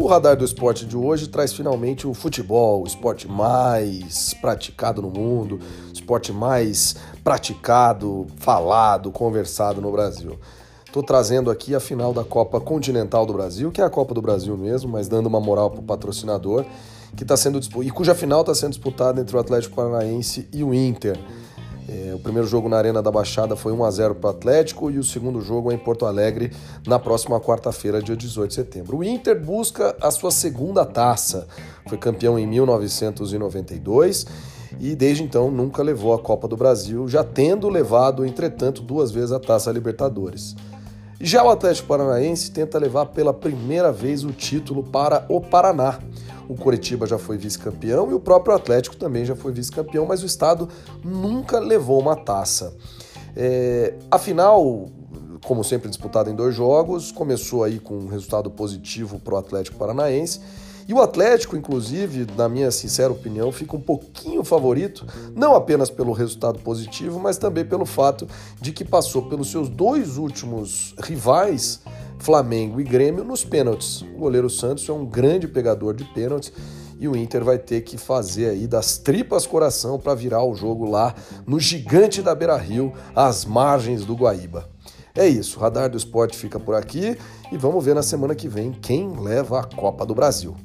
O 0.08 0.10
radar 0.10 0.38
do 0.38 0.46
esporte 0.46 0.86
de 0.86 0.96
hoje 0.96 1.28
traz 1.28 1.52
finalmente 1.52 2.08
o 2.08 2.14
futebol, 2.14 2.82
o 2.82 2.88
esporte 2.88 3.28
mais 3.28 4.34
praticado 4.36 5.02
no 5.02 5.10
mundo, 5.10 5.60
o 5.90 5.92
esporte 5.92 6.32
mais 6.32 6.96
praticado, 7.26 8.26
falado, 8.38 9.12
conversado 9.12 9.82
no 9.82 9.92
Brasil. 9.92 10.40
Estou 10.86 11.04
trazendo 11.04 11.52
aqui 11.52 11.76
a 11.76 11.80
final 11.82 12.14
da 12.14 12.24
Copa 12.24 12.62
Continental 12.62 13.26
do 13.26 13.34
Brasil, 13.34 13.70
que 13.70 13.82
é 13.82 13.84
a 13.84 13.90
Copa 13.90 14.14
do 14.14 14.22
Brasil 14.22 14.56
mesmo, 14.56 14.90
mas 14.90 15.10
dando 15.10 15.28
uma 15.28 15.42
moral 15.42 15.70
para 15.72 15.82
o 15.82 15.84
patrocinador, 15.84 16.64
que 17.14 17.24
está 17.24 17.36
sendo 17.36 17.60
e 17.84 17.92
cuja 17.92 18.16
final 18.16 18.40
está 18.40 18.56
sendo 18.56 18.70
disputada 18.70 19.20
entre 19.20 19.36
o 19.36 19.40
Atlético 19.42 19.76
Paranaense 19.76 20.48
e 20.54 20.64
o 20.64 20.74
Inter. 20.74 21.20
É, 21.90 22.14
o 22.14 22.20
primeiro 22.20 22.46
jogo 22.46 22.68
na 22.68 22.78
Arena 22.78 23.02
da 23.02 23.10
Baixada 23.10 23.56
foi 23.56 23.72
1 23.72 23.84
a 23.84 23.92
0 23.92 24.16
para 24.16 24.28
o 24.28 24.32
Atlético 24.32 24.92
e 24.92 24.98
o 24.98 25.04
segundo 25.04 25.40
jogo 25.40 25.72
é 25.72 25.76
em 25.76 25.78
Porto 25.78 26.06
Alegre 26.06 26.52
na 26.86 27.00
próxima 27.00 27.40
quarta-feira, 27.40 28.02
dia 28.02 28.16
18 28.16 28.50
de 28.50 28.56
setembro. 28.56 28.98
O 28.98 29.04
Inter 29.04 29.40
busca 29.40 29.96
a 30.02 30.12
sua 30.12 30.32
segunda 30.32 30.86
taça. 30.86 31.48
Foi 31.88 31.98
campeão 31.98 32.38
em 32.38 32.46
1992 32.46 34.26
e 34.82 34.96
desde 34.96 35.24
então 35.24 35.50
nunca 35.50 35.82
levou 35.82 36.14
a 36.14 36.20
Copa 36.20 36.48
do 36.48 36.58
Brasil, 36.58 37.08
já 37.08 37.24
tendo 37.24 37.70
levado, 37.70 38.26
entretanto, 38.26 38.82
duas 38.82 39.10
vezes 39.10 39.32
a 39.32 39.40
Taça 39.40 39.72
Libertadores. 39.72 40.56
Já 41.20 41.44
o 41.44 41.50
Atlético 41.50 41.88
Paranaense 41.88 42.52
tenta 42.52 42.78
levar 42.78 43.08
pela 43.08 43.34
primeira 43.34 43.92
vez 43.92 44.24
o 44.24 44.32
título 44.32 44.84
para 44.84 45.26
o 45.30 45.42
Paraná. 45.42 46.00
O 46.48 46.56
Coritiba 46.56 47.06
já 47.06 47.18
foi 47.18 47.38
vice-campeão 47.38 48.10
e 48.12 48.14
o 48.14 48.20
próprio 48.20 48.56
Atlético 48.56 48.96
também 48.96 49.26
já 49.26 49.36
foi 49.36 49.52
vice-campeão, 49.52 50.06
mas 50.06 50.24
o 50.24 50.26
estado 50.26 50.70
nunca 51.04 51.60
levou 51.60 52.00
uma 52.00 52.16
taça. 52.16 52.76
É, 53.36 53.94
afinal, 54.10 54.90
como 55.44 55.64
sempre 55.64 55.90
disputado 55.90 56.30
em 56.30 56.36
dois 56.36 56.56
jogos, 56.56 57.12
começou 57.12 57.64
aí 57.64 57.80
com 57.80 57.96
um 57.96 58.08
resultado 58.08 58.50
positivo 58.50 59.20
para 59.20 59.36
o 59.36 59.38
Atlético 59.38 59.78
Paranaense. 59.78 60.42
E 60.88 60.94
o 60.94 61.02
Atlético, 61.02 61.58
inclusive, 61.58 62.26
na 62.38 62.48
minha 62.48 62.72
sincera 62.72 63.12
opinião, 63.12 63.52
fica 63.52 63.76
um 63.76 63.82
pouquinho 63.82 64.42
favorito, 64.42 65.06
não 65.36 65.54
apenas 65.54 65.90
pelo 65.90 66.14
resultado 66.14 66.60
positivo, 66.60 67.20
mas 67.20 67.38
também 67.38 67.66
pelo 67.66 67.86
fato 67.86 68.26
de 68.62 68.72
que 68.72 68.86
passou 68.86 69.24
pelos 69.24 69.52
seus 69.52 69.68
dois 69.68 70.18
últimos 70.18 70.96
rivais 70.98 71.82
Flamengo 72.20 72.80
e 72.80 72.86
Grêmio 72.86 73.26
nos 73.26 73.44
pênaltis. 73.44 74.02
O 74.02 74.18
goleiro 74.20 74.50
Santos 74.50 74.88
é 74.88 74.94
um 74.94 75.06
grande 75.06 75.46
pegador 75.46 75.94
de 75.94 76.06
pênaltis 76.06 76.54
e 77.00 77.08
o 77.08 77.16
Inter 77.16 77.44
vai 77.44 77.58
ter 77.58 77.82
que 77.82 77.98
fazer 77.98 78.50
aí 78.50 78.66
das 78.66 78.98
tripas 78.98 79.46
coração 79.46 80.00
para 80.00 80.16
virar 80.16 80.44
o 80.44 80.56
jogo 80.56 80.90
lá 80.90 81.14
no 81.46 81.60
gigante 81.60 82.22
da 82.22 82.34
Beira-Rio, 82.34 82.94
às 83.14 83.44
margens 83.44 84.06
do 84.06 84.16
Guaíba. 84.16 84.70
É 85.14 85.28
isso, 85.28 85.58
o 85.58 85.62
Radar 85.62 85.90
do 85.90 85.98
Esporte 85.98 86.38
fica 86.38 86.60
por 86.60 86.76
aqui 86.76 87.18
e 87.52 87.58
vamos 87.58 87.84
ver 87.84 87.94
na 87.94 88.04
semana 88.04 88.34
que 88.34 88.48
vem 88.48 88.72
quem 88.72 89.20
leva 89.20 89.60
a 89.60 89.64
Copa 89.64 90.06
do 90.06 90.16
Brasil. 90.16 90.56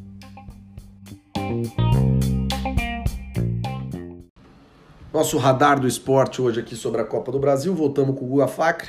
Nosso 5.12 5.36
radar 5.36 5.78
do 5.78 5.86
esporte 5.86 6.40
hoje 6.40 6.60
aqui 6.60 6.74
sobre 6.74 7.00
a 7.00 7.04
Copa 7.04 7.30
do 7.30 7.38
Brasil. 7.38 7.74
Voltamos 7.74 8.18
com 8.18 8.24
o 8.24 8.28
Guga 8.28 8.48
Facre. 8.48 8.88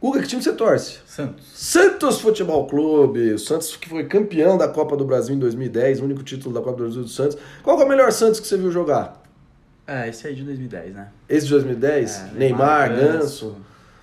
Guga, 0.00 0.20
que 0.20 0.28
time 0.28 0.42
você 0.42 0.52
torce? 0.52 0.98
Santos. 1.06 1.46
Santos 1.54 2.20
Futebol 2.20 2.66
Clube. 2.66 3.32
O 3.32 3.38
Santos 3.38 3.74
que 3.76 3.88
foi 3.88 4.04
campeão 4.04 4.58
da 4.58 4.68
Copa 4.68 4.96
do 4.96 5.04
Brasil 5.04 5.34
em 5.34 5.38
2010, 5.38 6.00
o 6.00 6.04
único 6.04 6.22
título 6.22 6.54
da 6.54 6.60
Copa 6.60 6.76
do 6.76 6.82
Brasil 6.84 7.02
do 7.02 7.08
Santos. 7.08 7.38
Qual 7.62 7.80
é 7.80 7.84
o 7.84 7.88
melhor 7.88 8.12
Santos 8.12 8.38
que 8.38 8.46
você 8.46 8.58
viu 8.58 8.70
jogar? 8.70 9.22
É, 9.86 10.08
esse 10.08 10.26
aí 10.26 10.34
de 10.34 10.42
2010, 10.42 10.94
né? 10.94 11.08
Esse 11.28 11.46
de 11.46 11.52
2010? 11.52 12.16
É, 12.16 12.22
Neymar, 12.34 12.38
Neymar, 12.38 12.88
Ganso. 12.90 13.46
Ganso. 13.46 13.56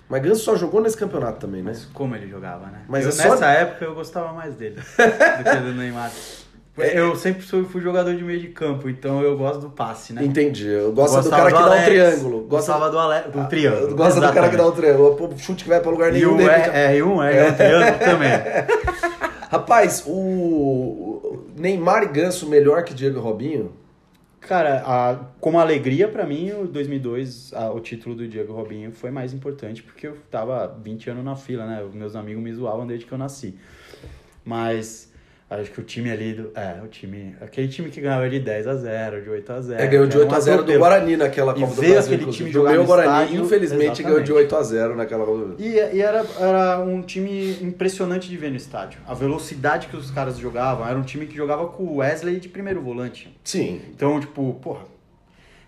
Mas 0.08 0.22
Ganso 0.22 0.42
só 0.42 0.56
jogou 0.56 0.80
nesse 0.82 0.96
campeonato 0.96 1.38
também, 1.38 1.62
né? 1.62 1.70
Mas 1.72 1.84
como 1.86 2.16
ele 2.16 2.26
jogava, 2.28 2.66
né? 2.66 2.82
Mas 2.88 3.04
Eu, 3.04 3.10
é 3.10 3.12
só- 3.12 3.30
Nessa 3.30 3.46
época 3.50 3.84
eu 3.84 3.94
gostava 3.94 4.32
mais 4.32 4.54
dele 4.56 4.76
do 4.76 4.82
que 5.44 5.56
do 5.56 5.72
Neymar. 5.74 6.10
É. 6.76 6.98
Eu 6.98 7.14
sempre 7.14 7.42
fui, 7.42 7.64
fui 7.64 7.80
jogador 7.80 8.14
de 8.16 8.24
meio 8.24 8.40
de 8.40 8.48
campo, 8.48 8.88
então 8.88 9.22
eu 9.22 9.38
gosto 9.38 9.60
do 9.60 9.70
passe, 9.70 10.12
né? 10.12 10.24
Entendi. 10.24 10.66
Eu 10.66 10.92
gosto 10.92 11.22
do 11.22 11.30
cara 11.30 11.46
que 11.46 11.52
dá 11.52 11.60
um 11.60 11.64
Alex, 11.66 11.84
triângulo. 11.84 12.40
Gosta 12.42 12.72
Gostava 12.72 12.90
do, 12.90 12.98
Ale... 12.98 13.30
do 13.30 13.48
triângulo. 13.48 13.94
Gosta 13.96 14.20
do 14.20 14.32
cara 14.32 14.48
que 14.48 14.56
dá 14.56 14.66
um 14.66 14.72
triângulo. 14.72 15.14
Pô, 15.14 15.30
chute 15.38 15.62
que 15.62 15.68
vai 15.70 15.80
pra 15.80 15.90
lugar 15.90 16.10
E 16.10 16.14
nenhum. 16.18 16.34
um 16.34 16.36
de 16.36 16.42
repente- 16.42 16.70
é, 16.70 16.86
é, 16.92 16.96
e 16.96 17.02
um 17.02 17.22
é, 17.22 17.36
é 17.46 17.50
um 17.50 17.54
triângulo 17.54 17.98
também. 18.00 18.30
Rapaz, 19.50 20.02
o 20.06 20.10
o 20.12 21.44
Neymar 21.56 22.02
e 22.02 22.06
Ganso 22.08 22.48
melhor 22.48 22.82
que 22.82 22.92
Diego 22.92 23.18
e 23.18 23.20
Robinho? 23.22 23.72
Cara, 24.40 24.82
a, 24.84 25.16
como 25.40 25.58
alegria 25.58 26.08
pra 26.08 26.26
mim, 26.26 26.50
o 26.52 26.66
2002, 26.66 27.52
a- 27.54 27.70
o 27.72 27.78
título 27.80 28.14
do 28.16 28.26
Diego 28.28 28.52
Robinho 28.52 28.90
foi 28.92 29.10
mais 29.12 29.32
importante 29.32 29.82
porque 29.82 30.06
eu 30.08 30.16
tava 30.30 30.76
20 30.82 31.08
anos 31.10 31.24
na 31.24 31.36
fila, 31.36 31.64
né? 31.66 31.84
Meus 31.94 32.14
amigos 32.16 32.42
me 32.42 32.52
zoavam 32.52 32.84
desde 32.86 33.06
que 33.06 33.12
eu 33.12 33.18
nasci. 33.18 33.54
Mas 34.44 35.10
acho 35.62 35.70
que 35.70 35.80
o 35.80 35.84
time 35.84 36.10
ali, 36.10 36.34
do, 36.34 36.50
é, 36.54 36.80
o 36.82 36.88
time, 36.88 37.34
aquele 37.40 37.68
time 37.68 37.90
que 37.90 38.00
ganhava 38.00 38.28
de 38.28 38.40
10 38.40 38.66
a 38.66 38.74
0, 38.76 39.22
de 39.22 39.30
8 39.30 39.52
a 39.52 39.60
0. 39.60 39.82
É, 39.82 39.86
ganhou 39.86 40.06
de 40.06 40.12
que 40.12 40.16
era 40.16 40.24
8 40.26 40.32
um 40.32 40.36
a 40.36 40.40
0 40.40 40.62
do. 40.64 40.78
Guarani 40.78 41.16
naquela 41.16 41.52
E 41.52 41.60
Copa 41.60 41.74
do 41.74 41.76
Brasil. 41.76 41.98
aquele 41.98 42.14
inclusive. 42.16 42.36
time 42.44 42.52
jogar 42.52 42.70
meu 42.72 42.80
no 42.80 42.86
Guarani, 42.86 43.24
estádio, 43.24 43.44
infelizmente, 43.44 44.02
ganhou 44.02 44.20
de 44.20 44.32
exatamente. 44.32 44.54
8 44.54 44.56
a 44.56 44.62
0 44.62 44.96
naquela 44.96 45.24
Copa 45.24 45.38
do 45.38 45.62
E, 45.62 45.74
e 45.96 46.00
era, 46.02 46.24
era 46.38 46.80
um 46.80 47.02
time 47.02 47.56
impressionante 47.62 48.28
de 48.28 48.36
ver 48.36 48.50
no 48.50 48.56
estádio. 48.56 49.00
A 49.06 49.14
velocidade 49.14 49.86
que 49.88 49.96
os 49.96 50.10
caras 50.10 50.38
jogavam, 50.38 50.86
era 50.88 50.98
um 50.98 51.02
time 51.02 51.26
que 51.26 51.36
jogava 51.36 51.66
com 51.66 51.84
o 51.84 51.96
Wesley 51.96 52.40
de 52.40 52.48
primeiro 52.48 52.80
volante. 52.80 53.34
Sim. 53.44 53.80
Então, 53.90 54.18
tipo, 54.20 54.54
porra, 54.62 54.93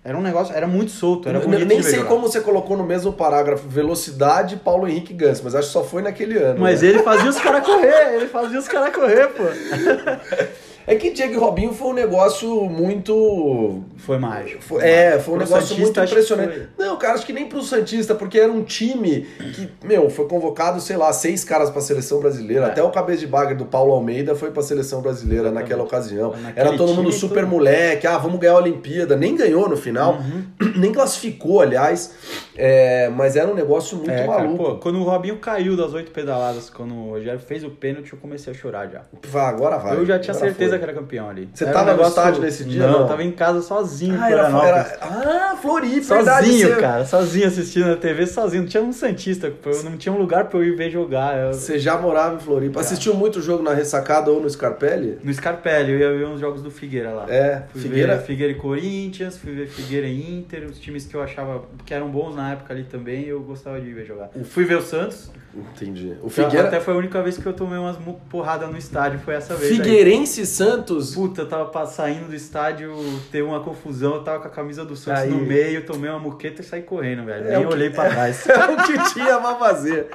era 0.07 0.16
um 0.16 0.23
negócio, 0.23 0.55
era 0.55 0.69
muito 0.69 0.92
solto, 0.92 1.29
era 1.29 1.38
Eu 1.38 1.42
bonito 1.42 1.66
nem 1.66 1.83
sei 1.83 2.05
como 2.05 2.29
você 2.29 2.40
colocou 2.40 2.77
no 2.77 2.85
mesmo 2.85 3.12
parágrafo 3.12 3.69
velocidade 3.69 4.55
Paulo 4.55 4.87
Henrique 4.87 5.12
Ganso, 5.12 5.42
mas 5.42 5.53
acho 5.53 5.66
que 5.66 5.73
só 5.73 5.83
foi 5.83 6.01
naquele 6.01 6.38
ano. 6.38 6.61
Mas 6.61 6.81
né? 6.81 6.90
ele 6.90 7.01
fazia 7.01 7.29
os 7.29 7.37
caras 7.37 7.66
correr, 7.66 8.14
ele 8.14 8.29
fazia 8.29 8.57
os 8.57 8.69
caras 8.69 8.95
correr, 8.95 9.27
pô. 9.31 9.42
É 10.87 10.94
que 10.94 11.11
Diego 11.11 11.35
e 11.35 11.37
Robinho 11.37 11.72
foi 11.72 11.88
um 11.88 11.92
negócio 11.92 12.49
muito. 12.66 13.83
Foi 13.96 14.18
mágico. 14.18 14.62
Foi- 14.62 14.83
é, 14.85 15.18
foi 15.18 15.35
um 15.35 15.38
Pro 15.38 15.46
negócio 15.46 15.68
Santista, 15.77 16.01
muito 16.01 16.11
impressionante. 16.12 16.68
Não, 16.79 16.96
cara, 16.96 17.14
acho 17.14 17.27
que 17.27 17.33
nem 17.33 17.46
pro 17.49 17.61
Santista, 17.62 18.14
porque 18.14 18.38
era 18.38 18.53
um 18.53 18.62
time 18.62 19.22
que, 19.55 19.68
meu, 19.85 20.09
foi 20.09 20.29
convocado, 20.29 20.81
sei 20.81 20.96
lá, 20.96 21.12
seis 21.12 21.42
caras 21.44 21.70
pra 21.70 21.81
seleção 21.81 22.20
brasileira. 22.20 22.66
É. 22.66 22.68
Até 22.68 22.83
o 22.83 22.90
cabeça 22.90 23.20
de 23.20 23.27
bagre 23.27 23.55
do 23.57 23.64
Paulo 23.64 23.92
Almeida 23.92 24.37
foi 24.37 24.51
pra 24.53 24.62
seleção 24.62 25.01
brasileira 25.03 25.44
Exatamente. 25.46 25.62
naquela 25.64 25.83
ocasião. 25.83 26.31
Naquele 26.31 26.53
Era 26.68 26.77
todo 26.77 26.94
mundo 26.94 27.11
super 27.11 27.40
todo- 27.40 27.51
moleque, 27.51 28.07
ah, 28.07 28.18
vamos 28.18 28.38
ganhar 28.38 28.55
a 28.55 28.59
Olimpíada. 28.59 29.16
Nem 29.16 29.35
ganhou 29.35 29.68
no 29.68 29.77
final, 29.77 30.18
nem 30.77 30.92
classificou, 30.92 31.61
aliás. 31.61 32.14
É, 32.59 33.09
mas 33.11 33.37
era 33.37 33.51
um 33.51 33.55
negócio 33.55 33.96
muito 33.99 34.11
É, 34.11 34.25
cara, 34.27 34.44
maluco. 34.44 34.57
pô, 34.64 34.75
quando 34.77 34.99
o 34.99 35.03
Robinho 35.03 35.37
caiu 35.38 35.77
das 35.77 35.92
oito 35.92 36.11
pedaladas, 36.11 36.70
quando 36.70 36.94
o 36.94 37.11
Rogério 37.11 37.38
fez 37.40 37.62
o 37.64 37.70
pênalti, 37.70 38.12
eu 38.12 38.18
comecei 38.18 38.53
a 38.53 38.57
chorar 38.57 38.87
já. 38.88 39.03
Vai, 39.29 39.44
agora 39.46 39.77
vai. 39.79 39.96
eu 39.96 40.07
já 40.07 40.18
tinha 40.18 40.33
certeza 40.33 40.75
que 40.78 40.84
era 40.84 40.92
campeão 40.94 41.28
ali. 41.28 41.48
Você 41.52 41.64
Era 41.64 41.72
tava 41.72 41.84
no 41.86 41.90
negócio- 41.92 42.10
estádio 42.18 42.42
nesse 42.42 42.64
dia, 42.64 42.86
Não, 42.86 42.92
não? 42.92 43.00
eu 43.00 43.06
tava 43.06 43.22
em 43.24 43.32
casa 43.32 43.62
sozinho, 43.62 44.18
Ah, 44.20 44.30
era, 44.30 44.42
era, 44.48 44.98
ah, 45.00 45.56
Floripa, 45.60 46.14
verdade, 46.16 46.46
Sozinho, 46.46 46.68
você- 46.68 46.80
cara, 46.80 47.04
sozinho 47.04 47.46
assistindo 47.46 47.90
a 47.92 47.96
TV, 47.96 48.26
sozinho. 48.26 48.62
Não 48.62 48.68
tinha 48.68 48.82
um 48.82 48.92
Santista, 48.92 49.52
eu 49.64 49.82
não 49.84 49.96
tinha 49.96 50.12
um 50.12 50.18
lugar 50.18 50.46
pra 50.46 50.58
eu 50.58 50.64
ir 50.64 50.76
ver 50.76 50.90
jogar. 50.90 51.36
Eu- 51.38 51.52
Você 51.52 51.78
já 51.78 51.96
morava 51.98 52.34
em 52.36 52.38
Floripa. 52.38 52.80
Assistiu 52.80 53.14
muito 53.14 53.40
jogo 53.42 53.62
na 53.62 53.72
ressacada 53.74 54.30
ou 54.30 54.40
no 54.40 54.48
Scarpelli? 54.48 55.18
No 55.22 55.32
Scarpelli, 55.32 55.92
eu 55.92 55.98
ia 55.98 56.18
ver 56.18 56.26
uns 56.26 56.40
jogos 56.40 56.62
do 56.62 56.70
Figueira 56.70 57.10
lá. 57.10 57.26
É, 57.28 57.62
Fui 57.72 57.80
Figueira. 57.82 58.18
Figueira 58.18 58.52
e 58.52 58.56
Corinthians, 58.56 59.36
fui 59.36 59.52
ver 59.52 59.66
Figueira 59.66 60.06
e 60.06 60.38
Inter, 60.38 60.64
os 60.70 60.78
times 60.78 61.06
que 61.06 61.14
eu 61.14 61.22
achava 61.22 61.62
que 61.84 61.92
eram 61.94 62.08
bons 62.08 62.34
na 62.34 62.52
época 62.52 62.72
ali 62.72 62.84
também, 62.84 63.24
eu 63.24 63.40
gostava 63.40 63.80
de 63.80 63.92
ver 63.92 64.04
jogar. 64.06 64.30
Fui 64.44 64.64
ver 64.64 64.76
o 64.76 64.82
Santos, 64.82 65.30
Entendi. 65.74 66.14
O 66.22 66.28
Figueira. 66.28 66.68
até 66.68 66.80
foi 66.80 66.92
a 66.92 66.96
única 66.98 67.22
vez 67.22 67.38
que 67.38 67.46
eu 67.46 67.52
tomei 67.54 67.78
umas 67.78 67.96
porradas 68.28 68.70
no 68.70 68.76
estádio, 68.76 69.18
foi 69.20 69.34
essa 69.34 69.54
vez. 69.54 69.70
aí. 69.72 69.76
Figueirense 69.78 70.42
e 70.42 70.46
Santos. 70.46 70.65
Puta, 71.14 71.42
eu 71.42 71.48
tava 71.48 71.87
saindo 71.87 72.29
do 72.29 72.35
estádio, 72.35 72.92
teve 73.31 73.42
uma 73.46 73.61
confusão, 73.61 74.14
eu 74.16 74.22
tava 74.24 74.40
com 74.40 74.48
a 74.48 74.50
camisa 74.50 74.85
do 74.85 74.96
Santos 74.96 75.22
Aí. 75.22 75.31
no 75.31 75.38
meio, 75.38 75.85
tomei 75.87 76.11
uma 76.11 76.18
muqueta 76.18 76.61
e 76.62 76.64
saí 76.64 76.83
correndo, 76.83 77.24
velho. 77.24 77.46
É 77.48 77.57
Nem 77.59 77.66
que- 77.66 77.72
olhei 77.74 77.90
pra 77.90 78.09
trás. 78.11 78.46
É 78.48 78.64
o 78.72 78.76
que 78.85 79.12
tinha 79.14 79.38
pra 79.38 79.55
fazer. 79.57 80.07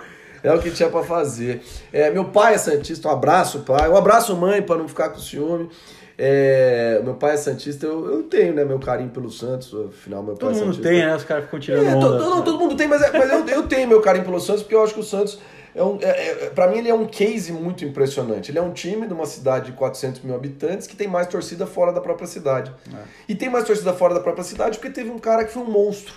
É 0.44 0.52
o 0.54 0.60
que 0.60 0.72
tinha 0.72 0.90
pra 0.90 1.04
fazer. 1.04 1.62
É, 1.94 2.10
meu 2.10 2.26
pai 2.26 2.56
é 2.56 2.58
Santista, 2.58 3.08
um 3.08 3.12
abraço, 3.12 3.60
pai. 3.60 3.88
Um 3.90 3.96
abraço, 3.96 4.36
mãe, 4.36 4.62
pra 4.62 4.76
não 4.78 4.88
ficar 4.88 5.10
com 5.10 5.20
ciúme. 5.20 5.70
É, 6.18 7.02
meu 7.04 7.16
pai 7.16 7.34
é 7.34 7.38
Santista, 7.38 7.86
eu, 7.86 8.06
eu 8.12 8.24
tenho, 8.24 8.54
né, 8.54 8.64
meu 8.64 8.80
carinho 8.80 9.10
pelo 9.10 9.30
Santos. 9.32 9.74
Afinal, 9.88 10.22
meu 10.22 10.36
pai 10.36 10.50
Todo 10.50 10.58
é 10.58 10.66
mundo 10.66 10.74
Santista. 10.76 10.90
tem, 10.90 11.06
né? 11.06 11.16
Os 11.16 11.24
caras 11.24 11.46
ficam 11.46 11.60
tirando 11.60 11.86
É, 11.86 11.96
onda. 11.96 12.08
to- 12.08 12.18
não, 12.30 12.42
todo 12.44 12.60
mundo 12.60 12.76
tem, 12.76 12.88
mas, 12.88 13.02
é- 13.02 13.12
mas 13.12 13.32
eu, 13.32 13.46
eu 13.48 13.64
tenho 13.64 13.88
meu 13.88 14.02
carinho 14.02 14.26
pelo 14.26 14.40
Santos, 14.40 14.62
porque 14.64 14.76
eu 14.76 14.84
acho 14.84 14.94
que 14.94 15.00
o 15.00 15.04
Santos, 15.04 15.40
é 15.74 15.84
um, 15.84 15.98
é, 16.02 16.46
é, 16.46 16.50
pra 16.50 16.68
mim, 16.68 16.80
ele 16.80 16.90
é 16.90 16.94
um 16.94 17.06
case 17.06 17.52
muito 17.52 17.86
impressionante. 17.86 18.52
Ele 18.52 18.60
é 18.60 18.62
um 18.62 18.74
time 18.74 19.08
de 19.08 19.14
uma 19.14 19.26
cidade 19.26 19.68
de 19.68 19.72
400 19.74 20.22
mil 20.22 20.36
habitantes 20.36 20.88
que 20.88 20.96
tem 20.96 21.08
mais 21.08 21.28
torcida 21.28 21.66
fora 21.66 21.94
da 21.94 22.02
própria 22.02 22.28
cidade. 22.28 22.74
É. 22.94 23.04
E 23.30 23.36
tem 23.36 23.50
mais 23.50 23.66
torcida 23.66 23.94
fora 23.94 24.14
da 24.14 24.20
própria 24.20 24.44
cidade 24.44 24.78
porque 24.78 24.94
teve 24.94 25.10
um 25.10 25.20
cara 25.20 25.46
que 25.46 25.52
foi 25.52 25.64
um 25.64 25.72
monstro, 25.72 26.16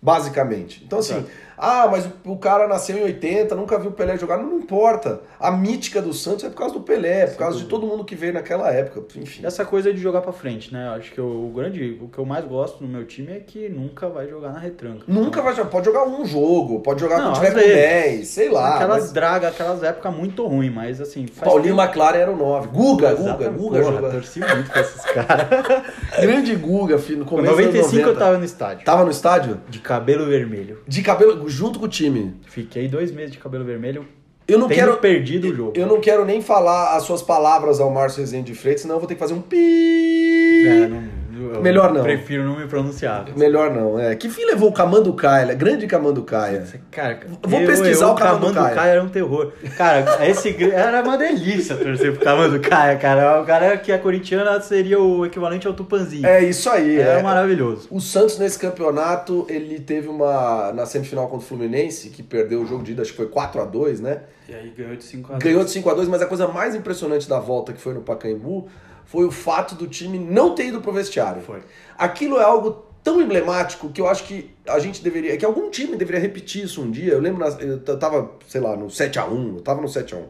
basicamente. 0.00 0.82
Então, 0.84 0.98
assim. 1.00 1.26
Ah, 1.64 1.88
mas 1.90 2.08
o, 2.24 2.36
cara 2.36 2.66
nasceu 2.66 2.98
em 2.98 3.02
80, 3.04 3.54
nunca 3.54 3.78
viu 3.78 3.90
o 3.90 3.92
Pelé 3.92 4.18
jogar. 4.18 4.36
Não, 4.38 4.50
não 4.50 4.58
importa. 4.58 5.20
A 5.38 5.50
mítica 5.50 6.02
do 6.02 6.12
Santos 6.12 6.44
é 6.44 6.48
por 6.48 6.56
causa 6.56 6.74
do 6.74 6.80
Pelé, 6.80 7.20
é 7.22 7.26
por 7.28 7.38
causa 7.38 7.58
de 7.58 7.66
todo 7.66 7.86
mundo 7.86 8.04
que 8.04 8.16
veio 8.16 8.32
naquela 8.32 8.70
época. 8.72 9.02
Enfim. 9.16 9.46
Essa 9.46 9.64
coisa 9.64 9.92
de 9.92 10.00
jogar 10.00 10.22
pra 10.22 10.32
frente, 10.32 10.72
né? 10.72 10.88
Eu 10.88 10.92
Acho 10.92 11.12
que 11.12 11.20
o, 11.20 11.46
o 11.48 11.52
grande, 11.54 11.98
o 12.02 12.08
que 12.08 12.18
eu 12.18 12.24
mais 12.24 12.44
gosto 12.44 12.82
no 12.82 12.88
meu 12.88 13.04
time 13.06 13.32
é 13.32 13.38
que 13.40 13.68
nunca 13.68 14.08
vai 14.08 14.26
jogar 14.28 14.50
na 14.52 14.58
retranca. 14.58 15.04
Nunca 15.06 15.40
vai 15.40 15.54
jogar. 15.54 15.70
Pode 15.70 15.86
jogar 15.86 16.04
um 16.06 16.24
jogo, 16.24 16.80
pode 16.80 17.00
jogar 17.00 17.18
Não, 17.18 17.26
quando 17.32 17.34
tiver 17.36 17.50
com 17.52 17.56
vezes. 17.58 17.74
10, 17.74 18.28
sei 18.28 18.48
lá. 18.50 18.74
aquelas 18.76 19.02
mas- 19.04 19.12
dragas, 19.12 19.52
aquelas 19.54 19.82
épocas 19.82 20.14
muito 20.14 20.46
ruins, 20.46 20.72
mas 20.72 21.00
assim. 21.00 21.26
faz 21.26 21.50
Paulinho 21.50 21.76
tempo- 21.76 21.86
McLaren 21.88 22.18
era 22.18 22.30
o 22.32 22.36
9. 22.36 22.68
Guga, 22.68 23.14
Guga. 23.14 23.32
Guga 23.48 23.50
Porra, 23.78 23.82
jogava. 23.82 24.10
torci 24.10 24.40
muito 24.40 24.70
pra 24.70 24.80
esses 24.80 25.04
caras. 25.04 25.46
Grande 26.20 26.54
Guga, 26.56 26.98
filho, 26.98 27.18
no 27.18 27.24
Em 27.24 27.28
começo 27.28 27.54
dos 27.56 27.64
95 27.66 27.84
anos 27.86 27.92
90. 27.92 28.08
eu 28.10 28.16
tava 28.18 28.38
no 28.38 28.44
estádio. 28.44 28.84
Tava 28.84 29.04
no 29.04 29.10
estádio? 29.10 29.60
De 29.68 29.78
cabelo 29.78 30.26
vermelho. 30.26 30.80
De 30.86 31.02
cabelo, 31.02 31.48
junto 31.52 31.78
com 31.78 31.84
o 31.86 31.88
time. 31.88 32.34
Fiquei 32.46 32.88
dois 32.88 33.12
meses 33.12 33.32
de 33.32 33.38
cabelo 33.38 33.64
vermelho. 33.64 34.06
Eu 34.48 34.58
não 34.58 34.68
quero... 34.68 34.96
perdido 34.96 35.48
o 35.48 35.54
jogo. 35.54 35.72
Eu 35.76 35.86
não 35.86 36.00
quero 36.00 36.24
nem 36.24 36.42
falar 36.42 36.96
as 36.96 37.04
suas 37.04 37.22
palavras 37.22 37.80
ao 37.80 37.90
Márcio 37.90 38.20
Rezende 38.20 38.52
de 38.52 38.58
Freitas, 38.58 38.82
senão 38.82 38.96
eu 38.96 38.98
vou 38.98 39.06
ter 39.08 39.14
que 39.14 39.20
fazer 39.20 39.34
um 39.34 39.40
pi. 39.40 40.64
É, 40.66 40.88
não- 40.88 41.21
Melhor 41.60 41.92
não. 41.92 42.02
prefiro 42.02 42.44
não 42.44 42.58
me 42.58 42.66
pronunciar. 42.66 43.26
Melhor 43.36 43.70
não, 43.70 43.98
é. 43.98 44.14
Que 44.14 44.28
fim 44.28 44.44
levou 44.44 44.68
o 44.68 44.72
Camanducaia? 44.72 45.54
Grande 45.54 45.86
Camanducaia. 45.86 46.64
Cara, 46.90 47.20
Vou 47.42 47.60
eu- 47.60 47.66
pesquisar 47.66 48.06
eu, 48.06 48.12
o 48.12 48.14
Camanducaia. 48.14 48.52
Camanducaia 48.54 48.90
era 48.90 49.02
um 49.02 49.08
terror. 49.08 49.52
Cara, 49.76 50.26
esse 50.28 50.56
era 50.72 51.02
uma 51.02 51.16
delícia 51.16 51.76
torcer 51.76 52.12
pro 52.12 52.24
Camanducaia, 52.24 52.96
cara. 52.98 53.40
O 53.40 53.46
cara 53.46 53.76
que 53.78 53.90
é 53.90 53.98
corintiano 53.98 54.62
seria 54.62 55.00
o 55.00 55.24
equivalente 55.24 55.66
ao 55.66 55.72
Tupanzinho. 55.72 56.26
É 56.26 56.42
isso 56.44 56.68
aí. 56.68 56.98
Era 56.98 57.20
é. 57.20 57.22
maravilhoso. 57.22 57.88
O 57.90 58.00
Santos 58.00 58.38
nesse 58.38 58.58
campeonato, 58.58 59.46
ele 59.48 59.80
teve 59.80 60.08
uma 60.08 60.72
na 60.72 60.84
semifinal 60.86 61.28
contra 61.28 61.44
o 61.44 61.48
Fluminense, 61.48 62.10
que 62.10 62.22
perdeu 62.22 62.62
o 62.62 62.66
jogo 62.66 62.82
de 62.82 62.92
ida, 62.92 63.02
acho 63.02 63.12
que 63.12 63.16
foi 63.16 63.28
4 63.28 63.60
a 63.60 63.64
2 63.64 64.00
né? 64.00 64.20
E 64.48 64.54
aí 64.54 64.72
ganhou 64.76 64.96
de 64.96 65.04
5 65.04 65.32
a 65.32 65.38
Ganhou 65.38 65.64
de 65.64 65.70
5 65.70 65.88
a 65.88 65.94
2 65.94 66.08
mas 66.08 66.20
a 66.20 66.26
coisa 66.26 66.46
mais 66.48 66.74
impressionante 66.74 67.28
da 67.28 67.38
volta 67.38 67.72
que 67.72 67.80
foi 67.80 67.94
no 67.94 68.00
Pacaembu 68.02 68.68
foi 69.12 69.26
o 69.26 69.30
fato 69.30 69.74
do 69.74 69.86
time 69.86 70.18
não 70.18 70.54
ter 70.54 70.68
ido 70.68 70.80
pro 70.80 70.90
vestiário. 70.90 71.42
Foi. 71.42 71.60
Aquilo 71.98 72.38
é 72.40 72.42
algo 72.42 72.86
tão 73.04 73.20
emblemático 73.20 73.90
que 73.90 74.00
eu 74.00 74.08
acho 74.08 74.24
que 74.24 74.50
a 74.66 74.78
gente 74.78 75.02
deveria, 75.02 75.36
que 75.36 75.44
algum 75.44 75.68
time 75.70 75.96
deveria 75.96 76.18
repetir 76.20 76.64
isso 76.64 76.80
um 76.80 76.90
dia. 76.90 77.12
Eu 77.12 77.20
lembro, 77.20 77.44
eu 77.60 77.78
tava, 77.98 78.30
sei 78.48 78.60
lá, 78.62 78.74
no 78.74 78.88
7 78.90 79.18
a 79.18 79.26
1 79.26 79.56
eu 79.56 79.60
tava 79.60 79.82
no 79.82 79.88
7 79.88 80.14
a 80.14 80.16
1 80.16 80.24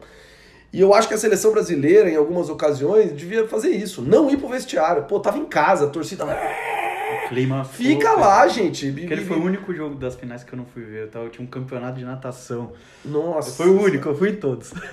E 0.73 0.81
eu 0.81 0.93
acho 0.93 1.07
que 1.07 1.13
a 1.13 1.17
seleção 1.17 1.51
brasileira, 1.53 2.09
em 2.09 2.17
algumas 2.17 2.49
ocasiões, 2.49 3.13
devia 3.15 3.47
fazer 3.47 3.69
isso. 3.69 4.01
Não 4.01 4.29
ir 4.29 4.35
pro 4.37 4.49
vestiário. 4.49 5.03
Pô, 5.03 5.17
tava 5.19 5.37
em 5.37 5.45
casa, 5.45 5.85
a 5.85 5.89
torcida. 5.89 6.25
O 6.25 7.29
clima 7.29 7.63
Fica 7.63 8.09
foi- 8.11 8.19
lá, 8.21 8.45
gente. 8.49 8.89
Aquele 8.89 9.23
foi 9.23 9.37
o 9.37 9.43
único 9.43 9.73
jogo 9.73 9.95
das 9.95 10.15
finais 10.15 10.43
que 10.43 10.51
eu 10.53 10.57
não 10.57 10.65
fui 10.65 10.83
ver. 10.83 11.03
Eu, 11.03 11.07
tava, 11.09 11.25
eu 11.25 11.29
tinha 11.29 11.45
um 11.45 11.49
campeonato 11.49 11.97
de 11.99 12.03
natação. 12.03 12.73
Nossa. 13.05 13.51
Foi 13.51 13.67
o 13.69 13.81
único, 13.81 14.09
eu 14.09 14.15
fui 14.17 14.31
em 14.31 14.35
todos. 14.35 14.73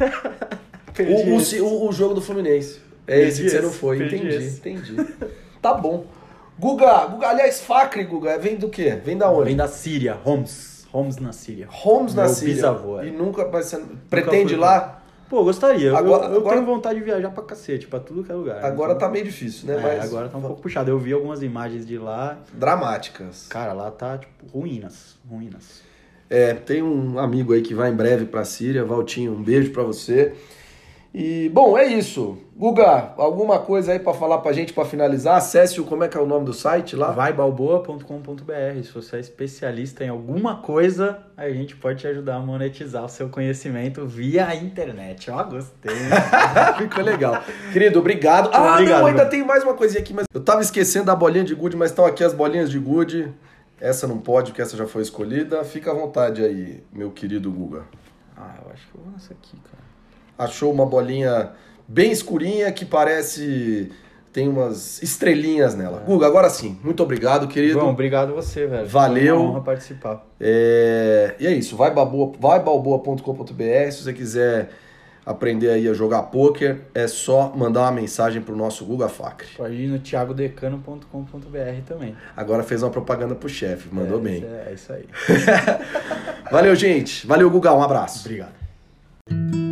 O, 0.98 1.64
o- 1.64 1.88
o 1.88 1.92
jogo 1.92 2.12
do 2.14 2.20
Fluminense. 2.20 2.81
É 3.11 3.16
Perdi 3.16 3.29
esse 3.29 3.42
que 3.42 3.49
você 3.51 3.57
esse, 3.57 3.64
não 3.66 3.73
foi. 3.73 3.96
Entendi, 4.07 4.29
esse. 4.29 4.59
entendi. 4.59 4.96
Tá 5.61 5.75
bom. 5.75 6.07
Guga, 6.59 7.07
Guga, 7.07 7.29
aliás, 7.29 7.61
Facre, 7.61 8.05
Guga, 8.05 8.38
vem 8.38 8.57
do 8.57 8.68
quê? 8.70 8.99
Vem 9.05 9.16
da 9.18 9.31
onde? 9.31 9.44
Vem 9.44 9.57
da 9.57 9.68
Síria, 9.68 10.16
Homs. 10.25 10.87
Homs 10.92 11.18
na 11.18 11.33
Síria. 11.33 11.68
Homes 11.85 12.14
na 12.14 12.25
Meu 12.25 12.33
Síria. 12.33 12.55
bisavô, 12.55 13.01
é. 13.01 13.07
E 13.09 13.11
nunca 13.11 13.44
vai 13.46 13.62
ser... 13.62 13.83
Pretende 14.09 14.55
fui, 14.55 14.57
lá? 14.59 15.03
Pô, 15.29 15.44
gostaria. 15.44 15.88
Eu- 15.88 15.96
Agora- 15.96 16.27
eu, 16.27 16.31
eu 16.33 16.37
agora- 16.40 16.57
tenho 16.57 16.66
vontade 16.66 16.99
de 16.99 17.05
viajar 17.05 17.31
pra 17.31 17.42
cacete, 17.44 17.87
pra 17.87 18.01
tudo 18.01 18.25
que 18.25 18.33
é 18.33 18.35
lugar. 18.35 18.64
Agora 18.64 18.92
Então, 18.94 19.07
tá 19.07 19.12
meio 19.12 19.25
difícil, 19.25 19.68
né? 19.68 19.77
é, 19.79 19.99
Mas 19.99 20.05
agora 20.05 20.29
tá 20.29 20.38
um 20.38 20.40
pouco 20.42 20.61
puxado. 20.62 20.90
Eu 20.90 20.99
vi 20.99 21.12
algumas 21.12 21.42
imagens 21.42 21.87
de 21.87 21.96
lá. 21.99 22.38
dramáticas. 22.53 23.46
Cara, 23.49 23.73
lá 23.73 23.90
tá, 23.90 24.18
tipo, 24.18 24.46
ruínas. 24.53 25.16
Ruínas. 25.31 25.83
É, 26.29 26.55
tem 26.55 26.83
um 26.83 27.18
amigo 27.18 27.53
aí 27.53 27.61
que 27.62 27.75
vai 27.75 27.90
em 27.90 27.94
breve 27.94 28.25
pra 28.25 28.44
Síria, 28.44 28.85
Valtinho, 28.85 29.33
um 29.33 29.42
beijo 29.42 29.70
pra 29.73 29.83
você. 29.83 30.33
E, 31.14 31.49
bom, 31.53 31.77
é 31.77 31.87
isso. 31.87 32.38
Guga, 32.61 33.14
alguma 33.16 33.59
coisa 33.59 33.92
aí 33.92 33.99
pra 33.99 34.12
falar 34.12 34.37
pra 34.37 34.53
gente 34.53 34.75
pra 34.75 34.85
finalizar? 34.85 35.38
Acesse 35.38 35.81
o, 35.81 35.85
como 35.87 36.05
é 36.05 36.09
que 36.09 36.18
é 36.18 36.20
o 36.20 36.27
nome 36.27 36.44
do 36.44 36.53
site 36.53 36.94
lá? 36.94 37.11
Vaibalboa.com.br. 37.11 38.83
Se 38.85 38.92
você 38.92 39.16
é 39.16 39.20
especialista 39.20 40.05
em 40.05 40.11
alguma 40.11 40.57
coisa, 40.59 41.20
a 41.38 41.49
gente 41.49 41.75
pode 41.75 42.01
te 42.01 42.07
ajudar 42.07 42.35
a 42.37 42.40
monetizar 42.40 43.03
o 43.03 43.09
seu 43.09 43.31
conhecimento 43.31 44.07
via 44.07 44.55
internet. 44.55 45.31
Ó, 45.31 45.42
gostei. 45.44 45.90
Ficou 46.77 47.03
legal. 47.03 47.42
Querido, 47.73 47.99
obrigado. 47.99 48.51
Ah, 48.53 48.75
Obrigado, 48.75 49.01
não, 49.01 49.07
ainda 49.07 49.23
meu. 49.23 49.31
tem 49.31 49.42
mais 49.42 49.64
uma 49.64 49.73
coisinha 49.73 50.03
aqui, 50.03 50.12
mas 50.12 50.27
eu 50.35 50.44
tava 50.44 50.61
esquecendo 50.61 51.07
da 51.07 51.16
bolinha 51.16 51.44
de 51.44 51.55
gude, 51.55 51.79
mas 51.79 51.88
estão 51.92 52.05
aqui 52.05 52.23
as 52.23 52.35
bolinhas 52.35 52.70
de 52.70 52.79
gude. 52.79 53.33
Essa 53.81 54.07
não 54.07 54.18
pode, 54.18 54.51
porque 54.51 54.61
essa 54.61 54.77
já 54.77 54.87
foi 54.87 55.01
escolhida. 55.01 55.64
Fica 55.64 55.92
à 55.92 55.94
vontade 55.94 56.44
aí, 56.44 56.85
meu 56.92 57.11
querido 57.11 57.51
Guga. 57.51 57.85
ah, 58.37 58.57
eu 58.62 58.70
acho 58.70 58.87
que 58.87 58.99
eu 58.99 59.03
vou 59.03 59.12
nessa 59.14 59.33
aqui, 59.33 59.57
cara. 59.64 59.83
Achou 60.38 60.70
uma 60.70 60.85
bolinha 60.85 61.53
bem 61.90 62.12
escurinha 62.12 62.70
que 62.72 62.85
parece. 62.85 63.90
tem 64.33 64.48
umas 64.48 65.03
estrelinhas 65.03 65.74
nela. 65.74 66.05
Guga, 66.07 66.26
agora 66.26 66.48
sim. 66.48 66.79
Muito 66.85 67.03
obrigado, 67.03 67.48
querido. 67.48 67.81
Bom, 67.81 67.90
obrigado 67.90 68.33
você, 68.33 68.66
velho. 68.66 68.87
Valeu. 68.87 69.35
Foi 69.37 69.44
uma 69.44 69.50
honra 69.53 69.61
participar. 69.62 70.24
É, 70.40 71.35
E 71.40 71.46
é 71.46 71.50
isso, 71.53 71.76
vai 71.76 71.90
balboa- 71.92 72.33
vaibalboa.com.br. 72.38 73.90
Se 73.90 74.05
você 74.05 74.12
quiser 74.12 74.68
aprender 75.26 75.70
aí 75.70 75.88
a 75.88 75.92
jogar 75.92 76.22
pôquer, 76.24 76.79
é 76.94 77.07
só 77.09 77.53
mandar 77.55 77.81
uma 77.83 77.92
mensagem 77.92 78.40
pro 78.40 78.55
nosso 78.57 78.85
Guga 78.85 79.09
Facre. 79.09 79.48
Pode 79.57 79.74
ir 79.74 79.88
no 79.88 79.98
thiagodecano.com.br 79.98 81.83
também. 81.87 82.16
Agora 82.37 82.62
fez 82.62 82.83
uma 82.83 82.90
propaganda 82.90 83.35
pro 83.35 83.48
chefe, 83.48 83.88
mandou 83.92 84.18
é, 84.18 84.22
bem. 84.22 84.44
É, 84.44 84.70
é 84.70 84.74
isso 84.74 84.92
aí. 84.92 85.05
Valeu, 86.50 86.74
gente. 86.76 87.26
Valeu, 87.26 87.50
Guga. 87.50 87.74
Um 87.74 87.83
abraço. 87.83 88.20
Obrigado. 88.20 89.69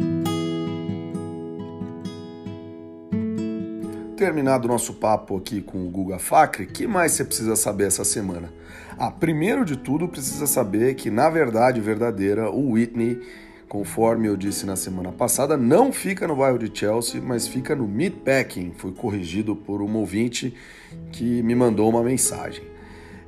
Terminado 4.18 4.66
o 4.66 4.68
nosso 4.72 4.94
papo 4.94 5.36
aqui 5.36 5.60
com 5.60 5.86
o 5.86 5.90
Guga 5.90 6.18
Facre, 6.18 6.66
que 6.66 6.88
mais 6.88 7.12
você 7.12 7.24
precisa 7.24 7.54
saber 7.54 7.86
essa 7.86 8.04
semana? 8.04 8.52
Ah, 8.98 9.12
primeiro 9.12 9.64
de 9.64 9.76
tudo, 9.76 10.08
precisa 10.08 10.44
saber 10.44 10.96
que, 10.96 11.08
na 11.08 11.30
verdade 11.30 11.80
verdadeira, 11.80 12.50
o 12.50 12.72
Whitney, 12.72 13.20
conforme 13.68 14.26
eu 14.26 14.36
disse 14.36 14.66
na 14.66 14.74
semana 14.74 15.12
passada, 15.12 15.56
não 15.56 15.92
fica 15.92 16.26
no 16.26 16.34
bairro 16.34 16.58
de 16.58 16.76
Chelsea, 16.76 17.22
mas 17.22 17.46
fica 17.46 17.76
no 17.76 17.86
Meatpacking. 17.86 18.72
Foi 18.76 18.90
corrigido 18.90 19.54
por 19.54 19.80
um 19.80 19.96
ouvinte 19.96 20.52
que 21.12 21.40
me 21.44 21.54
mandou 21.54 21.88
uma 21.88 22.02
mensagem. 22.02 22.64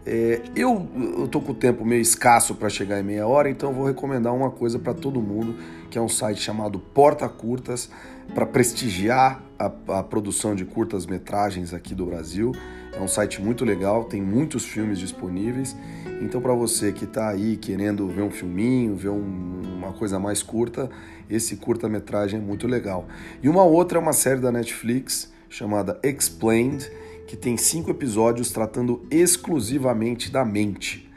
É, 0.05 0.43
eu, 0.57 0.89
eu 1.19 1.29
tô 1.29 1.41
com 1.41 1.53
o 1.53 1.55
tempo 1.55 1.85
meio 1.85 2.03
escasso 2.03 2.57
para 2.57 2.69
chegar 2.69 2.99
em 2.99 3.05
meia 3.05 3.29
hora, 3.29 3.49
então 3.49 3.73
vou 3.73 3.87
recomendar 3.87 4.35
uma 4.35 4.51
coisa 4.51 4.77
para 4.77 4.93
todo 4.93 5.23
mundo, 5.23 5.55
que 5.89 5.97
é 5.97 6.01
um 6.03 6.09
site 6.09 6.43
chamado 6.43 6.81
Porta 6.81 7.29
Curtas, 7.29 7.89
para 8.35 8.45
prestigiar 8.45 9.50
a, 9.61 9.99
a 9.99 10.03
produção 10.03 10.55
de 10.55 10.65
curtas 10.65 11.05
metragens 11.05 11.75
aqui 11.75 11.95
do 11.95 12.07
Brasil. 12.07 12.53
É 12.93 13.01
um 13.01 13.07
site 13.07 13.41
muito 13.43 13.65
legal, 13.65 14.05
tem 14.05 14.23
muitos 14.23 14.65
filmes 14.65 14.99
disponíveis. 14.99 15.77
Então, 16.23 16.41
para 16.41 16.55
você 16.55 16.93
que 16.93 17.05
está 17.05 17.29
aí 17.29 17.57
querendo 17.57 18.09
ver 18.09 18.23
um 18.23 18.31
filminho, 18.31 18.97
ver 18.97 19.11
um- 19.11 19.63
uma 19.77 19.93
coisa 19.93 20.19
mais 20.19 20.43
curta, 20.43 20.91
esse 21.29 21.57
curta-metragem 21.57 22.41
é 22.41 22.43
muito 22.43 22.67
legal. 22.67 23.07
E 23.43 23.49
uma 23.49 23.63
outra 23.63 23.99
é 23.99 24.01
uma 24.01 24.13
série 24.13 24.41
da 24.41 24.51
Netflix 24.51 25.31
chamada 25.49 26.01
Explained, 26.03 26.91
que 27.27 27.37
tem 27.37 27.57
cinco 27.57 27.91
episódios 27.91 28.51
tratando 28.51 29.07
exclusivamente 29.11 30.31
da 30.31 30.45
mente. 30.45 31.09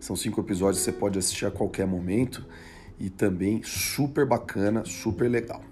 São 0.00 0.14
cinco 0.16 0.40
episódios 0.40 0.78
que 0.78 0.84
você 0.84 0.92
pode 0.92 1.18
assistir 1.18 1.46
a 1.46 1.50
qualquer 1.50 1.86
momento 1.86 2.44
e 2.98 3.10
também 3.10 3.62
super 3.62 4.24
bacana, 4.24 4.84
super 4.84 5.28
legal. 5.28 5.62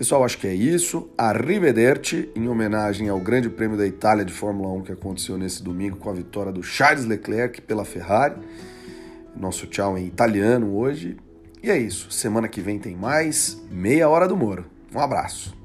Pessoal, 0.00 0.24
acho 0.24 0.38
que 0.38 0.46
é 0.46 0.54
isso. 0.54 1.10
Arrivederci, 1.18 2.30
em 2.34 2.48
homenagem 2.48 3.10
ao 3.10 3.20
Grande 3.20 3.50
Prêmio 3.50 3.76
da 3.76 3.86
Itália 3.86 4.24
de 4.24 4.32
Fórmula 4.32 4.72
1 4.78 4.84
que 4.84 4.92
aconteceu 4.92 5.36
nesse 5.36 5.62
domingo 5.62 5.98
com 5.98 6.08
a 6.08 6.14
vitória 6.14 6.50
do 6.50 6.62
Charles 6.62 7.04
Leclerc 7.04 7.60
pela 7.60 7.84
Ferrari. 7.84 8.36
Nosso 9.36 9.66
tchau 9.66 9.98
em 9.98 10.06
italiano 10.06 10.74
hoje. 10.74 11.18
E 11.62 11.70
é 11.70 11.76
isso. 11.76 12.10
Semana 12.10 12.48
que 12.48 12.62
vem 12.62 12.78
tem 12.78 12.96
mais 12.96 13.62
Meia 13.70 14.08
Hora 14.08 14.26
do 14.26 14.34
Moro. 14.34 14.64
Um 14.90 15.00
abraço. 15.00 15.59